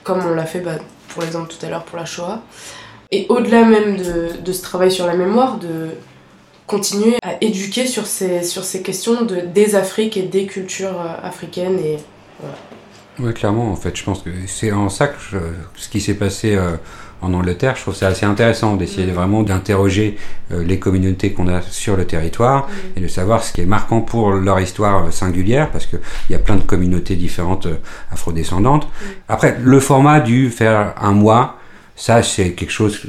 comme 0.03 0.25
on 0.25 0.35
l'a 0.35 0.47
fait 0.47 0.61
bah, 0.61 0.77
pour 1.09 1.23
l'exemple 1.23 1.53
tout 1.53 1.65
à 1.65 1.69
l'heure 1.69 1.85
pour 1.85 1.99
la 1.99 2.05
Shoah. 2.05 2.43
Et 3.11 3.27
au-delà 3.29 3.65
même 3.65 3.97
de, 3.97 4.53
ce 4.53 4.63
travail 4.63 4.91
sur 4.91 5.07
la 5.07 5.15
mémoire, 5.15 5.59
de 5.59 5.91
continuer 6.67 7.17
à 7.23 7.35
éduquer 7.41 7.87
sur 7.87 8.07
ces, 8.07 8.43
questions 8.83 9.23
de, 9.23 9.41
des 9.41 9.77
Afriques 9.77 10.17
et 10.17 10.23
des 10.23 10.47
cultures 10.47 11.01
euh, 11.01 11.15
africaines. 11.27 11.79
Et, 11.79 11.99
voilà. 12.41 12.57
Oui, 13.21 13.33
clairement, 13.33 13.71
en 13.71 13.77
fait, 13.77 13.97
je 13.97 14.03
pense 14.03 14.23
que 14.23 14.31
c'est 14.49 14.73
en 14.73 14.89
ça 14.89 15.09
que 15.09 15.15
ce 15.77 15.89
qui 15.89 16.01
s'est 16.01 16.15
passé 16.15 16.57
euh, 16.57 16.77
en 17.23 17.33
Angleterre. 17.35 17.75
Je 17.77 17.83
trouve 17.83 17.95
ça 17.95 18.09
assez 18.09 18.27
intéressant 18.27 18.77
d'essayer 18.77 19.11
vraiment 19.11 19.43
d'interroger 19.43 20.17
euh, 20.53 20.63
les 20.63 20.79
communautés 20.79 21.33
qu'on 21.33 21.49
a 21.49 21.61
sur 21.63 21.97
le 21.97 22.07
territoire 22.07 22.69
et 22.97 23.01
de 23.01 23.09
savoir 23.09 23.43
ce 23.43 23.53
qui 23.53 23.61
est 23.61 23.67
marquant 23.67 24.01
pour 24.01 24.33
leur 24.33 24.61
histoire 24.61 25.07
euh, 25.07 25.11
singulière, 25.11 25.71
parce 25.71 25.87
qu'il 25.87 26.01
y 26.31 26.35
a 26.35 26.39
plein 26.39 26.57
de 26.57 26.63
communautés 26.63 27.17
différentes 27.17 27.67
euh, 27.67 27.77
afrodescendantes. 28.11 28.89
Après, 29.29 29.57
le 29.61 29.81
format 29.81 30.21
du 30.21 30.51
faire 30.51 30.95
un 31.01 31.13
mois, 31.13 31.59
ça 31.97 32.23
c'est 32.23 32.53
quelque 32.53 32.73
chose 32.73 33.07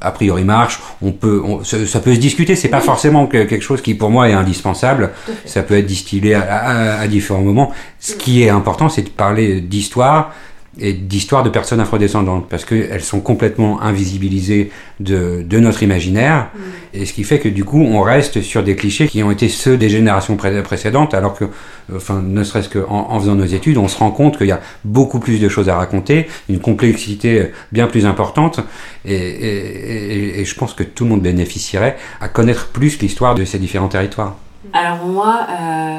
a 0.00 0.10
priori 0.10 0.44
marche. 0.44 0.80
On 1.02 1.12
peut, 1.12 1.40
on, 1.44 1.64
ça, 1.64 1.86
ça, 1.86 2.00
peut 2.00 2.14
se 2.14 2.20
discuter. 2.20 2.56
C'est 2.56 2.68
pas 2.68 2.80
forcément 2.80 3.26
que, 3.26 3.44
quelque 3.44 3.62
chose 3.62 3.80
qui 3.80 3.94
pour 3.94 4.10
moi 4.10 4.28
est 4.28 4.32
indispensable. 4.32 5.12
Ça 5.46 5.62
peut 5.62 5.78
être 5.78 5.86
distillé 5.86 6.34
à, 6.34 6.42
à, 6.42 7.00
à 7.00 7.08
différents 7.08 7.42
moments. 7.42 7.72
Ce 8.00 8.14
qui 8.14 8.42
est 8.42 8.50
important, 8.50 8.88
c'est 8.88 9.02
de 9.02 9.08
parler 9.08 9.60
d'histoire 9.60 10.32
et 10.78 10.92
d'histoires 10.92 11.42
de 11.42 11.50
personnes 11.50 11.80
afrodescendantes 11.80 12.48
parce 12.48 12.64
qu'elles 12.64 13.02
sont 13.02 13.20
complètement 13.20 13.80
invisibilisées 13.82 14.70
de, 15.00 15.42
de 15.42 15.58
notre 15.60 15.82
imaginaire 15.82 16.48
Mm. 16.54 16.58
et 16.94 17.06
ce 17.06 17.12
qui 17.12 17.24
fait 17.24 17.38
que 17.38 17.48
du 17.48 17.64
coup 17.64 17.80
on 17.80 18.00
reste 18.02 18.42
sur 18.42 18.62
des 18.62 18.76
clichés 18.76 19.08
qui 19.08 19.22
ont 19.22 19.30
été 19.30 19.48
ceux 19.48 19.76
des 19.76 19.88
générations 19.88 20.36
pré 20.36 20.62
précédentes 20.62 21.14
alors 21.14 21.34
que 21.34 21.46
enfin 21.94 22.22
ne 22.22 22.44
serait-ce 22.44 22.68
qu'en 22.68 23.10
en 23.10 23.20
faisant 23.20 23.34
nos 23.34 23.44
études 23.44 23.78
on 23.78 23.88
se 23.88 23.98
rend 23.98 24.10
compte 24.10 24.38
qu'il 24.38 24.46
y 24.46 24.52
a 24.52 24.60
beaucoup 24.84 25.20
plus 25.20 25.40
de 25.40 25.48
choses 25.48 25.68
à 25.68 25.76
raconter 25.76 26.26
une 26.48 26.60
complexité 26.60 27.50
bien 27.72 27.86
plus 27.86 28.06
importante 28.06 28.60
et, 29.04 29.14
et, 29.14 30.12
et, 30.12 30.40
et 30.40 30.44
je 30.44 30.54
pense 30.54 30.74
que 30.74 30.82
tout 30.82 31.04
le 31.04 31.10
monde 31.10 31.22
bénéficierait 31.22 31.96
à 32.20 32.28
connaître 32.28 32.68
plus 32.68 33.00
l'histoire 33.00 33.34
de 33.34 33.44
ces 33.44 33.58
différents 33.58 33.88
territoires. 33.88 34.36
Alors 34.72 35.04
moi 35.06 35.46
euh, 35.50 35.98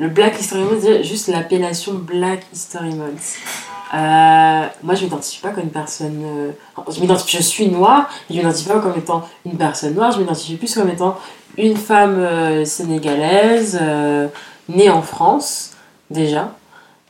le 0.00 0.08
Black 0.08 0.40
History 0.40 0.62
Month 0.62 1.04
juste 1.04 1.28
l'appellation 1.28 1.94
Black 1.94 2.40
History 2.52 2.94
Month 2.94 3.38
euh, 3.94 4.66
moi, 4.82 4.94
je 4.94 5.04
m'identifie 5.04 5.40
pas 5.40 5.50
comme 5.50 5.64
une 5.64 5.70
personne. 5.70 6.22
Euh, 6.24 6.52
je 7.26 7.42
suis 7.42 7.68
noire, 7.68 8.08
mais 8.28 8.36
je 8.36 8.40
m'identifie 8.40 8.68
pas 8.68 8.78
comme 8.78 8.96
étant 8.96 9.28
une 9.44 9.56
personne 9.56 9.94
noire. 9.94 10.12
Je 10.12 10.18
m'identifie 10.18 10.56
plus 10.56 10.74
comme 10.74 10.88
étant 10.88 11.18
une 11.58 11.76
femme 11.76 12.18
euh, 12.18 12.64
sénégalaise 12.64 13.78
née 14.68 14.88
en 14.88 15.02
France 15.02 15.72
déjà. 16.10 16.54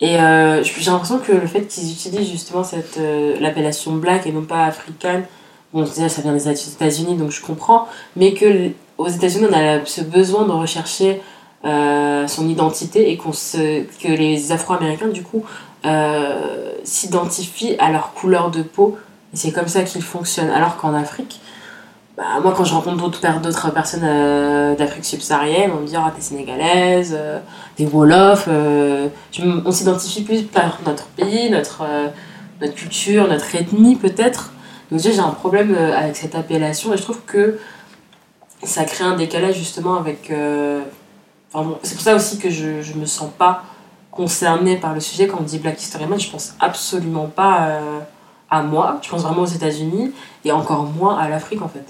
Et 0.00 0.16
j'ai 0.16 0.90
l'impression 0.90 1.18
que 1.18 1.30
le 1.30 1.46
fait 1.46 1.66
qu'ils 1.66 1.92
utilisent 1.92 2.28
justement 2.28 2.64
cette 2.64 2.98
l'appellation 3.40 3.92
black 3.92 4.26
et 4.26 4.32
non 4.32 4.42
pas 4.42 4.64
africaine, 4.64 5.24
bon 5.72 5.84
déjà 5.84 6.08
ça 6.08 6.22
vient 6.22 6.32
des 6.32 6.48
États-Unis 6.48 7.14
donc 7.14 7.30
je 7.30 7.40
comprends, 7.40 7.86
mais 8.16 8.34
que 8.34 8.70
aux 8.98 9.06
États-Unis 9.06 9.46
on 9.48 9.54
a 9.56 9.86
ce 9.86 10.00
besoin 10.00 10.44
de 10.44 10.50
rechercher 10.50 11.22
son 11.62 12.48
identité 12.48 13.12
et 13.12 13.16
qu'on 13.16 13.32
se, 13.32 13.82
que 14.02 14.08
les 14.08 14.50
Afro-Américains 14.50 15.06
du 15.06 15.22
coup 15.22 15.44
euh, 15.84 16.72
s'identifient 16.84 17.76
à 17.78 17.90
leur 17.90 18.12
couleur 18.14 18.50
de 18.50 18.62
peau 18.62 18.98
et 19.32 19.36
c'est 19.36 19.52
comme 19.52 19.68
ça 19.68 19.82
qu'ils 19.82 20.02
fonctionnent. 20.02 20.50
Alors 20.50 20.76
qu'en 20.76 20.94
Afrique, 20.94 21.40
bah, 22.16 22.24
moi 22.42 22.52
quand 22.54 22.64
je 22.64 22.74
rencontre 22.74 22.98
d'autres 22.98 23.40
d'autres 23.40 23.70
personnes 23.72 24.04
euh, 24.04 24.76
d'Afrique 24.76 25.04
subsaharienne, 25.04 25.70
on 25.74 25.80
me 25.80 25.86
dit 25.86 25.96
ah 25.96 26.12
t'es 26.14 26.20
sénégalaise, 26.20 27.16
euh, 27.18 27.38
t'es 27.76 27.86
wolof, 27.86 28.44
euh, 28.48 29.08
on 29.64 29.72
s'identifie 29.72 30.22
plus 30.22 30.42
par 30.42 30.80
notre 30.84 31.06
pays, 31.06 31.50
notre, 31.50 31.84
notre 32.60 32.74
culture, 32.74 33.28
notre 33.28 33.54
ethnie 33.54 33.96
peut-être. 33.96 34.52
Donc 34.90 35.00
déjà 35.00 35.10
j'ai 35.14 35.20
un 35.20 35.30
problème 35.30 35.74
avec 35.74 36.16
cette 36.16 36.34
appellation 36.34 36.92
et 36.92 36.98
je 36.98 37.02
trouve 37.02 37.22
que 37.26 37.58
ça 38.62 38.84
crée 38.84 39.04
un 39.04 39.16
décalage 39.16 39.56
justement 39.56 39.96
avec 39.96 40.30
Enfin 41.54 41.68
bon, 41.68 41.78
c'est 41.82 41.94
pour 41.94 42.02
ça 42.02 42.14
aussi 42.16 42.38
que 42.38 42.48
je, 42.48 42.80
je 42.80 42.94
me 42.94 43.04
sens 43.04 43.28
pas 43.36 43.62
concernée 44.12 44.76
par 44.76 44.94
le 44.94 45.00
sujet. 45.00 45.26
Quand 45.26 45.38
on 45.40 45.42
dit 45.42 45.58
Black 45.58 45.82
History 45.82 46.06
Month, 46.06 46.20
je 46.20 46.30
pense 46.30 46.54
absolument 46.60 47.26
pas 47.26 47.66
euh, 47.66 47.98
à 48.48 48.62
moi. 48.62 49.00
Je 49.02 49.10
pense 49.10 49.22
vraiment 49.22 49.42
aux 49.42 49.46
États-Unis 49.46 50.12
et 50.44 50.52
encore 50.52 50.84
moins 50.84 51.18
à 51.18 51.28
l'Afrique 51.28 51.62
en 51.62 51.68
fait. 51.68 51.84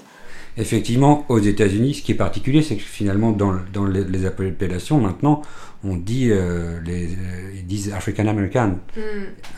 Effectivement, 0.55 1.25
aux 1.29 1.39
États-Unis, 1.39 1.95
ce 1.95 2.01
qui 2.03 2.11
est 2.11 2.15
particulier, 2.15 2.61
c'est 2.61 2.75
que 2.75 2.83
finalement, 2.83 3.31
dans, 3.31 3.55
dans 3.73 3.85
les, 3.85 4.25
appellations, 4.25 4.99
maintenant, 4.99 5.41
on 5.85 5.97
dit, 5.97 6.29
euh, 6.31 6.79
les, 6.85 7.09
ils 7.55 7.65
disent 7.65 7.91
African 7.93 8.27
American. 8.27 8.77
Mm. 8.95 9.01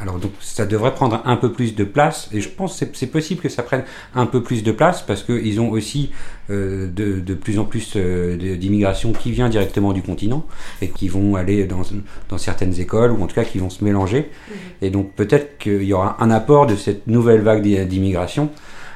Alors, 0.02 0.20
donc, 0.20 0.32
ça 0.40 0.66
devrait 0.66 0.94
prendre 0.94 1.22
un 1.26 1.38
peu 1.38 1.52
plus 1.52 1.76
de 1.76 1.84
place, 1.84 2.30
et 2.34 2.42
je 2.42 2.50
pense 2.50 2.80
que 2.80 2.86
c'est 2.94 3.08
possible 3.08 3.42
que 3.42 3.50
ça 3.50 3.64
prenne 3.64 3.84
un 4.16 4.26
peu 4.26 4.42
plus 4.42 4.64
de 4.64 4.72
place, 4.72 5.04
parce 5.04 5.24
qu'ils 5.24 5.60
ont 5.60 5.70
aussi 5.70 6.12
euh, 6.50 6.88
de, 6.88 7.20
de, 7.20 7.34
plus 7.36 7.60
en 7.60 7.66
plus 7.66 7.94
euh, 7.96 8.58
d'immigration 8.58 9.14
qui 9.14 9.32
vient 9.32 9.50
directement 9.50 9.94
du 9.94 10.02
continent, 10.02 10.46
et 10.82 10.90
qui 10.90 11.08
vont 11.08 11.36
aller 11.36 11.66
dans, 11.66 11.84
dans 12.30 12.38
certaines 12.38 12.80
écoles, 12.80 13.12
ou 13.12 13.24
en 13.24 13.28
tout 13.28 13.36
cas 13.36 13.46
qui 13.46 13.60
vont 13.60 13.70
se 13.70 13.84
mélanger. 13.84 14.22
Mm. 14.22 14.54
Et 14.82 14.90
donc, 14.90 15.14
peut-être 15.14 15.60
qu'il 15.60 15.84
y 15.84 15.94
aura 15.94 16.18
un 16.24 16.32
apport 16.32 16.66
de 16.66 16.76
cette 16.76 17.06
nouvelle 17.08 17.42
vague 17.42 17.62
d'immigration. 17.88 18.50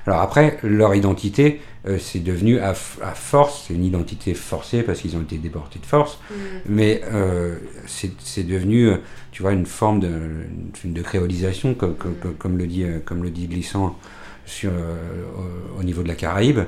Alors 0.09 0.23
après, 0.23 0.57
leur 0.63 0.95
identité, 0.95 1.61
euh, 1.87 1.99
c'est 1.99 2.23
devenu 2.23 2.57
à, 2.57 2.71
à 2.71 3.13
force, 3.13 3.65
c'est 3.67 3.75
une 3.75 3.85
identité 3.85 4.33
forcée 4.33 4.81
parce 4.81 5.01
qu'ils 5.01 5.15
ont 5.15 5.21
été 5.21 5.37
déportés 5.37 5.77
de 5.77 5.85
force, 5.85 6.17
Mm. 6.31 6.33
mais 6.67 7.01
euh, 7.13 7.57
c'est 7.85 8.43
devenu, 8.47 8.89
tu 9.31 9.43
vois, 9.43 9.53
une 9.53 9.67
forme 9.67 9.99
de, 9.99 10.09
de 10.83 11.01
créolisation, 11.03 11.75
comme, 11.75 11.93
comme, 11.95 12.15
comme, 12.39 12.57
le 12.57 12.65
dit, 12.65 12.85
comme 13.05 13.21
le 13.21 13.29
dit 13.29 13.47
Glissant 13.47 13.95
sur, 14.47 14.71
euh, 14.71 14.95
au, 15.77 15.79
au, 15.79 15.83
niveau 15.83 16.01
de 16.01 16.07
la 16.07 16.15
Caraïbe. 16.15 16.61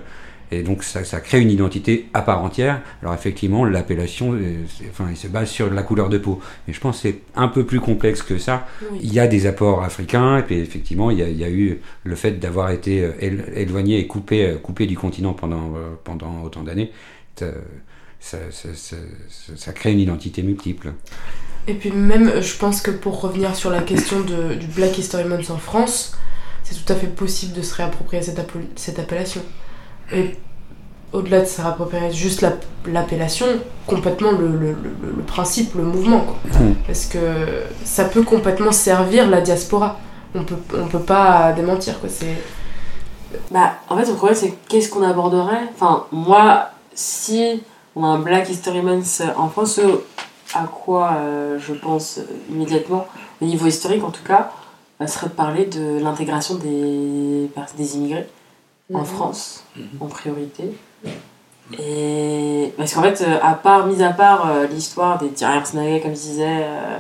Et 0.54 0.64
donc 0.64 0.84
ça, 0.84 1.06
ça, 1.06 1.22
crée 1.22 1.40
une 1.40 1.50
identité 1.50 2.10
à 2.14 2.22
part 2.22 2.44
entière. 2.44 2.82
Alors 3.02 3.14
effectivement, 3.14 3.64
l'appellation, 3.64 4.38
enfin, 4.90 5.08
il 5.10 5.16
se 5.16 5.28
base 5.28 5.50
sur 5.50 5.72
la 5.72 5.82
couleur 5.82 6.10
de 6.10 6.18
peau. 6.18 6.42
Mais 6.68 6.74
je 6.74 6.80
pense 6.82 6.98
que 6.98 7.10
c'est 7.10 7.20
un 7.36 7.48
peu 7.48 7.66
plus 7.66 7.80
complexe 7.80 8.22
que 8.22 8.38
ça. 8.38 8.68
Oui. 8.92 9.00
Il 9.02 9.14
y 9.14 9.20
a 9.20 9.28
des 9.28 9.48
apports 9.48 9.82
africains, 9.84 10.40
et 10.40 10.44
puis 10.44 10.60
effectivement, 10.60 11.10
il 11.10 11.20
y 11.20 11.24
a, 11.24 11.30
il 11.30 11.38
y 11.38 11.46
a 11.46 11.50
eu 11.50 11.80
le 12.04 12.16
fait 12.16 12.32
d'avoir 12.32 12.72
été 12.72 13.02
euh, 13.02 13.12
éloigné 13.56 14.00
et 14.00 14.08
coupé, 14.08 14.58
coupé 14.62 14.88
du 14.88 14.98
continent 14.98 15.34
pendant, 15.34 15.74
euh, 15.76 15.92
pendant 16.04 16.44
autant 16.44 16.64
d'années. 16.64 16.92
Ça, 17.38 17.48
ça, 18.52 18.70
ça, 18.76 18.98
ça, 19.56 19.72
crée 19.72 19.94
une 19.94 20.00
identité 20.00 20.44
multiple. 20.44 20.94
Et 21.68 21.74
puis 21.74 21.92
même, 21.92 22.42
je 22.42 22.58
pense 22.58 22.82
que 22.82 22.92
pour 22.92 23.22
revenir 23.22 23.56
sur 23.56 23.70
la 23.70 23.82
question 23.82 24.20
de, 24.20 24.54
du 24.56 24.68
Black 24.68 24.98
History 24.98 25.24
Month 25.24 25.50
en 25.50 25.58
France, 25.58 26.16
c'est 26.64 26.76
tout 26.76 26.94
à 26.94 26.96
fait 26.96 27.08
possible 27.08 27.54
de 27.54 27.62
se 27.62 27.74
réapproprier 27.74 28.22
cette, 28.22 28.38
app 28.38 28.52
cette 28.76 29.00
appellation. 29.00 29.42
Et 30.14 30.36
au-delà 31.14 31.42
de 31.42 31.46
se 31.46 31.62
réapproprier 31.62 32.12
juste 32.12 32.46
l'appellation, 32.86 33.46
complètement 33.86 34.32
le, 34.32 34.48
le, 34.48 34.72
le, 34.72 35.16
le, 35.18 35.24
principe, 35.24 35.76
le 35.76 35.84
mouvement. 35.84 36.22
Quoi. 36.22 36.36
Mmh. 36.60 36.76
Parce 36.88 37.06
que 37.06 37.20
ça 37.84 38.06
peut 38.06 38.24
complètement 38.24 38.72
servir 38.72 39.30
la 39.30 39.42
diaspora. 39.42 40.00
On 40.34 40.44
peut, 40.44 40.56
on 40.78 40.88
peut 40.88 41.00
pas 41.00 41.52
démentir. 41.54 42.00
Quoi. 42.00 42.10
Bah, 43.52 43.74
en 43.90 43.98
fait, 43.98 44.06
le 44.08 44.14
problème, 44.14 44.38
c'est 44.38 44.54
qu'est-ce 44.70 44.90
qu'on 44.90 45.04
aborderait? 45.04 45.70
Enfin, 45.74 46.06
moi, 46.12 46.70
si 46.94 47.62
on 47.96 48.04
a 48.04 48.08
un 48.08 48.20
Black 48.20 48.50
History 48.50 48.82
Month 48.82 49.22
en 49.38 49.50
France, 49.50 49.80
à 50.54 50.64
quoi 50.66 51.14
euh, 51.18 51.60
je 51.60 51.74
pense 51.74 52.20
immédiatement, 52.50 53.06
au 53.42 53.46
niveau 53.46 53.68
historique 53.68 54.04
en 54.04 54.12
tout 54.12 54.24
cas, 54.24 54.52
serait 55.08 55.28
de 55.28 55.34
parler 55.34 55.66
de 55.66 56.00
l'intégration 56.02 56.56
des, 56.56 57.50
des 57.78 57.96
immigrés 57.96 58.28
mmh. 58.92 58.96
en 58.96 59.06
France, 59.06 59.64
mmh. 59.76 59.82
en 60.00 60.06
priorité. 60.08 60.76
Et 61.80 62.74
parce 62.78 62.94
qu'en 62.94 63.02
fait, 63.02 63.22
euh, 63.22 63.38
à 63.42 63.54
part, 63.54 63.88
mis 63.88 64.04
à 64.04 64.12
part 64.12 64.50
euh, 64.50 64.68
l'histoire 64.68 65.18
des 65.18 65.30
tireurs 65.30 65.66
sénégalais, 65.66 66.02
comme 66.02 66.12
je 66.12 66.22
disais, 66.22 66.64
euh, 66.64 66.98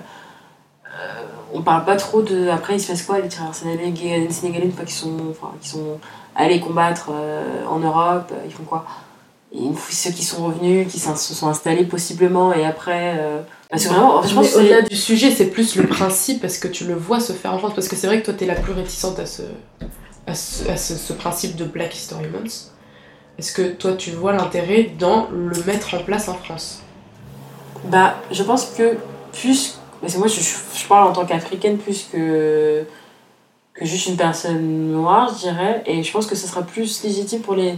on 1.53 1.61
parle 1.61 1.85
pas 1.85 1.95
trop 1.95 2.21
de. 2.21 2.47
Après, 2.49 2.75
il 2.75 2.79
se 2.79 2.87
passe 2.87 3.03
quoi 3.03 3.19
les 3.19 3.27
tireurs 3.27 3.53
sénégalais, 3.53 4.29
sénégalais 4.29 4.65
une 4.65 4.71
fois 4.71 4.85
qu'ils 4.85 4.95
sont, 4.95 5.17
enfin, 5.29 5.51
qu'ils 5.59 5.71
sont 5.71 5.99
allés 6.35 6.59
combattre 6.59 7.11
en 7.69 7.79
Europe 7.79 8.31
Ils 8.45 8.51
font 8.51 8.63
quoi? 8.63 8.85
Et 9.53 9.59
ceux 9.89 10.11
qui 10.11 10.23
sont 10.23 10.45
revenus, 10.45 10.87
qui 10.87 10.97
se 10.97 11.33
sont 11.33 11.47
installés 11.49 11.83
possiblement, 11.83 12.53
et 12.53 12.65
après. 12.65 13.19
parce 13.69 13.83
que 13.83 13.89
vraiment, 13.89 14.23
je 14.23 14.33
pense 14.33 14.55
au-delà 14.55 14.81
du 14.81 14.95
sujet, 14.95 15.29
c'est 15.31 15.47
plus 15.47 15.75
le 15.75 15.87
principe, 15.87 16.39
parce 16.39 16.57
que 16.57 16.69
tu 16.69 16.85
le 16.85 16.95
vois 16.95 17.19
se 17.19 17.33
faire 17.33 17.53
en 17.53 17.57
France? 17.57 17.73
Parce 17.75 17.89
que 17.89 17.97
c'est 17.97 18.07
vrai 18.07 18.21
que 18.21 18.25
toi, 18.25 18.33
t'es 18.33 18.45
la 18.45 18.55
plus 18.55 18.71
réticente 18.71 19.19
à 19.19 19.25
ce, 19.25 19.41
à 20.27 20.35
ce, 20.35 20.69
à 20.69 20.77
ce, 20.77 20.95
ce 20.95 21.13
principe 21.13 21.55
de 21.55 21.65
Black 21.65 21.95
History 21.95 22.27
Month. 22.27 22.71
Est-ce 23.37 23.53
que 23.53 23.71
toi 23.71 23.93
tu 23.93 24.11
vois 24.11 24.33
l'intérêt 24.33 24.91
dans 24.99 25.27
le 25.31 25.63
mettre 25.63 25.95
en 25.95 26.03
place 26.03 26.29
en 26.29 26.35
France? 26.35 26.81
Bah, 27.85 28.15
je 28.31 28.43
pense 28.43 28.65
que 28.77 28.97
plus. 29.33 29.79
Parce 30.01 30.13
que 30.13 30.19
moi 30.19 30.27
je, 30.27 30.39
je 30.41 30.87
parle 30.87 31.09
en 31.09 31.13
tant 31.13 31.25
qu'africaine 31.25 31.77
plus 31.77 32.07
que, 32.11 32.83
que 33.73 33.85
juste 33.85 34.07
une 34.07 34.17
personne 34.17 34.91
noire, 34.91 35.31
je 35.33 35.49
dirais. 35.49 35.83
Et 35.85 36.03
je 36.03 36.11
pense 36.11 36.25
que 36.25 36.35
ce 36.35 36.47
sera 36.47 36.61
plus 36.63 37.03
légitime 37.03 37.41
pour 37.41 37.55
les, 37.55 37.75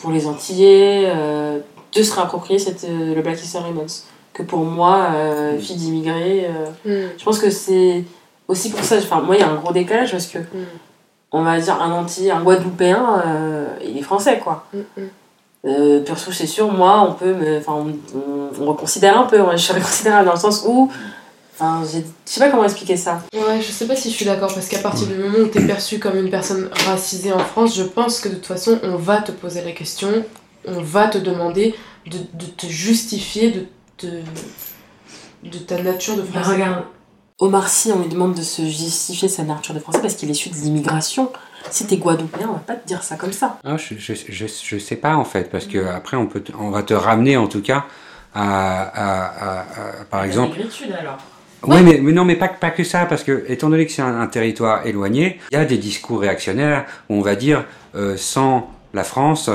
pour 0.00 0.10
les 0.10 0.26
Antillais 0.26 1.04
euh, 1.06 1.60
de 1.94 2.02
se 2.02 2.14
réapproprier 2.14 2.58
cette, 2.58 2.84
euh, 2.84 3.14
le 3.14 3.22
Black 3.22 3.42
History 3.42 3.72
Month 3.72 4.04
que 4.32 4.42
pour 4.42 4.60
moi, 4.60 5.08
euh, 5.14 5.58
fille 5.58 5.76
d'immigrés. 5.76 6.48
mm. 6.84 6.90
Je 7.18 7.24
pense 7.24 7.38
que 7.40 7.50
c'est 7.50 8.04
aussi 8.46 8.70
pour 8.70 8.84
ça. 8.84 8.98
Enfin, 8.98 9.20
moi 9.22 9.34
il 9.34 9.40
y 9.40 9.42
a 9.42 9.48
un 9.48 9.56
gros 9.56 9.72
décalage 9.72 10.12
parce 10.12 10.26
que. 10.26 10.38
Mm 10.38 10.66
on 11.32 11.42
va 11.42 11.58
dire 11.58 11.80
un 11.80 11.92
anti 11.92 12.30
un 12.30 12.42
guadeloupéen 12.42 13.22
euh, 13.26 13.66
il 13.84 13.96
est 13.98 14.02
français 14.02 14.38
quoi 14.38 14.66
mm 14.72 14.78
-hmm. 14.78 15.08
euh, 15.66 16.32
c'est 16.32 16.46
sûr 16.46 16.72
moi 16.72 16.94
on 17.08 17.12
peut 17.14 17.34
me 17.34 17.58
enfin 17.58 17.74
on, 17.82 17.88
on, 18.18 18.62
on, 18.62 18.66
reconsidère 18.72 19.18
un 19.18 19.26
peu 19.30 19.38
je 19.52 19.56
suis 19.66 19.74
reconsidérable 19.74 20.26
dans 20.26 20.34
le 20.34 20.40
sens 20.46 20.64
où 20.66 20.90
Enfin, 21.60 21.82
je 21.84 21.98
sais 22.24 22.38
pas 22.38 22.50
comment 22.50 22.62
expliquer 22.62 22.96
ça. 22.96 23.20
Ouais, 23.34 23.60
je 23.60 23.72
sais 23.72 23.88
pas 23.88 23.96
si 23.96 24.10
je 24.12 24.14
suis 24.14 24.24
d'accord 24.24 24.54
parce 24.54 24.68
qu'à 24.68 24.78
partir 24.78 25.08
du 25.08 25.14
moment 25.16 25.38
où 25.38 25.46
t'es 25.48 25.66
perçu 25.66 25.98
comme 25.98 26.16
une 26.16 26.30
personne 26.30 26.70
racisée 26.86 27.32
en 27.32 27.40
France, 27.40 27.74
je 27.76 27.82
pense 27.82 28.20
que 28.20 28.28
de 28.28 28.34
toute 28.34 28.46
façon, 28.46 28.78
on 28.84 28.94
va 28.94 29.20
te 29.20 29.32
poser 29.32 29.64
la 29.64 29.72
question, 29.72 30.24
on 30.68 30.80
va 30.80 31.08
te 31.08 31.18
demander 31.18 31.74
de, 32.06 32.18
de 32.34 32.46
te 32.46 32.66
justifier 32.66 33.50
de, 33.50 33.66
de, 34.06 34.22
de 35.50 35.58
ta 35.58 35.82
nature 35.82 36.14
de 36.16 36.22
Bah, 36.22 36.28
français. 36.42 36.52
regarde, 36.52 36.84
Omar 37.40 37.68
Sy, 37.68 37.92
on 37.92 38.00
lui 38.02 38.08
demande 38.08 38.34
de 38.34 38.42
se 38.42 38.62
justifier 38.62 39.28
de 39.28 39.32
sa 39.32 39.44
nature 39.44 39.72
de 39.74 39.78
français 39.78 40.00
parce 40.00 40.14
qu'il 40.14 40.28
est 40.28 40.32
issu 40.32 40.48
de 40.48 40.56
l'immigration. 40.56 41.30
Si 41.70 41.86
t'es 41.86 41.96
guadeloupéen, 41.96 42.48
on 42.48 42.54
va 42.54 42.58
pas 42.58 42.74
te 42.74 42.86
dire 42.86 43.02
ça 43.04 43.14
comme 43.16 43.32
ça. 43.32 43.58
Ah, 43.64 43.76
je, 43.76 43.94
je, 43.96 44.12
je, 44.28 44.46
je 44.46 44.78
sais 44.78 44.96
pas 44.96 45.14
en 45.16 45.24
fait, 45.24 45.48
parce 45.50 45.66
que 45.66 45.86
après 45.86 46.16
on 46.16 46.26
peut, 46.26 46.40
te- 46.40 46.52
on 46.58 46.70
va 46.70 46.82
te 46.82 46.94
ramener 46.94 47.36
en 47.36 47.46
tout 47.46 47.62
cas 47.62 47.84
à, 48.34 48.82
à, 48.82 49.24
à- 49.26 49.60
à- 49.60 50.04
par 50.10 50.24
exemple. 50.24 50.58
Alors. 50.98 51.18
Ouais, 51.64 51.82
mais, 51.82 51.98
mais 52.02 52.12
non, 52.12 52.24
mais 52.24 52.36
pas, 52.36 52.48
pas 52.48 52.70
que 52.70 52.82
ça, 52.84 53.04
parce 53.06 53.22
que 53.24 53.44
étant 53.48 53.68
donné 53.68 53.86
que 53.86 53.92
c'est 53.92 54.02
un, 54.02 54.20
un 54.20 54.26
territoire 54.28 54.86
éloigné, 54.86 55.40
il 55.50 55.54
y 55.54 55.60
a 55.60 55.64
des 55.64 55.78
discours 55.78 56.20
réactionnaires 56.20 56.86
où 57.08 57.14
on 57.14 57.20
va 57.20 57.34
dire 57.36 57.64
euh, 57.94 58.16
sans 58.16 58.68
la 58.94 59.02
France, 59.04 59.50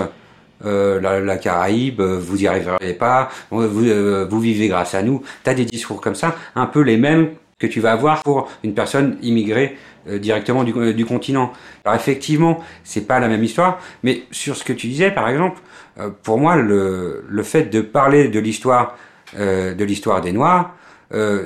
euh, 0.65 0.99
la, 1.01 1.19
la 1.19 1.37
Caraïbe, 1.37 1.99
euh, 2.01 2.17
vous 2.19 2.41
y 2.43 2.47
arriverez 2.47 2.93
pas, 2.93 3.29
vous, 3.51 3.61
euh, 3.85 4.25
vous 4.29 4.39
vivez 4.39 4.67
grâce 4.69 4.95
à 4.95 5.01
nous. 5.01 5.21
T'as 5.43 5.53
des 5.53 5.65
discours 5.65 5.99
comme 6.01 6.15
ça, 6.15 6.35
un 6.55 6.65
peu 6.65 6.81
les 6.81 6.97
mêmes 6.97 7.29
que 7.67 7.73
tu 7.73 7.79
vas 7.79 7.91
avoir 7.93 8.23
pour 8.23 8.49
une 8.63 8.73
personne 8.73 9.17
immigrée 9.21 9.77
euh, 10.09 10.19
directement 10.19 10.63
du, 10.63 10.73
euh, 10.75 10.93
du 10.93 11.05
continent. 11.05 11.51
Alors 11.85 11.95
effectivement, 11.95 12.59
c'est 12.83 13.07
pas 13.07 13.19
la 13.19 13.27
même 13.27 13.43
histoire, 13.43 13.79
mais 14.03 14.23
sur 14.31 14.55
ce 14.55 14.63
que 14.63 14.73
tu 14.73 14.87
disais, 14.87 15.11
par 15.11 15.27
exemple, 15.29 15.59
euh, 15.99 16.09
pour 16.23 16.37
moi, 16.37 16.55
le, 16.55 17.23
le 17.27 17.43
fait 17.43 17.65
de 17.75 17.81
parler 17.81 18.27
de 18.27 18.39
l'histoire 18.39 18.95
de 19.35 19.83
l'histoire 19.83 20.21
des 20.21 20.31
Noirs, 20.31 20.75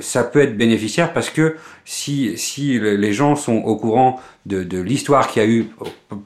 ça 0.02 0.24
peut 0.26 0.42
être 0.42 0.58
bénéficiaire 0.58 1.14
parce 1.14 1.30
que 1.30 1.56
si, 1.86 2.38
si 2.38 2.78
le- 2.80 2.96
les 2.98 3.14
gens 3.14 3.36
sont 3.38 3.58
au 3.72 3.76
courant 3.78 4.20
de, 4.46 4.64
de 4.64 4.80
l'histoire 4.82 5.28
qu'il 5.30 5.42
y 5.42 5.46
a 5.46 5.48
eu, 5.50 5.68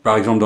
par 0.03 0.17
exemple 0.17 0.39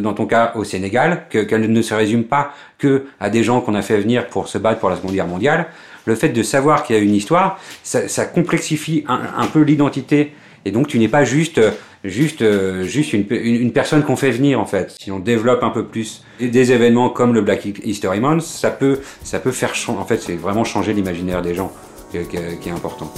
dans, 0.00 0.14
ton 0.14 0.24
cas 0.26 0.52
au 0.54 0.64
Sénégal, 0.64 1.26
que- 1.30 1.42
qu'elle 1.44 1.70
ne 1.70 1.82
se 1.82 1.92
résume 1.94 2.24
pas 2.24 2.54
que 2.78 3.04
à 3.20 3.28
des 3.28 3.42
gens 3.42 3.60
qu'on 3.60 3.74
a 3.74 3.82
fait 3.82 3.98
venir 3.98 4.26
pour 4.28 4.48
se 4.48 4.56
battre 4.58 4.80
pour 4.80 4.88
la 4.90 4.96
Seconde 4.96 5.12
Guerre 5.12 5.26
mondiale, 5.26 5.66
le 6.04 6.14
fait 6.14 6.30
de 6.30 6.42
savoir 6.42 6.82
qu'il 6.82 6.96
y 6.96 6.98
a 6.98 7.02
une 7.02 7.14
histoire, 7.14 7.58
ça, 7.82 8.24
complexifie 8.24 9.04
un, 9.08 9.46
peu 9.46 9.60
l'identité. 9.60 10.32
Et 10.64 10.70
donc 10.70 10.86
tu 10.86 10.98
n'es 10.98 11.08
pas 11.08 11.24
juste 11.24 11.60
juste 12.04 12.44
juste 12.84 13.12
une, 13.12 13.26
une, 13.30 13.72
personne 13.72 14.02
qu'on 14.02 14.16
fait 14.16 14.30
venir 14.30 14.60
en 14.60 14.66
fait. 14.66 14.94
Si 15.00 15.10
on 15.10 15.18
développe 15.18 15.62
un 15.62 15.70
peu 15.70 15.84
plus 15.84 16.24
des, 16.40 16.72
événements 16.72 17.10
comme 17.10 17.34
le 17.34 17.40
Black 17.40 17.64
History 17.64 18.20
Month, 18.20 18.42
ça 18.42 18.70
peut 18.70 19.00
ça 19.24 19.40
peut 19.40 19.52
faire 19.52 19.72
en 19.88 20.04
fait 20.04 20.18
c'est 20.22 20.36
vraiment 20.36 20.64
changer 20.64 20.92
l'imaginaire 20.92 21.42
des 21.42 21.54
gens 21.54 21.72
qui- 22.12 22.18
qui 22.60 22.68
est 22.68 22.72
important. 22.72 23.12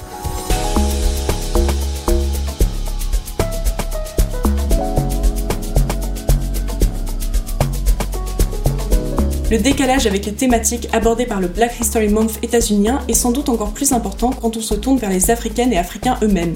Le 9.55 9.61
décalage 9.61 10.09
avec 10.09 10.27
les 10.27 10.33
thématiques 10.33 10.89
abordées 10.93 11.27
par 11.27 11.41
le 11.41 11.47
Black 11.47 11.79
History 11.79 12.09
Month 12.09 12.41
états-unien 12.43 12.99
est 13.07 13.15
sans 13.15 13.31
doute 13.31 13.49
encore 13.49 13.71
plus 13.71 13.93
important 13.93 14.31
quand 14.31 14.57
on 14.57 14.61
se 14.61 14.75
tourne 14.75 14.99
vers 14.99 15.11
les 15.11 15.31
Africaines 15.31 15.73
et 15.73 15.79
Africains 15.79 16.19
eux-mêmes. 16.23 16.55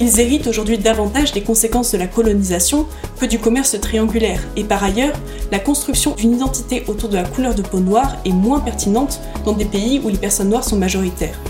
Ils 0.00 0.18
héritent 0.18 0.48
aujourd'hui 0.48 0.76
davantage 0.76 1.30
des 1.30 1.42
conséquences 1.42 1.92
de 1.92 1.98
la 1.98 2.08
colonisation 2.08 2.86
que 3.20 3.26
du 3.26 3.38
commerce 3.38 3.80
triangulaire, 3.80 4.40
et 4.56 4.64
par 4.64 4.82
ailleurs, 4.82 5.12
la 5.52 5.60
construction 5.60 6.16
d'une 6.16 6.34
identité 6.34 6.82
autour 6.88 7.08
de 7.08 7.14
la 7.14 7.22
couleur 7.22 7.54
de 7.54 7.62
peau 7.62 7.78
noire 7.78 8.16
est 8.24 8.32
moins 8.32 8.58
pertinente 8.58 9.20
dans 9.44 9.52
des 9.52 9.64
pays 9.64 10.00
où 10.02 10.08
les 10.08 10.18
personnes 10.18 10.48
noires 10.48 10.64
sont 10.64 10.74
majoritaires. 10.74 11.40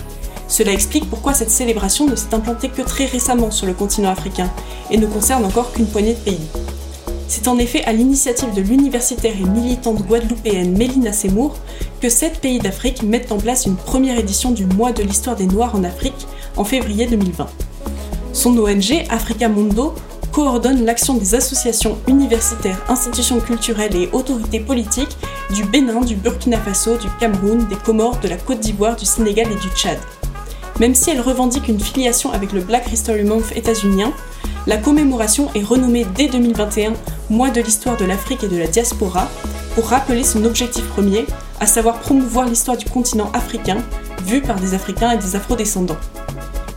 Cela 0.47 0.71
explique 0.71 1.09
pourquoi 1.09 1.33
cette 1.33 1.49
célébration 1.49 2.05
ne 2.05 2.15
s'est 2.15 2.35
implantée 2.35 2.69
que 2.69 2.83
très 2.83 3.05
récemment 3.05 3.49
sur 3.49 3.65
le 3.65 3.73
continent 3.73 4.11
africain 4.11 4.51
et 4.91 4.99
ne 4.99 5.07
concerne 5.07 5.45
encore 5.45 5.73
qu'une 5.73 5.87
poignée 5.87 6.13
de 6.13 6.19
pays. 6.19 6.47
C'est 7.27 7.47
en 7.47 7.57
effet 7.57 7.83
à 7.85 7.93
l'initiative 7.93 8.53
de 8.53 8.61
l'universitaire 8.61 9.33
et 9.39 9.43
militante 9.43 10.05
guadeloupéenne 10.05 10.77
Mélina 10.77 11.11
Seymour 11.11 11.55
que 11.99 12.09
sept 12.09 12.39
pays 12.39 12.59
d'Afrique 12.59 13.03
mettent 13.03 13.31
en 13.31 13.37
place 13.37 13.65
une 13.65 13.75
première 13.75 14.19
édition 14.19 14.51
du 14.51 14.65
mois 14.65 14.91
de 14.91 15.01
l'histoire 15.01 15.35
des 15.35 15.47
Noirs 15.47 15.75
en 15.75 15.83
Afrique 15.83 16.27
en 16.55 16.63
février 16.63 17.07
2020. 17.07 17.47
Son 18.31 18.57
ONG 18.57 19.05
Africa 19.09 19.49
Mundo 19.49 19.95
coordonne 20.31 20.83
l'action 20.83 21.15
des 21.15 21.33
associations 21.33 21.97
universitaires, 22.07 22.83
institutions 22.89 23.39
culturelles 23.39 23.95
et 23.95 24.09
autorités 24.11 24.59
politiques 24.59 25.17
du 25.53 25.63
Bénin, 25.63 26.01
du 26.01 26.15
Burkina 26.15 26.59
Faso, 26.59 26.97
du 26.97 27.07
Cameroun, 27.19 27.65
des 27.67 27.77
Comores, 27.77 28.19
de 28.19 28.27
la 28.27 28.35
Côte 28.35 28.59
d'Ivoire, 28.59 28.97
du 28.97 29.05
Sénégal 29.05 29.47
et 29.49 29.55
du 29.55 29.69
Tchad. 29.69 29.97
Même 30.79 30.93
si 30.93 31.09
elle 31.09 31.21
revendique 31.21 31.69
une 31.69 31.79
filiation 31.79 32.33
avec 32.33 32.51
le 32.51 32.59
Black 32.59 32.91
History 32.91 33.23
Month 33.23 33.53
états-unien, 33.55 34.11
la 34.67 34.77
commémoration 34.77 35.49
est 35.53 35.63
renommée 35.63 36.05
dès 36.15 36.27
2021 36.27 36.93
Mois 37.29 37.49
de 37.49 37.61
l'histoire 37.61 37.97
de 37.97 38.05
l'Afrique 38.05 38.43
et 38.43 38.47
de 38.47 38.57
la 38.57 38.67
diaspora 38.67 39.27
pour 39.73 39.87
rappeler 39.87 40.23
son 40.23 40.45
objectif 40.45 40.85
premier, 40.87 41.25
à 41.59 41.65
savoir 41.65 41.99
promouvoir 41.99 42.47
l'histoire 42.47 42.77
du 42.77 42.85
continent 42.85 43.31
africain 43.33 43.77
vue 44.25 44.41
par 44.41 44.59
des 44.59 44.73
Africains 44.73 45.11
et 45.11 45.17
des 45.17 45.35
Afro-descendants. 45.35 45.97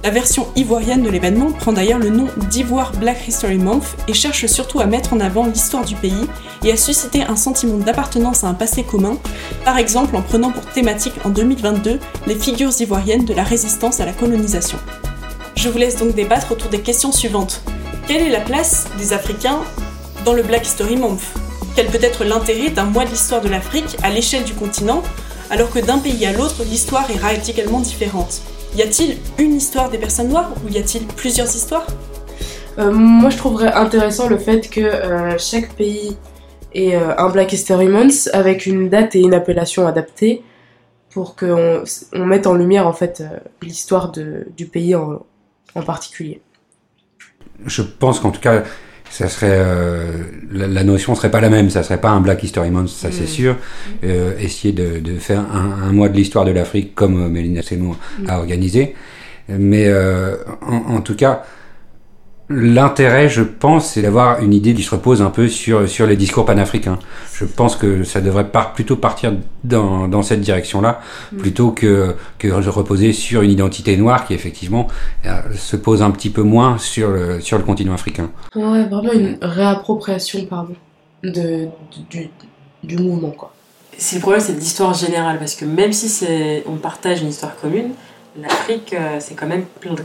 La 0.05 0.11
version 0.11 0.47
ivoirienne 0.55 1.03
de 1.03 1.11
l'événement 1.11 1.51
prend 1.51 1.72
d'ailleurs 1.72 1.99
le 1.99 2.11
nom 2.11 2.28
d'Ivoire 2.51 2.93
Black 2.93 3.26
History 3.26 3.59
Month 3.59 3.97
et 4.07 4.14
cherche 4.14 4.47
surtout 4.47 4.80
à 4.80 4.86
mettre 4.86 5.12
en 5.12 5.20
avant 5.20 5.47
l'histoire 5.47 5.84
du 5.84 5.97
pays 5.97 6.26
et 6.64 6.72
à 6.72 6.76
susciter 6.76 7.22
un 7.22 7.36
sentiment 7.36 7.78
d'appartenance 7.78 8.45
à 8.45 8.49
un 8.49 8.55
passé 8.55 8.84
commun, 8.84 9.18
par 9.64 9.76
exemple 9.76 10.16
en 10.16 10.22
prenant 10.22 10.51
pour 10.51 10.64
thématique 10.66 11.14
en 11.24 11.30
2022 11.30 11.99
les 12.26 12.34
figures 12.34 12.72
ivoiriennes 12.80 13.24
de 13.24 13.34
la 13.34 13.43
résistance 13.45 14.01
à 14.01 14.07
la 14.07 14.12
colonisation. 14.12 14.78
Je 15.57 15.68
vous 15.68 15.78
laisse 15.78 15.97
donc 15.97 16.14
débattre 16.14 16.53
autour 16.53 16.70
des 16.70 16.80
questions 16.80 17.11
suivantes. 17.11 17.62
Quelle 18.09 18.22
est 18.22 18.30
la 18.30 18.40
place 18.40 18.86
des 18.96 19.12
Africains 19.12 19.61
dans 20.24 20.32
le 20.32 20.42
Black 20.42 20.64
History 20.64 20.96
Month? 20.96 21.20
Quel 21.76 21.88
peut 21.88 21.98
être 22.00 22.24
l'intérêt 22.24 22.70
d'un 22.70 22.84
mois 22.84 23.04
de 23.04 23.11
l'histoire 23.11 23.42
de 23.42 23.50
l'Afrique 23.50 23.98
à 24.02 24.09
l'échelle 24.09 24.44
du 24.44 24.54
continent, 24.54 25.02
alors 25.50 25.70
que 25.70 25.78
d'un 25.78 25.98
pays 25.98 26.24
à 26.24 26.32
l'autre, 26.32 26.62
l'histoire 26.64 27.06
est 27.11 27.18
radicalement 27.18 27.80
différente? 27.80 28.40
Y 28.74 28.80
a-t-il 28.80 29.18
une 29.36 29.54
histoire 29.54 29.90
des 29.90 29.98
personnes 29.98 30.30
noires 30.30 30.54
ou 30.64 30.72
y 30.72 30.78
a-t-il 30.78 31.06
plusieurs 31.06 31.54
histoires? 31.54 31.86
Euh, 32.78 32.90
moi, 32.92 33.28
je 33.28 33.36
trouverais 33.36 33.74
intéressant 33.74 34.26
le 34.26 34.38
fait 34.38 34.70
que 34.70 34.80
euh, 34.80 35.36
chaque 35.36 35.74
pays 35.74 36.16
ait 36.72 36.96
euh, 36.96 37.14
un 37.18 37.28
Black 37.28 37.52
History 37.52 37.88
Month 37.88 38.30
avec 38.32 38.64
une 38.64 38.88
date 38.88 39.16
et 39.16 39.20
une 39.20 39.34
appellation 39.34 39.86
adaptée 39.86 40.42
pour 41.11 41.36
qu'on 41.36 41.84
on 42.14 42.24
mette 42.24 42.46
en 42.46 42.54
lumière 42.54 42.86
en 42.86 42.94
fait 42.94 43.22
l'histoire 43.61 44.11
du 44.12 44.64
pays 44.64 44.94
en 44.94 45.82
particulier. 45.84 46.40
Je 47.66 47.82
pense 47.82 48.20
qu'en 48.20 48.30
tout 48.30 48.40
cas, 48.40 48.62
ça 49.11 49.28
serait 49.28 49.48
euh, 49.59 50.12
la, 50.52 50.66
la 50.66 50.84
notion 50.84 51.14
serait 51.14 51.30
pas 51.30 51.40
la 51.40 51.48
même. 51.50 51.70
Ça 51.70 51.82
serait 51.82 52.00
pas 52.00 52.11
un 52.11 52.20
Black 52.20 52.42
History 52.42 52.70
Month, 52.70 52.88
ça 52.88 53.11
c'est 53.11 53.24
Mm. 53.24 53.26
sûr. 53.26 53.56
Euh, 54.04 54.32
essayer 54.38 54.72
de, 54.72 54.98
de 55.00 55.18
faire 55.18 55.40
un, 55.40 55.88
un 55.88 55.92
mois 55.92 56.09
de 56.09 56.16
l'histoire 56.16 56.44
de 56.44 56.50
l'Afrique 56.52 56.94
comme 56.94 57.20
euh, 57.24 57.28
Mélina 57.28 57.62
Seymour 57.62 57.96
Mm. 58.20 58.30
a 58.30 58.38
organisé. 58.38 58.94
Mais 59.48 59.86
euh, 59.86 60.36
en, 60.61 60.96
en 60.96 61.00
tout 61.00 61.16
cas, 61.16 61.44
l'intérêt, 62.51 63.28
je 63.28 63.42
pense, 63.42 63.90
c'est 63.90 64.03
d'avoir 64.03 64.40
une 64.40 64.55
idée 64.55 64.74
qui 64.74 64.82
se 64.82 64.90
repose 64.90 65.20
un 65.22 65.30
peu 65.30 65.49
sur 65.49 65.88
sur 65.88 66.07
les 66.07 66.16
discours 66.16 66.44
panafricains. 66.44 66.99
Je 67.34 67.44
pense 67.44 67.76
que 67.76 68.05
ça 68.05 68.20
devrait 68.20 68.49
par, 68.49 68.72
plutôt 68.72 68.96
partir 68.96 69.32
dans, 69.64 70.09
dans 70.09 70.22
cette 70.22 70.40
direction-là, 70.40 71.01
Mm. 71.32 71.36
plutôt 71.38 71.70
que 71.72 72.14
que 72.38 72.62
se 72.62 72.68
reposer 72.68 73.12
sur 73.12 73.42
une 73.42 73.51
identité 73.51 73.96
noire 73.96 74.26
qui 74.26 74.34
effectivement 74.34 74.88
euh, 75.26 75.40
se 75.55 75.76
pose 75.76 76.03
un 76.03 76.11
petit 76.11 76.30
peu 76.30 76.42
moins 76.42 76.78
sur 76.78 77.11
le 77.11 77.40
sur 77.40 77.59
le 77.59 77.64
continent 77.64 77.94
africain. 77.94 78.30
Ouais, 78.55 78.84
vraiment 78.84 79.12
une 79.12 79.38
réappropriation, 79.42 80.46
pardon, 80.46 80.74
de, 81.22 81.68
du, 82.11 82.30
du 82.82 82.96
mouvement 82.96 83.30
quoi. 83.30 83.53
C'est 83.96 84.16
le 84.16 84.22
problème, 84.22 84.40
c'est 84.40 84.53
l'histoire 84.53 84.94
générale, 84.94 85.38
parce 85.38 85.57
que 85.57 85.64
même 85.64 85.92
si 85.92 86.09
c'est, 86.09 86.62
on 86.66 86.76
partage 86.76 87.20
une 87.20 87.28
histoire 87.28 87.57
commune, 87.57 87.90
l'Afrique, 88.40 88.92
euh, 88.92 89.16
c'est 89.18 89.34
quand 89.34 89.49
même 89.49 89.64
plein 89.80 89.92
de... 89.94 90.03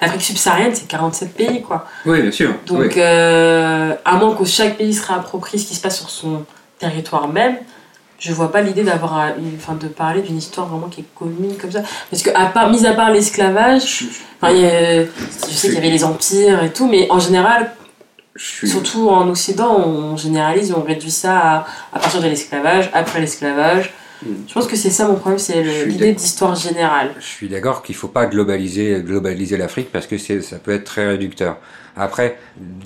L'Afrique 0.00 0.22
subsaharienne, 0.22 0.74
c'est 0.74 0.86
47 0.86 1.32
pays, 1.34 1.62
quoi. 1.62 1.86
Oui, 2.04 2.20
bien 2.20 2.30
sûr. 2.30 2.54
Donc, 2.66 2.96
euh, 2.96 3.94
à 4.04 4.16
moins 4.16 4.34
que 4.34 4.44
chaque 4.44 4.76
pays 4.76 4.92
se 4.92 5.06
réapproprie 5.06 5.58
ce 5.58 5.66
qui 5.66 5.74
se 5.74 5.80
passe 5.80 5.98
sur 5.98 6.10
son 6.10 6.44
territoire 6.78 7.28
même, 7.28 7.56
je 8.18 8.32
vois 8.32 8.50
pas 8.50 8.60
l'idée 8.62 8.82
d'avoir, 8.82 9.30
enfin, 9.56 9.74
de 9.74 9.88
parler 9.88 10.22
d'une 10.22 10.36
histoire 10.38 10.66
vraiment 10.66 10.88
qui 10.88 11.00
est 11.02 11.04
commune 11.14 11.56
comme 11.56 11.70
ça. 11.70 11.82
Parce 12.10 12.22
que, 12.22 12.30
à 12.34 12.46
part, 12.46 12.70
mis 12.70 12.86
à 12.86 12.92
part 12.92 13.10
l'esclavage, 13.10 14.04
enfin, 14.40 14.54
je 14.54 15.06
sais 15.50 15.68
qu'il 15.68 15.76
y 15.76 15.78
avait 15.78 15.90
les 15.90 16.04
empires 16.04 16.62
et 16.62 16.72
tout, 16.72 16.86
mais 16.88 17.06
en 17.10 17.18
général, 17.18 17.72
surtout 18.36 19.08
en 19.08 19.28
Occident, 19.28 19.76
on 19.78 20.16
généralise, 20.16 20.74
on 20.76 20.82
réduit 20.82 21.10
ça 21.10 21.38
à, 21.38 21.66
à 21.92 21.98
partir 21.98 22.20
de 22.20 22.28
l'esclavage, 22.28 22.90
après 22.92 23.20
l'esclavage. 23.20 23.92
Je 24.24 24.52
pense 24.54 24.66
que 24.66 24.76
c'est 24.76 24.90
ça 24.90 25.06
mon 25.08 25.16
problème, 25.16 25.38
c'est 25.38 25.62
l'idée 25.84 26.12
d'histoire 26.12 26.54
générale. 26.54 27.14
Je 27.20 27.24
suis 27.26 27.48
d'accord 27.48 27.82
qu'il 27.82 27.94
faut 27.94 28.08
pas 28.08 28.26
globaliser 28.26 29.02
globaliser 29.04 29.56
l'Afrique 29.56 29.90
parce 29.92 30.06
que 30.06 30.16
ça 30.18 30.56
peut 30.58 30.72
être 30.72 30.84
très 30.84 31.06
réducteur. 31.06 31.58
Après, 31.96 32.38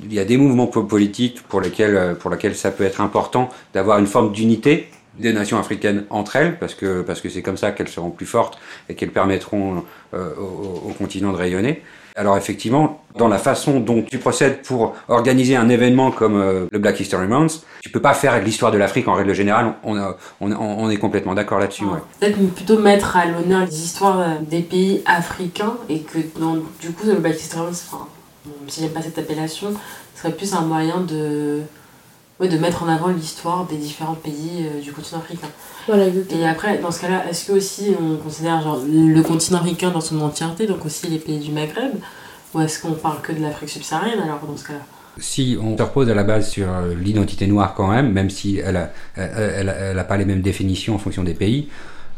il 0.04 0.12
y 0.12 0.18
a 0.18 0.24
des 0.24 0.36
mouvements 0.36 0.66
po- 0.68 0.84
politiques 0.84 1.42
pour 1.48 1.60
lesquels 1.60 1.96
euh, 1.96 2.14
pour 2.14 2.30
lesquels 2.30 2.56
ça 2.56 2.70
peut 2.70 2.84
être 2.84 3.00
important 3.00 3.48
d'avoir 3.74 3.98
une 3.98 4.06
forme 4.06 4.32
d'unité 4.32 4.88
des 5.18 5.32
nations 5.32 5.58
africaines 5.58 6.04
entre 6.10 6.36
elles, 6.36 6.58
parce 6.58 6.74
que 6.74 7.02
parce 7.02 7.20
que 7.20 7.28
c'est 7.28 7.42
comme 7.42 7.56
ça 7.56 7.72
qu'elles 7.72 7.88
seront 7.88 8.10
plus 8.10 8.26
fortes 8.26 8.58
et 8.88 8.94
qu'elles 8.94 9.10
permettront 9.10 9.84
euh, 10.14 10.34
au, 10.36 10.88
au, 10.90 10.92
continent 10.98 11.32
de 11.32 11.36
rayonner. 11.36 11.82
Alors 12.20 12.36
effectivement, 12.36 13.00
dans 13.16 13.28
la 13.28 13.38
façon 13.38 13.80
dont 13.80 14.02
tu 14.02 14.18
procèdes 14.18 14.60
pour 14.60 14.94
organiser 15.08 15.56
un 15.56 15.70
événement 15.70 16.10
comme 16.10 16.38
euh, 16.38 16.66
le 16.70 16.78
Black 16.78 17.00
History 17.00 17.26
Month, 17.26 17.64
tu 17.80 17.88
peux 17.88 18.02
pas 18.02 18.12
faire 18.12 18.38
l'histoire 18.42 18.70
de 18.70 18.76
l'Afrique 18.76 19.08
en 19.08 19.14
règle 19.14 19.32
générale. 19.32 19.72
On, 19.84 19.98
on 20.42 20.90
est 20.90 20.98
complètement 20.98 21.32
d'accord 21.32 21.60
là-dessus. 21.60 21.86
Ouais. 21.86 22.00
Peut-être 22.20 22.36
plutôt 22.54 22.78
mettre 22.78 23.16
à 23.16 23.24
l'honneur 23.24 23.64
les 23.64 23.82
histoires 23.82 24.20
euh, 24.20 24.34
des 24.42 24.60
pays 24.60 25.02
africains 25.06 25.78
et 25.88 26.00
que 26.00 26.18
dans, 26.38 26.56
du 26.78 26.92
coup 26.92 27.06
le 27.06 27.14
Black 27.14 27.40
History 27.40 27.62
Month, 27.64 27.84
enfin, 27.90 28.06
si 28.68 28.82
j'aime 28.82 28.90
pas 28.90 29.00
cette 29.00 29.18
appellation, 29.18 29.68
serait 30.14 30.32
plus 30.32 30.52
un 30.52 30.60
moyen 30.60 31.00
de 31.00 31.60
ouais, 32.40 32.48
de 32.48 32.56
mettre 32.58 32.82
en 32.82 32.88
avant 32.88 33.08
l'histoire 33.08 33.66
des 33.66 33.76
différents 33.76 34.14
pays 34.14 34.64
euh, 34.64 34.80
du 34.80 34.92
continent 34.92 35.20
africain. 35.20 35.48
Voilà, 35.86 36.06
et 36.06 36.46
après, 36.46 36.78
dans 36.78 36.90
ce 36.90 37.00
cas-là, 37.02 37.24
est-ce 37.28 37.46
que 37.46 37.52
aussi 37.52 37.94
on 38.00 38.16
considère 38.16 38.62
genre, 38.62 38.80
le 38.86 39.20
continent 39.22 39.60
africain 39.60 39.90
dans 39.90 40.00
son 40.00 40.20
entièreté, 40.20 40.66
donc 40.66 40.84
aussi 40.84 41.06
les 41.08 41.18
pays 41.18 41.38
du 41.38 41.52
Maghreb, 41.52 41.92
ou 42.54 42.60
est-ce 42.60 42.82
qu'on 42.82 42.92
parle 42.92 43.20
que 43.20 43.32
de 43.32 43.40
l'Afrique 43.40 43.70
subsaharienne 43.70 44.20
alors 44.20 44.40
dans 44.46 44.56
ce 44.56 44.66
cas-là? 44.66 44.80
Si 45.18 45.58
on 45.60 45.76
se 45.76 45.82
repose 45.82 46.08
à 46.08 46.14
la 46.14 46.24
base 46.24 46.48
sur 46.48 46.66
l'identité 46.98 47.46
noire 47.46 47.74
quand 47.74 47.88
même, 47.88 48.12
même 48.12 48.30
si 48.30 48.58
elle 48.58 48.74
n'a 48.74 48.90
elle, 49.16 49.32
elle, 49.36 49.76
elle 49.78 49.98
a 49.98 50.04
pas 50.04 50.16
les 50.16 50.24
mêmes 50.24 50.40
définitions 50.40 50.94
en 50.94 50.98
fonction 50.98 51.24
des 51.24 51.34
pays, 51.34 51.68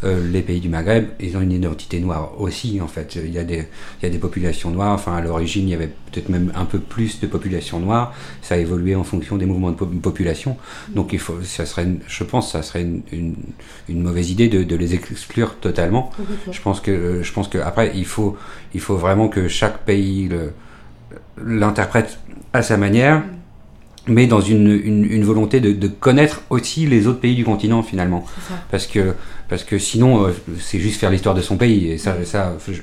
euh, 0.04 0.28
les 0.30 0.42
pays 0.42 0.60
du 0.60 0.68
Maghreb, 0.68 1.06
ils 1.20 1.36
ont 1.36 1.40
une 1.40 1.52
identité 1.52 2.00
noire 2.00 2.40
aussi, 2.40 2.80
en 2.80 2.88
fait. 2.88 3.16
Il 3.22 3.32
y 3.32 3.38
a 3.38 3.44
des, 3.44 3.66
il 4.00 4.02
y 4.02 4.06
a 4.06 4.10
des 4.10 4.18
populations 4.18 4.70
noires. 4.70 4.92
Enfin, 4.92 5.14
à 5.16 5.20
l'origine, 5.20 5.68
il 5.68 5.70
y 5.70 5.74
avait 5.74 5.90
peut-être 6.10 6.28
même 6.28 6.52
un 6.54 6.64
peu 6.64 6.78
plus 6.78 7.20
de 7.20 7.26
populations 7.26 7.78
noires. 7.78 8.12
Ça 8.42 8.56
a 8.56 8.58
évolué 8.58 8.94
en 8.94 9.04
fonction 9.04 9.36
des 9.36 9.46
mouvements 9.46 9.70
de 9.70 9.76
population. 9.76 10.56
Donc, 10.88 11.12
il 11.12 11.18
faut, 11.18 11.40
ça 11.42 11.66
serait, 11.66 11.86
je 12.06 12.24
pense, 12.24 12.52
ça 12.52 12.62
serait 12.62 12.82
une, 12.82 13.02
une, 13.12 13.34
une 13.88 14.02
mauvaise 14.02 14.30
idée 14.30 14.48
de, 14.48 14.64
de, 14.64 14.76
les 14.76 14.94
exclure 14.94 15.56
totalement. 15.60 16.10
Je 16.50 16.60
pense 16.60 16.80
que, 16.80 17.22
je 17.22 17.32
pense 17.32 17.48
que 17.48 17.58
après, 17.58 17.92
il 17.94 18.06
faut, 18.06 18.36
il 18.74 18.80
faut 18.80 18.96
vraiment 18.96 19.28
que 19.28 19.46
chaque 19.48 19.84
pays 19.84 20.30
l'interprète 21.44 22.18
à 22.52 22.62
sa 22.62 22.76
manière 22.76 23.22
mais 24.08 24.26
dans 24.26 24.40
une, 24.40 24.68
une, 24.68 25.04
une 25.04 25.24
volonté 25.24 25.60
de, 25.60 25.72
de, 25.72 25.86
connaître 25.86 26.42
aussi 26.50 26.86
les 26.86 27.06
autres 27.06 27.20
pays 27.20 27.36
du 27.36 27.44
continent 27.44 27.82
finalement 27.82 28.24
parce 28.70 28.86
que 28.86 29.14
parce 29.52 29.64
que 29.64 29.76
sinon 29.76 30.24
euh, 30.24 30.30
c'est 30.58 30.78
juste 30.78 30.98
faire 30.98 31.10
l'histoire 31.10 31.34
de 31.34 31.42
son 31.42 31.58
pays 31.58 31.92
et 31.92 31.98
ça 31.98 32.16
ça 32.24 32.56
je, 32.66 32.80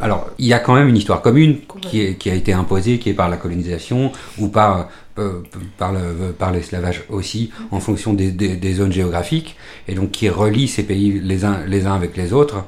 alors 0.00 0.30
il 0.38 0.46
y 0.46 0.52
a 0.52 0.60
quand 0.60 0.76
même 0.76 0.86
une 0.86 0.96
histoire 0.96 1.20
commune 1.20 1.58
qui, 1.80 2.00
est, 2.00 2.14
qui 2.14 2.30
a 2.30 2.34
été 2.34 2.52
imposée 2.52 3.00
qui 3.00 3.10
est 3.10 3.14
par 3.14 3.28
la 3.28 3.36
colonisation 3.36 4.12
ou 4.38 4.46
par 4.46 4.88
euh, 5.18 5.42
par 5.76 5.90
le 5.92 6.30
par 6.30 6.52
l'esclavage 6.52 7.02
aussi 7.08 7.50
en 7.72 7.80
fonction 7.80 8.12
des, 8.12 8.30
des, 8.30 8.54
des, 8.54 8.74
zones 8.74 8.92
géographiques 8.92 9.56
et 9.88 9.96
donc 9.96 10.12
qui 10.12 10.28
relie 10.28 10.68
ces 10.68 10.84
pays 10.84 11.18
les 11.18 11.44
uns 11.44 11.66
les 11.66 11.86
uns 11.86 11.94
avec 11.94 12.16
les 12.16 12.32
autres 12.32 12.62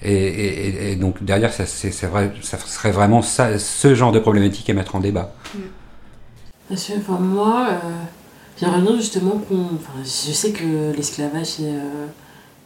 et, 0.00 0.14
et, 0.14 0.92
et 0.92 0.96
donc 0.96 1.22
derrière 1.22 1.52
ça 1.52 1.66
c'est 1.66 2.06
vrai 2.06 2.32
ça 2.40 2.56
serait 2.56 2.92
vraiment 2.92 3.20
ça, 3.20 3.58
ce 3.58 3.94
genre 3.94 4.12
de 4.12 4.18
problématique 4.18 4.70
à 4.70 4.72
mettre 4.72 4.96
en 4.96 5.00
débat. 5.00 5.34
Parce 6.70 6.84
que 6.84 6.92
enfin, 6.98 7.18
moi, 7.18 7.68
euh, 7.70 7.76
j'aimerais 8.58 8.80
bien 8.80 8.96
justement 8.96 9.42
qu'on. 9.46 9.60
Enfin, 9.76 9.98
je 10.02 10.32
sais 10.32 10.52
que 10.52 10.94
l'esclavage 10.96 11.46
c'est 11.46 11.64
euh, 11.64 12.06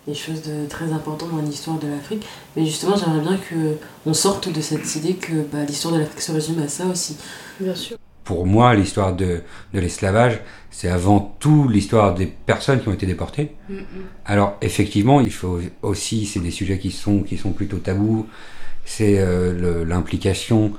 quelque 0.04 0.18
chose 0.18 0.42
de 0.42 0.66
très 0.68 0.92
important 0.92 1.26
dans 1.26 1.42
l'histoire 1.42 1.78
de 1.78 1.88
l'Afrique, 1.88 2.24
mais 2.56 2.64
justement 2.66 2.96
j'aimerais 2.96 3.20
bien 3.20 3.38
qu'on 4.04 4.14
sorte 4.14 4.52
de 4.52 4.60
cette 4.60 4.96
idée 4.96 5.14
que 5.14 5.42
bah, 5.52 5.64
l'histoire 5.64 5.94
de 5.94 6.00
l'Afrique 6.00 6.20
se 6.20 6.32
résume 6.32 6.60
à 6.60 6.68
ça 6.68 6.86
aussi. 6.86 7.16
Bien 7.60 7.74
sûr. 7.74 7.96
Pour 8.24 8.46
moi, 8.46 8.74
l'histoire 8.74 9.14
de, 9.16 9.42
de 9.74 9.80
l'esclavage, 9.80 10.40
c'est 10.70 10.88
avant 10.88 11.36
tout 11.40 11.68
l'histoire 11.68 12.14
des 12.14 12.26
personnes 12.26 12.80
qui 12.80 12.88
ont 12.88 12.92
été 12.92 13.06
déportées. 13.06 13.48
Mm 13.68 13.74
-hmm. 13.74 13.82
Alors 14.32 14.50
effectivement, 14.60 15.20
il 15.20 15.32
faut 15.32 15.58
aussi, 15.82 16.26
c'est 16.26 16.42
des 16.48 16.52
sujets 16.52 16.78
qui 16.78 16.90
sont, 16.92 17.18
qui 17.28 17.36
sont 17.36 17.52
plutôt 17.52 17.78
tabous, 17.78 18.26
c'est 18.84 19.16
euh, 19.18 19.84
l'implication 19.84 20.72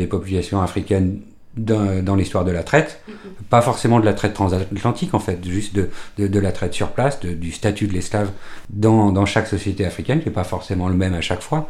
des 0.00 0.06
populations 0.06 0.60
africaines 0.60 1.20
dans, 1.56 2.02
dans 2.02 2.16
l'histoire 2.16 2.44
de 2.44 2.50
la 2.50 2.62
traite, 2.62 3.00
mm 3.06 3.12
-hmm. 3.12 3.44
pas 3.50 3.62
forcément 3.62 4.00
de 4.00 4.04
la 4.06 4.14
traite 4.14 4.34
transatlantique 4.34 5.12
en 5.14 5.18
fait, 5.20 5.38
juste 5.44 5.74
de, 5.74 5.90
de, 6.18 6.26
de 6.28 6.40
la 6.40 6.52
traite 6.52 6.74
sur 6.74 6.88
place, 6.88 7.20
de, 7.20 7.30
du 7.34 7.52
statut 7.52 7.86
de 7.86 7.92
l'esclave 7.92 8.30
dans, 8.70 9.12
dans 9.12 9.26
chaque 9.26 9.48
société 9.48 9.84
africaine, 9.84 10.20
qui 10.20 10.26
n'est 10.28 10.34
pas 10.42 10.44
forcément 10.44 10.88
le 10.88 10.94
même 10.94 11.14
à 11.14 11.20
chaque 11.20 11.42
fois, 11.42 11.68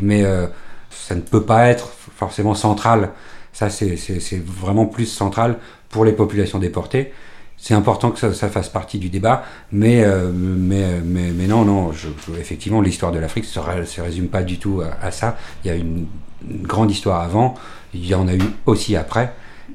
mais 0.00 0.22
euh, 0.24 0.46
ça 0.90 1.14
ne 1.14 1.20
peut 1.20 1.44
pas 1.44 1.66
être 1.68 1.88
forcément 2.16 2.54
central, 2.54 3.10
ça 3.52 3.68
c'est 3.70 4.42
vraiment 4.62 4.86
plus 4.86 5.06
central 5.06 5.56
pour 5.88 6.04
les 6.04 6.12
populations 6.12 6.58
déportées. 6.58 7.12
C'est 7.58 7.74
important 7.74 8.10
que 8.10 8.18
ça, 8.18 8.34
ça, 8.34 8.48
fasse 8.48 8.68
partie 8.68 8.98
du 8.98 9.08
débat, 9.08 9.42
mais, 9.72 10.04
euh, 10.04 10.30
mais, 10.70 11.00
mais, 11.02 11.30
mais 11.38 11.46
non, 11.46 11.64
non, 11.64 11.90
je, 11.90 12.08
je, 12.22 12.38
effectivement, 12.38 12.82
l'histoire 12.82 13.12
de 13.12 13.18
l'Afrique 13.18 13.44
ne 13.44 13.84
se, 13.84 13.92
se, 13.94 14.00
résume 14.02 14.28
pas 14.28 14.42
du 14.42 14.58
tout 14.58 14.82
à, 14.82 14.88
à 15.06 15.10
ça. 15.10 15.28
Il 15.64 15.68
y 15.68 15.70
a 15.70 15.74
une, 15.74 16.06
une 16.50 16.66
grande 16.66 16.90
histoire 16.90 17.22
avant, 17.22 17.54
il 17.96 18.06
y 18.06 18.14
en 18.14 18.28
a 18.28 18.34
eu 18.34 18.42
aussi 18.66 18.96
après. 18.96 19.32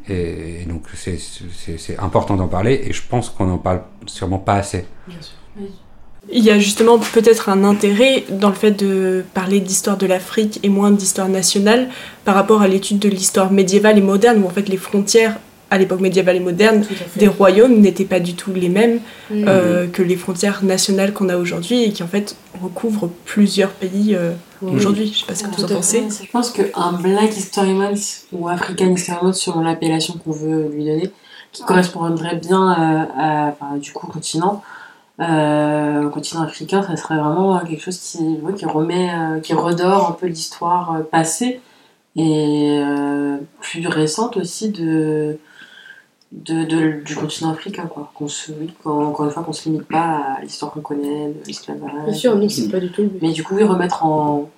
Et, 0.09 0.61
et 0.61 0.65
donc 0.65 0.83
c'est 0.95 1.99
important 1.99 2.35
d'en 2.35 2.47
parler 2.47 2.81
et 2.85 2.93
je 2.93 3.01
pense 3.07 3.29
qu'on 3.29 3.45
n'en 3.45 3.57
parle 3.57 3.81
sûrement 4.05 4.39
pas 4.39 4.55
assez. 4.55 4.85
Bien 5.07 5.21
sûr. 5.21 5.35
Il 6.31 6.43
y 6.43 6.51
a 6.51 6.59
justement 6.59 6.99
peut-être 6.99 7.49
un 7.49 7.63
intérêt 7.63 8.23
dans 8.29 8.49
le 8.49 8.55
fait 8.55 8.71
de 8.71 9.25
parler 9.33 9.59
d'histoire 9.59 9.97
de 9.97 10.05
l'Afrique 10.05 10.59
et 10.61 10.69
moins 10.69 10.91
d'histoire 10.91 11.29
nationale 11.29 11.89
par 12.25 12.35
rapport 12.35 12.61
à 12.61 12.67
l'étude 12.67 12.99
de 12.99 13.09
l'histoire 13.09 13.51
médiévale 13.51 13.97
et 13.97 14.01
moderne 14.01 14.41
où 14.43 14.45
en 14.45 14.51
fait 14.51 14.69
les 14.69 14.77
frontières 14.77 15.37
à 15.71 15.77
l'époque 15.77 16.01
médiévale 16.01 16.35
et 16.35 16.41
moderne 16.41 16.85
des 17.15 17.27
royaumes 17.27 17.79
n'étaient 17.79 18.05
pas 18.05 18.19
du 18.19 18.35
tout 18.35 18.53
les 18.53 18.69
mêmes 18.69 18.99
mmh. 19.31 19.45
euh, 19.47 19.87
que 19.87 20.03
les 20.03 20.15
frontières 20.15 20.63
nationales 20.63 21.13
qu'on 21.13 21.29
a 21.29 21.37
aujourd'hui 21.37 21.83
et 21.83 21.91
qui 21.91 22.03
en 22.03 22.07
fait 22.07 22.35
recouvrent 22.61 23.09
plusieurs 23.25 23.71
pays 23.71 24.13
euh, 24.13 24.33
mmh. 24.61 24.75
aujourd'hui. 24.75 25.07
Je 25.07 25.19
sais 25.19 25.25
pas 25.25 25.35
ce 25.35 25.43
que 25.43 25.49
Tout 25.49 25.61
vous 25.61 25.73
en 25.73 25.75
pensez. 25.77 26.07
Je 26.09 26.31
pense 26.31 26.51
qu'un 26.51 26.93
Black 26.93 27.35
History 27.35 27.73
Month 27.73 28.25
ou 28.31 28.47
African 28.47 28.93
History 28.93 29.17
Month 29.21 29.35
selon 29.35 29.61
l'appellation 29.61 30.15
qu'on 30.15 30.31
veut 30.31 30.69
lui 30.69 30.85
donner, 30.85 31.11
qui 31.51 31.63
correspondrait 31.63 32.35
bien 32.37 32.69
à, 32.69 33.07
à, 33.17 33.73
à 33.73 33.77
du 33.77 33.91
coup 33.91 34.07
au 34.07 34.11
continent, 34.11 34.63
euh, 35.21 36.05
au 36.05 36.09
continent 36.09 36.41
africain, 36.41 36.81
ça 36.81 36.95
serait 36.95 37.17
vraiment 37.17 37.59
quelque 37.59 37.81
chose 37.81 37.99
qui, 37.99 38.17
ouais, 38.41 38.53
qui 38.55 38.65
remet, 38.65 39.09
euh, 39.13 39.39
qui 39.39 39.53
redore 39.53 40.09
un 40.09 40.13
peu 40.13 40.25
l'histoire 40.25 40.95
euh, 40.95 41.03
passée 41.03 41.61
et 42.15 42.79
euh, 42.79 43.37
plus 43.59 43.85
récente 43.87 44.37
aussi 44.37 44.69
de 44.69 45.37
de, 46.31 46.63
de, 46.63 47.03
du 47.03 47.15
continent 47.15 47.51
africain, 47.51 47.87
quoi. 47.87 48.11
Qu'on 48.15 48.27
se, 48.27 48.51
oui, 48.51 48.69
encore 48.85 49.25
une 49.25 49.31
fois, 49.31 49.43
qu'on 49.43 49.53
se 49.53 49.67
limite 49.69 49.87
pas 49.87 50.37
à 50.37 50.41
l'histoire 50.41 50.71
qu'on 50.71 50.81
connaît, 50.81 51.27
de 51.27 51.45
l'esclavage. 51.45 51.91
Bien 52.05 52.13
sûr, 52.13 52.35
non, 52.35 52.47
c'est 52.49 52.69
pas 52.69 52.79
du 52.79 52.91
tout. 52.91 53.09
Mais 53.21 53.31
du 53.31 53.43
coup, 53.43 53.55
oui, 53.55 53.63
remettre 53.63 54.05
en. 54.05 54.49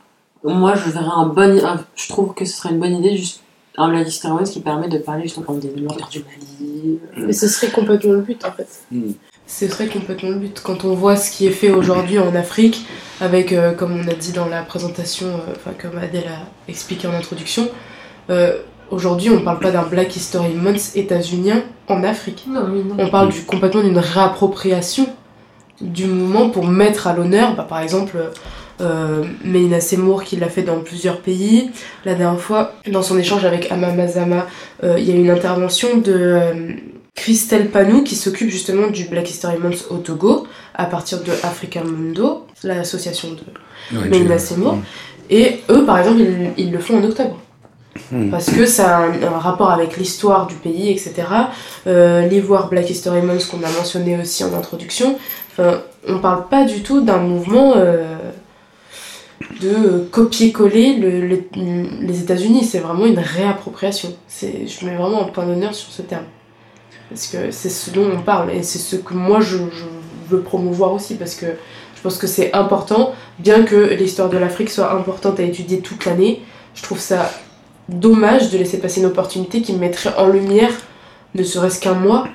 Moi, 0.44 0.76
je 0.76 0.90
verrais 0.90 1.16
un 1.16 1.26
bon. 1.26 1.66
Un... 1.66 1.84
Je 1.96 2.10
trouve 2.10 2.34
que 2.34 2.46
ce 2.46 2.58
serait 2.58 2.70
une 2.70 2.80
bonne 2.80 2.94
idée, 2.94 3.16
juste 3.16 3.42
un 3.78 3.88
Month 3.88 4.50
qui 4.50 4.60
permet 4.60 4.88
de 4.88 4.98
parler 4.98 5.24
justement 5.24 5.54
des 5.54 5.74
meurtres 5.82 6.10
du 6.10 6.20
Mali. 6.20 7.00
Mais 7.18 7.34
ce 7.34 7.48
serait 7.48 7.72
complètement 7.72 8.14
le 8.14 8.22
but, 8.22 8.44
en 8.46 8.52
fait. 8.52 8.68
Mm. 8.92 9.12
Ce 9.48 9.68
serait 9.68 9.88
complètement 9.88 10.30
le 10.30 10.40
but. 10.40 10.62
Quand 10.64 10.86
on 10.86 10.94
voit 10.94 11.16
ce 11.16 11.32
qui 11.32 11.48
est 11.48 11.52
fait 11.52 11.72
aujourd'hui 11.72 12.20
en 12.20 12.34
Afrique, 12.36 12.86
avec, 13.20 13.52
euh, 13.52 13.74
comme 13.74 14.00
on 14.00 14.08
a 14.08 14.14
dit 14.14 14.32
dans 14.32 14.48
la 14.48 14.62
présentation, 14.64 15.28
euh, 15.28 15.54
enfin, 15.56 15.72
comme 15.80 15.98
Adèle 15.98 16.28
a 16.28 16.70
expliqué 16.70 17.08
en 17.08 17.14
introduction, 17.14 17.68
euh, 18.30 18.62
Aujourd'hui, 18.94 19.32
on 19.32 19.40
ne 19.40 19.44
parle 19.44 19.58
pas 19.58 19.72
d'un 19.72 19.82
Black 19.82 20.16
History 20.16 20.54
Month 20.54 20.92
états-unien 20.96 21.64
en 21.88 22.04
Afrique. 22.04 22.46
Non, 22.48 22.68
non. 22.68 22.96
On 23.00 23.10
parle 23.10 23.30
du, 23.30 23.42
complètement 23.42 23.82
d'une 23.82 23.98
réappropriation 23.98 25.08
du 25.82 26.06
mouvement 26.06 26.52
pour 26.52 26.68
mettre 26.68 27.08
à 27.08 27.16
l'honneur, 27.16 27.56
bah, 27.56 27.66
par 27.68 27.80
exemple, 27.80 28.18
euh, 28.82 29.24
Meina 29.44 29.82
Seymour 29.82 30.24
qui 30.24 30.36
l'a 30.36 30.48
fait 30.48 30.62
dans 30.62 30.80
plusieurs 30.80 31.22
pays. 31.22 31.72
La 32.06 32.14
dernière 32.14 32.40
fois, 32.40 32.74
dans 32.88 33.02
son 33.02 33.18
échange 33.18 33.46
avec 33.46 33.72
Amamazama, 33.72 34.46
euh, 34.84 35.00
il 35.00 35.10
y 35.10 35.12
a 35.12 35.16
une 35.16 35.32
intervention 35.32 35.98
de 35.98 36.14
euh, 36.14 36.54
Christelle 37.16 37.70
Panou 37.70 38.04
qui 38.04 38.16
s'occupe 38.16 38.52
justement 38.52 38.92
du 38.92 39.06
Black 39.06 39.28
History 39.28 39.58
Month 39.58 39.88
au 39.90 39.98
Togo 39.98 40.46
à 40.76 40.86
partir 40.86 41.24
de 41.24 41.32
Africa 41.42 41.84
Mundo, 41.84 42.46
l'association 42.64 43.30
de 43.30 43.98
ouais, 43.98 44.10
Meina 44.10 44.38
Seymour. 44.38 44.78
Et 45.32 45.62
eux, 45.72 45.84
par 45.84 45.98
exemple, 45.98 46.20
ils, 46.20 46.52
ils 46.58 46.72
le 46.72 46.78
font 46.78 47.00
en 47.00 47.04
octobre. 47.04 47.40
Mmh. 48.12 48.32
Parce 48.32 48.50
que 48.50 48.66
ça 48.66 48.98
a 48.98 49.02
un, 49.04 49.40
rapport 49.40 49.70
avec 49.70 49.98
l'histoire 49.98 50.48
du 50.48 50.56
pays, 50.56 50.90
etc. 50.90 51.14
Euh, 51.86 52.26
L'Ivoire 52.28 52.68
Black 52.68 52.90
History 52.90 53.22
Month 53.22 53.48
qu'on 53.48 53.64
a 53.64 53.72
mentionné 53.72 54.20
aussi 54.20 54.44
en 54.44 54.54
introduction, 54.54 55.18
enfin, 55.52 55.82
on 56.08 56.20
parle 56.20 56.48
pas 56.48 56.66
du 56.66 56.82
tout 56.82 57.02
d'un 57.02 57.20
mouvement 57.20 57.74
euh, 57.76 58.16
de 59.62 60.08
copier-coller 60.12 60.96
le, 60.96 61.28
le, 61.28 61.44
les 62.02 62.22
États-Unis, 62.22 62.64
c'est 62.64 62.80
vraiment 62.80 63.06
une 63.06 63.20
réappropriation. 63.20 64.14
Je 64.42 64.86
mets 64.86 64.96
vraiment 64.96 65.22
un 65.22 65.30
point 65.30 65.46
d'honneur 65.46 65.76
sur 65.76 65.92
ce 65.92 66.02
terme. 66.02 66.26
Parce 67.10 67.28
que 67.28 67.52
c'est 67.52 67.70
ce 67.70 67.92
dont 67.92 68.10
on 68.12 68.22
parle 68.22 68.52
et 68.52 68.64
c'est 68.64 68.80
ce 68.80 68.96
que 68.96 69.14
moi 69.14 69.40
je, 69.40 69.58
je, 69.58 69.84
veux 70.30 70.42
promouvoir 70.42 70.94
aussi 70.94 71.16
parce 71.16 71.36
que 71.36 71.46
je 71.96 72.02
pense 72.02 72.18
que 72.18 72.28
c'est 72.28 72.54
important, 72.54 73.14
bien 73.40 73.64
que 73.64 73.76
l'histoire 73.76 74.30
de 74.30 74.38
l'Afrique 74.38 74.70
soit 74.70 74.94
importante 74.94 75.40
à 75.40 75.44
étudier 75.44 75.80
toute 75.80 76.06
l'année, 76.06 76.42
je 76.76 76.82
trouve 76.82 77.00
ça 77.00 77.30
dommage 77.90 78.50
de 78.50 78.58
laisser 78.58 78.80
passer 78.80 79.02
une 79.02 79.08
opportunité 79.08 79.62
qui 79.62 79.74
mettrait 79.74 80.14
en 80.18 80.28
lumière, 80.28 80.72
ne 81.36 81.44
serait-ce 81.44 81.80
qu'un 81.80 81.94
mois, 81.94 82.28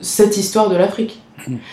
cette 0.00 0.36
histoire 0.36 0.68
de 0.68 0.76
l'Afrique. 0.76 1.20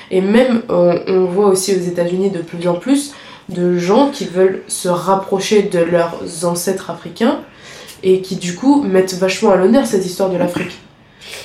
Et 0.10 0.22
même, 0.22 0.64
on, 0.70 1.00
on 1.08 1.26
voit 1.26 1.48
aussi 1.48 1.74
aux 1.76 1.80
États-Unis 1.80 2.30
de 2.30 2.40
plus 2.40 2.68
en 2.68 2.74
plus 2.74 3.14
de 3.50 3.78
gens 3.78 4.10
qui 4.10 4.26
veulent 4.26 4.64
se 4.68 4.90
rapprocher 4.90 5.64
de 5.64 5.80
leurs 5.80 6.46
ancêtres 6.46 6.90
africains 6.90 7.40
et 8.04 8.22
qui 8.22 8.36
du 8.36 8.56
coup 8.56 8.82
mettent 8.82 9.14
vachement 9.16 9.52
à 9.52 9.56
l'honneur 9.56 9.86
cette 9.86 10.06
histoire 10.06 10.30
de 10.30 10.38
l'Afrique. 10.38 10.80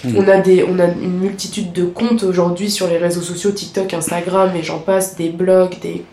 Mm. 0.04 0.16
On, 0.16 0.28
a 0.28 0.38
des, 0.38 0.64
on 0.64 0.78
a 0.78 0.86
une 0.86 1.18
multitude 1.18 1.72
de 1.72 1.84
comptes 1.84 2.22
aujourd'hui 2.22 2.70
sur 2.70 2.86
les 2.88 2.98
réseaux 2.98 3.22
sociaux, 3.22 3.50
TikTok, 3.50 3.92
Instagram 3.94 4.54
et 4.56 4.62
j'en 4.62 4.78
passe, 4.78 5.16
des 5.16 5.28
blogs, 5.28 5.78
des, 5.80 6.04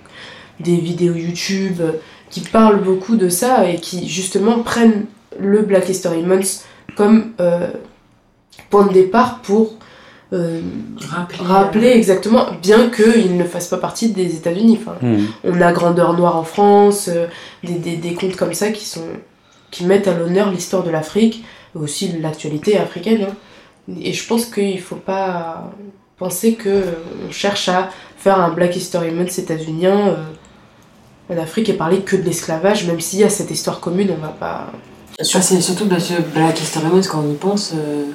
des 0.59 0.76
vidéos 0.76 1.15
YouTube 1.15 1.78
euh, 1.80 1.91
qui 2.30 2.41
parlent 2.41 2.82
beaucoup 2.82 3.15
de 3.15 3.30
ça 3.30 3.69
et 3.69 3.76
qui 3.76 4.07
justement 4.07 4.59
prennent 4.59 5.05
le 5.40 5.62
Black 5.62 5.90
History 5.90 6.22
Month 6.22 6.66
comme 6.96 7.32
euh, 7.40 7.68
point 8.70 8.86
de 8.88 8.94
départ 8.94 9.40
pour 9.42 9.74
euh, 10.34 10.62
rappeler, 11.40 11.90
exactement, 11.90 12.48
bien 12.62 12.90
qu'il 12.90 13.38
ne 13.38 13.44
fasse 13.44 13.68
pas 13.68 13.78
partie 13.78 14.12
des 14.12 14.36
États-Unis. 14.36 14.80
Enfin, 14.82 14.96
Mm. 15.02 15.26
On 15.46 15.62
a 15.62 15.72
Grandeur 15.72 16.14
Noire 16.14 16.38
en 16.38 16.44
France, 16.44 17.10
euh, 17.12 17.28
des, 17.64 17.74
des, 17.76 17.98
des 17.98 18.14
contes 18.14 18.36
comme 18.36 18.54
ça 18.54 18.72
qui, 18.72 18.86
sont, 18.86 19.06
qui 19.70 19.86
mettent 19.86 20.08
à 20.08 20.14
l'honneur 20.18 20.50
l'histoire 20.52 20.84
de 20.84 20.90
l'Afrique, 20.90 21.44
et 21.76 21.80
aussi 21.80 22.08
l'actualité 22.20 22.78
africaine. 22.78 23.28
hein. 23.30 23.36
Et 24.02 24.14
je 24.14 24.26
pense 24.28 24.46
qu'il 24.46 24.80
faut 24.80 24.96
pas 24.96 25.72
penser 26.18 26.54
que 26.54 26.70
euh, 26.70 26.84
on 27.28 27.32
cherche 27.32 27.70
à 27.70 27.90
faire 28.18 28.40
un 28.40 28.50
Black 28.50 28.76
History 28.76 29.12
Month 29.12 29.38
états-unien 29.38 30.08
euh, 30.10 31.34
en 31.34 31.38
Afrique 31.38 31.70
et 31.70 31.74
parler 31.74 32.00
que 32.02 32.16
de 32.16 32.22
l'esclavage, 32.22 32.86
même 32.88 33.00
s'il 33.02 33.20
y 33.20 33.24
a 33.24 33.30
cette 33.30 33.52
histoire 33.52 33.80
commune, 33.80 34.10
on 34.18 34.22
va 34.22 34.30
pas. 34.30 34.72
Ah, 35.34 35.41
c'est 35.41 35.61
surtout 35.61 35.86
Black, 35.86 36.03
Black 36.34 36.61
History 36.61 36.86
Month, 36.88 37.07
quand 37.07 37.24
on 37.28 37.32
y 37.32 37.36
pense, 37.36 37.71
euh, 37.76 38.05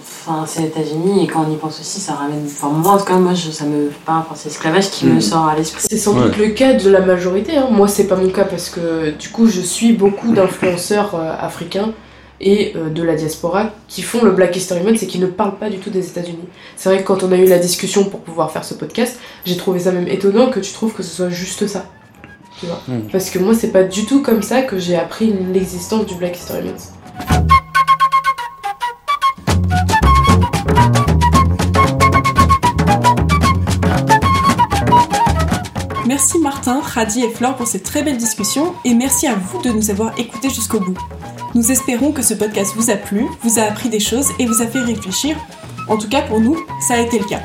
enfin, 0.00 0.44
c'est 0.46 0.60
les 0.62 0.66
États-Unis, 0.68 1.24
et 1.24 1.26
quand 1.26 1.44
on 1.48 1.52
y 1.52 1.56
pense 1.56 1.80
aussi, 1.80 2.00
ça 2.00 2.14
ramène. 2.14 2.44
Enfin, 2.46 2.68
moi, 2.68 2.92
en 2.92 2.98
tout 2.98 3.04
cas, 3.04 3.16
moi, 3.16 3.34
je, 3.34 3.50
ça 3.50 3.64
me 3.64 3.90
pas. 4.06 4.18
Enfin, 4.18 4.34
c'est 4.34 4.48
l'esclavage 4.48 4.90
qui 4.90 5.06
me 5.06 5.16
Mm. 5.16 5.20
sort 5.20 5.46
à 5.48 5.56
l'esprit. 5.56 5.86
C'est 5.88 5.98
sans 5.98 6.14
doute 6.14 6.36
le 6.36 6.48
cas 6.48 6.74
de 6.74 6.88
la 6.90 7.00
majorité. 7.00 7.56
hein. 7.56 7.68
Moi, 7.70 7.88
c'est 7.88 8.06
pas 8.06 8.16
mon 8.16 8.28
cas 8.30 8.44
parce 8.44 8.70
que 8.70 9.10
du 9.10 9.28
coup, 9.30 9.46
je 9.46 9.60
suis 9.60 9.92
beaucoup 9.92 10.32
d'influenceurs 10.32 11.14
euh, 11.14 11.32
africains 11.40 11.92
et 12.40 12.72
euh, 12.76 12.88
de 12.88 13.02
la 13.02 13.16
diaspora 13.16 13.70
qui 13.88 14.02
font 14.02 14.22
le 14.22 14.30
Black 14.30 14.54
History 14.56 14.82
Month 14.82 15.02
et 15.02 15.06
qui 15.08 15.18
ne 15.18 15.26
parlent 15.26 15.58
pas 15.58 15.68
du 15.70 15.78
tout 15.78 15.90
des 15.90 16.06
États-Unis. 16.06 16.48
C'est 16.76 16.88
vrai 16.88 17.02
que 17.02 17.06
quand 17.06 17.22
on 17.24 17.32
a 17.32 17.36
eu 17.36 17.46
la 17.46 17.58
discussion 17.58 18.04
pour 18.04 18.20
pouvoir 18.20 18.52
faire 18.52 18.64
ce 18.64 18.74
podcast, 18.74 19.18
j'ai 19.44 19.56
trouvé 19.56 19.80
ça 19.80 19.90
même 19.92 20.06
étonnant 20.06 20.48
que 20.50 20.60
tu 20.60 20.72
trouves 20.72 20.92
que 20.92 21.02
ce 21.02 21.14
soit 21.16 21.30
juste 21.30 21.66
ça. 21.66 21.84
Tu 22.60 22.66
vois 22.66 22.80
Mm. 22.88 23.08
Parce 23.12 23.30
que 23.30 23.38
moi, 23.38 23.54
c'est 23.54 23.70
pas 23.72 23.84
du 23.84 24.04
tout 24.04 24.22
comme 24.22 24.42
ça 24.42 24.62
que 24.62 24.78
j'ai 24.78 24.96
appris 24.96 25.32
l'existence 25.52 26.06
du 26.06 26.14
Black 26.14 26.36
History 26.36 26.62
Month. 26.62 26.92
Merci 36.06 36.38
Martin, 36.38 36.80
Radi 36.80 37.22
et 37.24 37.30
Flore 37.30 37.56
pour 37.56 37.66
cette 37.66 37.82
très 37.82 38.02
belle 38.02 38.16
discussion 38.16 38.74
et 38.84 38.94
merci 38.94 39.26
à 39.26 39.34
vous 39.34 39.60
de 39.62 39.70
nous 39.70 39.90
avoir 39.90 40.18
écoutés 40.18 40.48
jusqu'au 40.48 40.80
bout. 40.80 40.96
Nous 41.54 41.70
espérons 41.70 42.12
que 42.12 42.22
ce 42.22 42.34
podcast 42.34 42.72
vous 42.76 42.90
a 42.90 42.96
plu, 42.96 43.26
vous 43.42 43.58
a 43.58 43.62
appris 43.62 43.88
des 43.90 44.00
choses 44.00 44.28
et 44.38 44.46
vous 44.46 44.62
a 44.62 44.66
fait 44.66 44.80
réfléchir. 44.80 45.36
En 45.88 45.96
tout 45.98 46.08
cas 46.08 46.22
pour 46.22 46.40
nous, 46.40 46.56
ça 46.86 46.94
a 46.94 46.98
été 46.98 47.18
le 47.18 47.24
cas. 47.26 47.40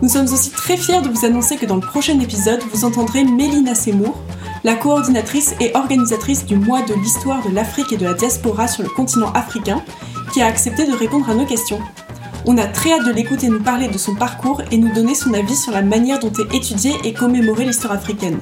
Nous 0.00 0.08
sommes 0.08 0.32
aussi 0.32 0.50
très 0.50 0.76
fiers 0.76 1.00
de 1.02 1.08
vous 1.08 1.24
annoncer 1.24 1.56
que 1.56 1.66
dans 1.66 1.74
le 1.74 1.80
prochain 1.80 2.18
épisode, 2.20 2.60
vous 2.72 2.84
entendrez 2.84 3.24
Mélina 3.24 3.74
Seymour, 3.74 4.16
la 4.64 4.74
coordinatrice 4.74 5.54
et 5.60 5.72
organisatrice 5.74 6.44
du 6.44 6.56
mois 6.56 6.82
de 6.82 6.94
l'histoire 6.94 7.42
de 7.46 7.54
l'Afrique 7.54 7.92
et 7.92 7.96
de 7.96 8.04
la 8.04 8.14
diaspora 8.14 8.68
sur 8.68 8.82
le 8.82 8.88
continent 8.88 9.32
africain, 9.32 9.82
qui 10.32 10.42
a 10.42 10.46
accepté 10.46 10.86
de 10.86 10.96
répondre 10.96 11.28
à 11.30 11.34
nos 11.34 11.46
questions. 11.46 11.80
On 12.46 12.56
a 12.58 12.66
très 12.66 12.92
hâte 12.92 13.06
de 13.06 13.12
l'écouter 13.12 13.48
nous 13.48 13.62
parler 13.62 13.88
de 13.88 13.98
son 13.98 14.14
parcours 14.14 14.62
et 14.70 14.78
nous 14.78 14.92
donner 14.92 15.14
son 15.14 15.34
avis 15.34 15.56
sur 15.56 15.72
la 15.72 15.82
manière 15.82 16.18
dont 16.18 16.32
est 16.32 16.54
étudiée 16.54 16.94
et 17.04 17.12
commémorée 17.12 17.64
l'histoire 17.64 17.92
africaine. 17.92 18.38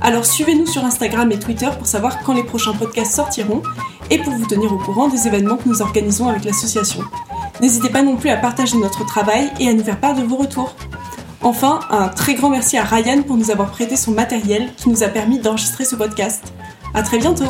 Alors 0.00 0.26
suivez-nous 0.26 0.66
sur 0.66 0.84
Instagram 0.84 1.30
et 1.30 1.38
Twitter 1.38 1.68
pour 1.78 1.86
savoir 1.86 2.22
quand 2.22 2.34
les 2.34 2.42
prochains 2.42 2.72
podcasts 2.72 3.14
sortiront 3.14 3.62
et 4.10 4.18
pour 4.18 4.32
vous 4.32 4.46
tenir 4.46 4.72
au 4.72 4.78
courant 4.78 5.08
des 5.08 5.26
événements 5.26 5.56
que 5.56 5.68
nous 5.68 5.80
organisons 5.80 6.28
avec 6.28 6.44
l'association. 6.44 7.02
N'hésitez 7.60 7.88
pas 7.88 8.02
non 8.02 8.16
plus 8.16 8.30
à 8.30 8.36
partager 8.36 8.76
notre 8.76 9.06
travail 9.06 9.50
et 9.60 9.68
à 9.68 9.74
nous 9.74 9.84
faire 9.84 10.00
part 10.00 10.14
de 10.14 10.22
vos 10.22 10.36
retours. 10.36 10.74
Enfin, 11.44 11.80
un 11.90 12.08
très 12.08 12.34
grand 12.34 12.50
merci 12.50 12.76
à 12.76 12.84
Ryan 12.84 13.22
pour 13.22 13.36
nous 13.36 13.50
avoir 13.50 13.70
prêté 13.70 13.96
son 13.96 14.12
matériel 14.12 14.72
qui 14.76 14.88
nous 14.88 15.02
a 15.02 15.08
permis 15.08 15.40
d'enregistrer 15.40 15.84
ce 15.84 15.96
podcast. 15.96 16.52
À 16.94 17.02
très 17.02 17.18
bientôt 17.18 17.46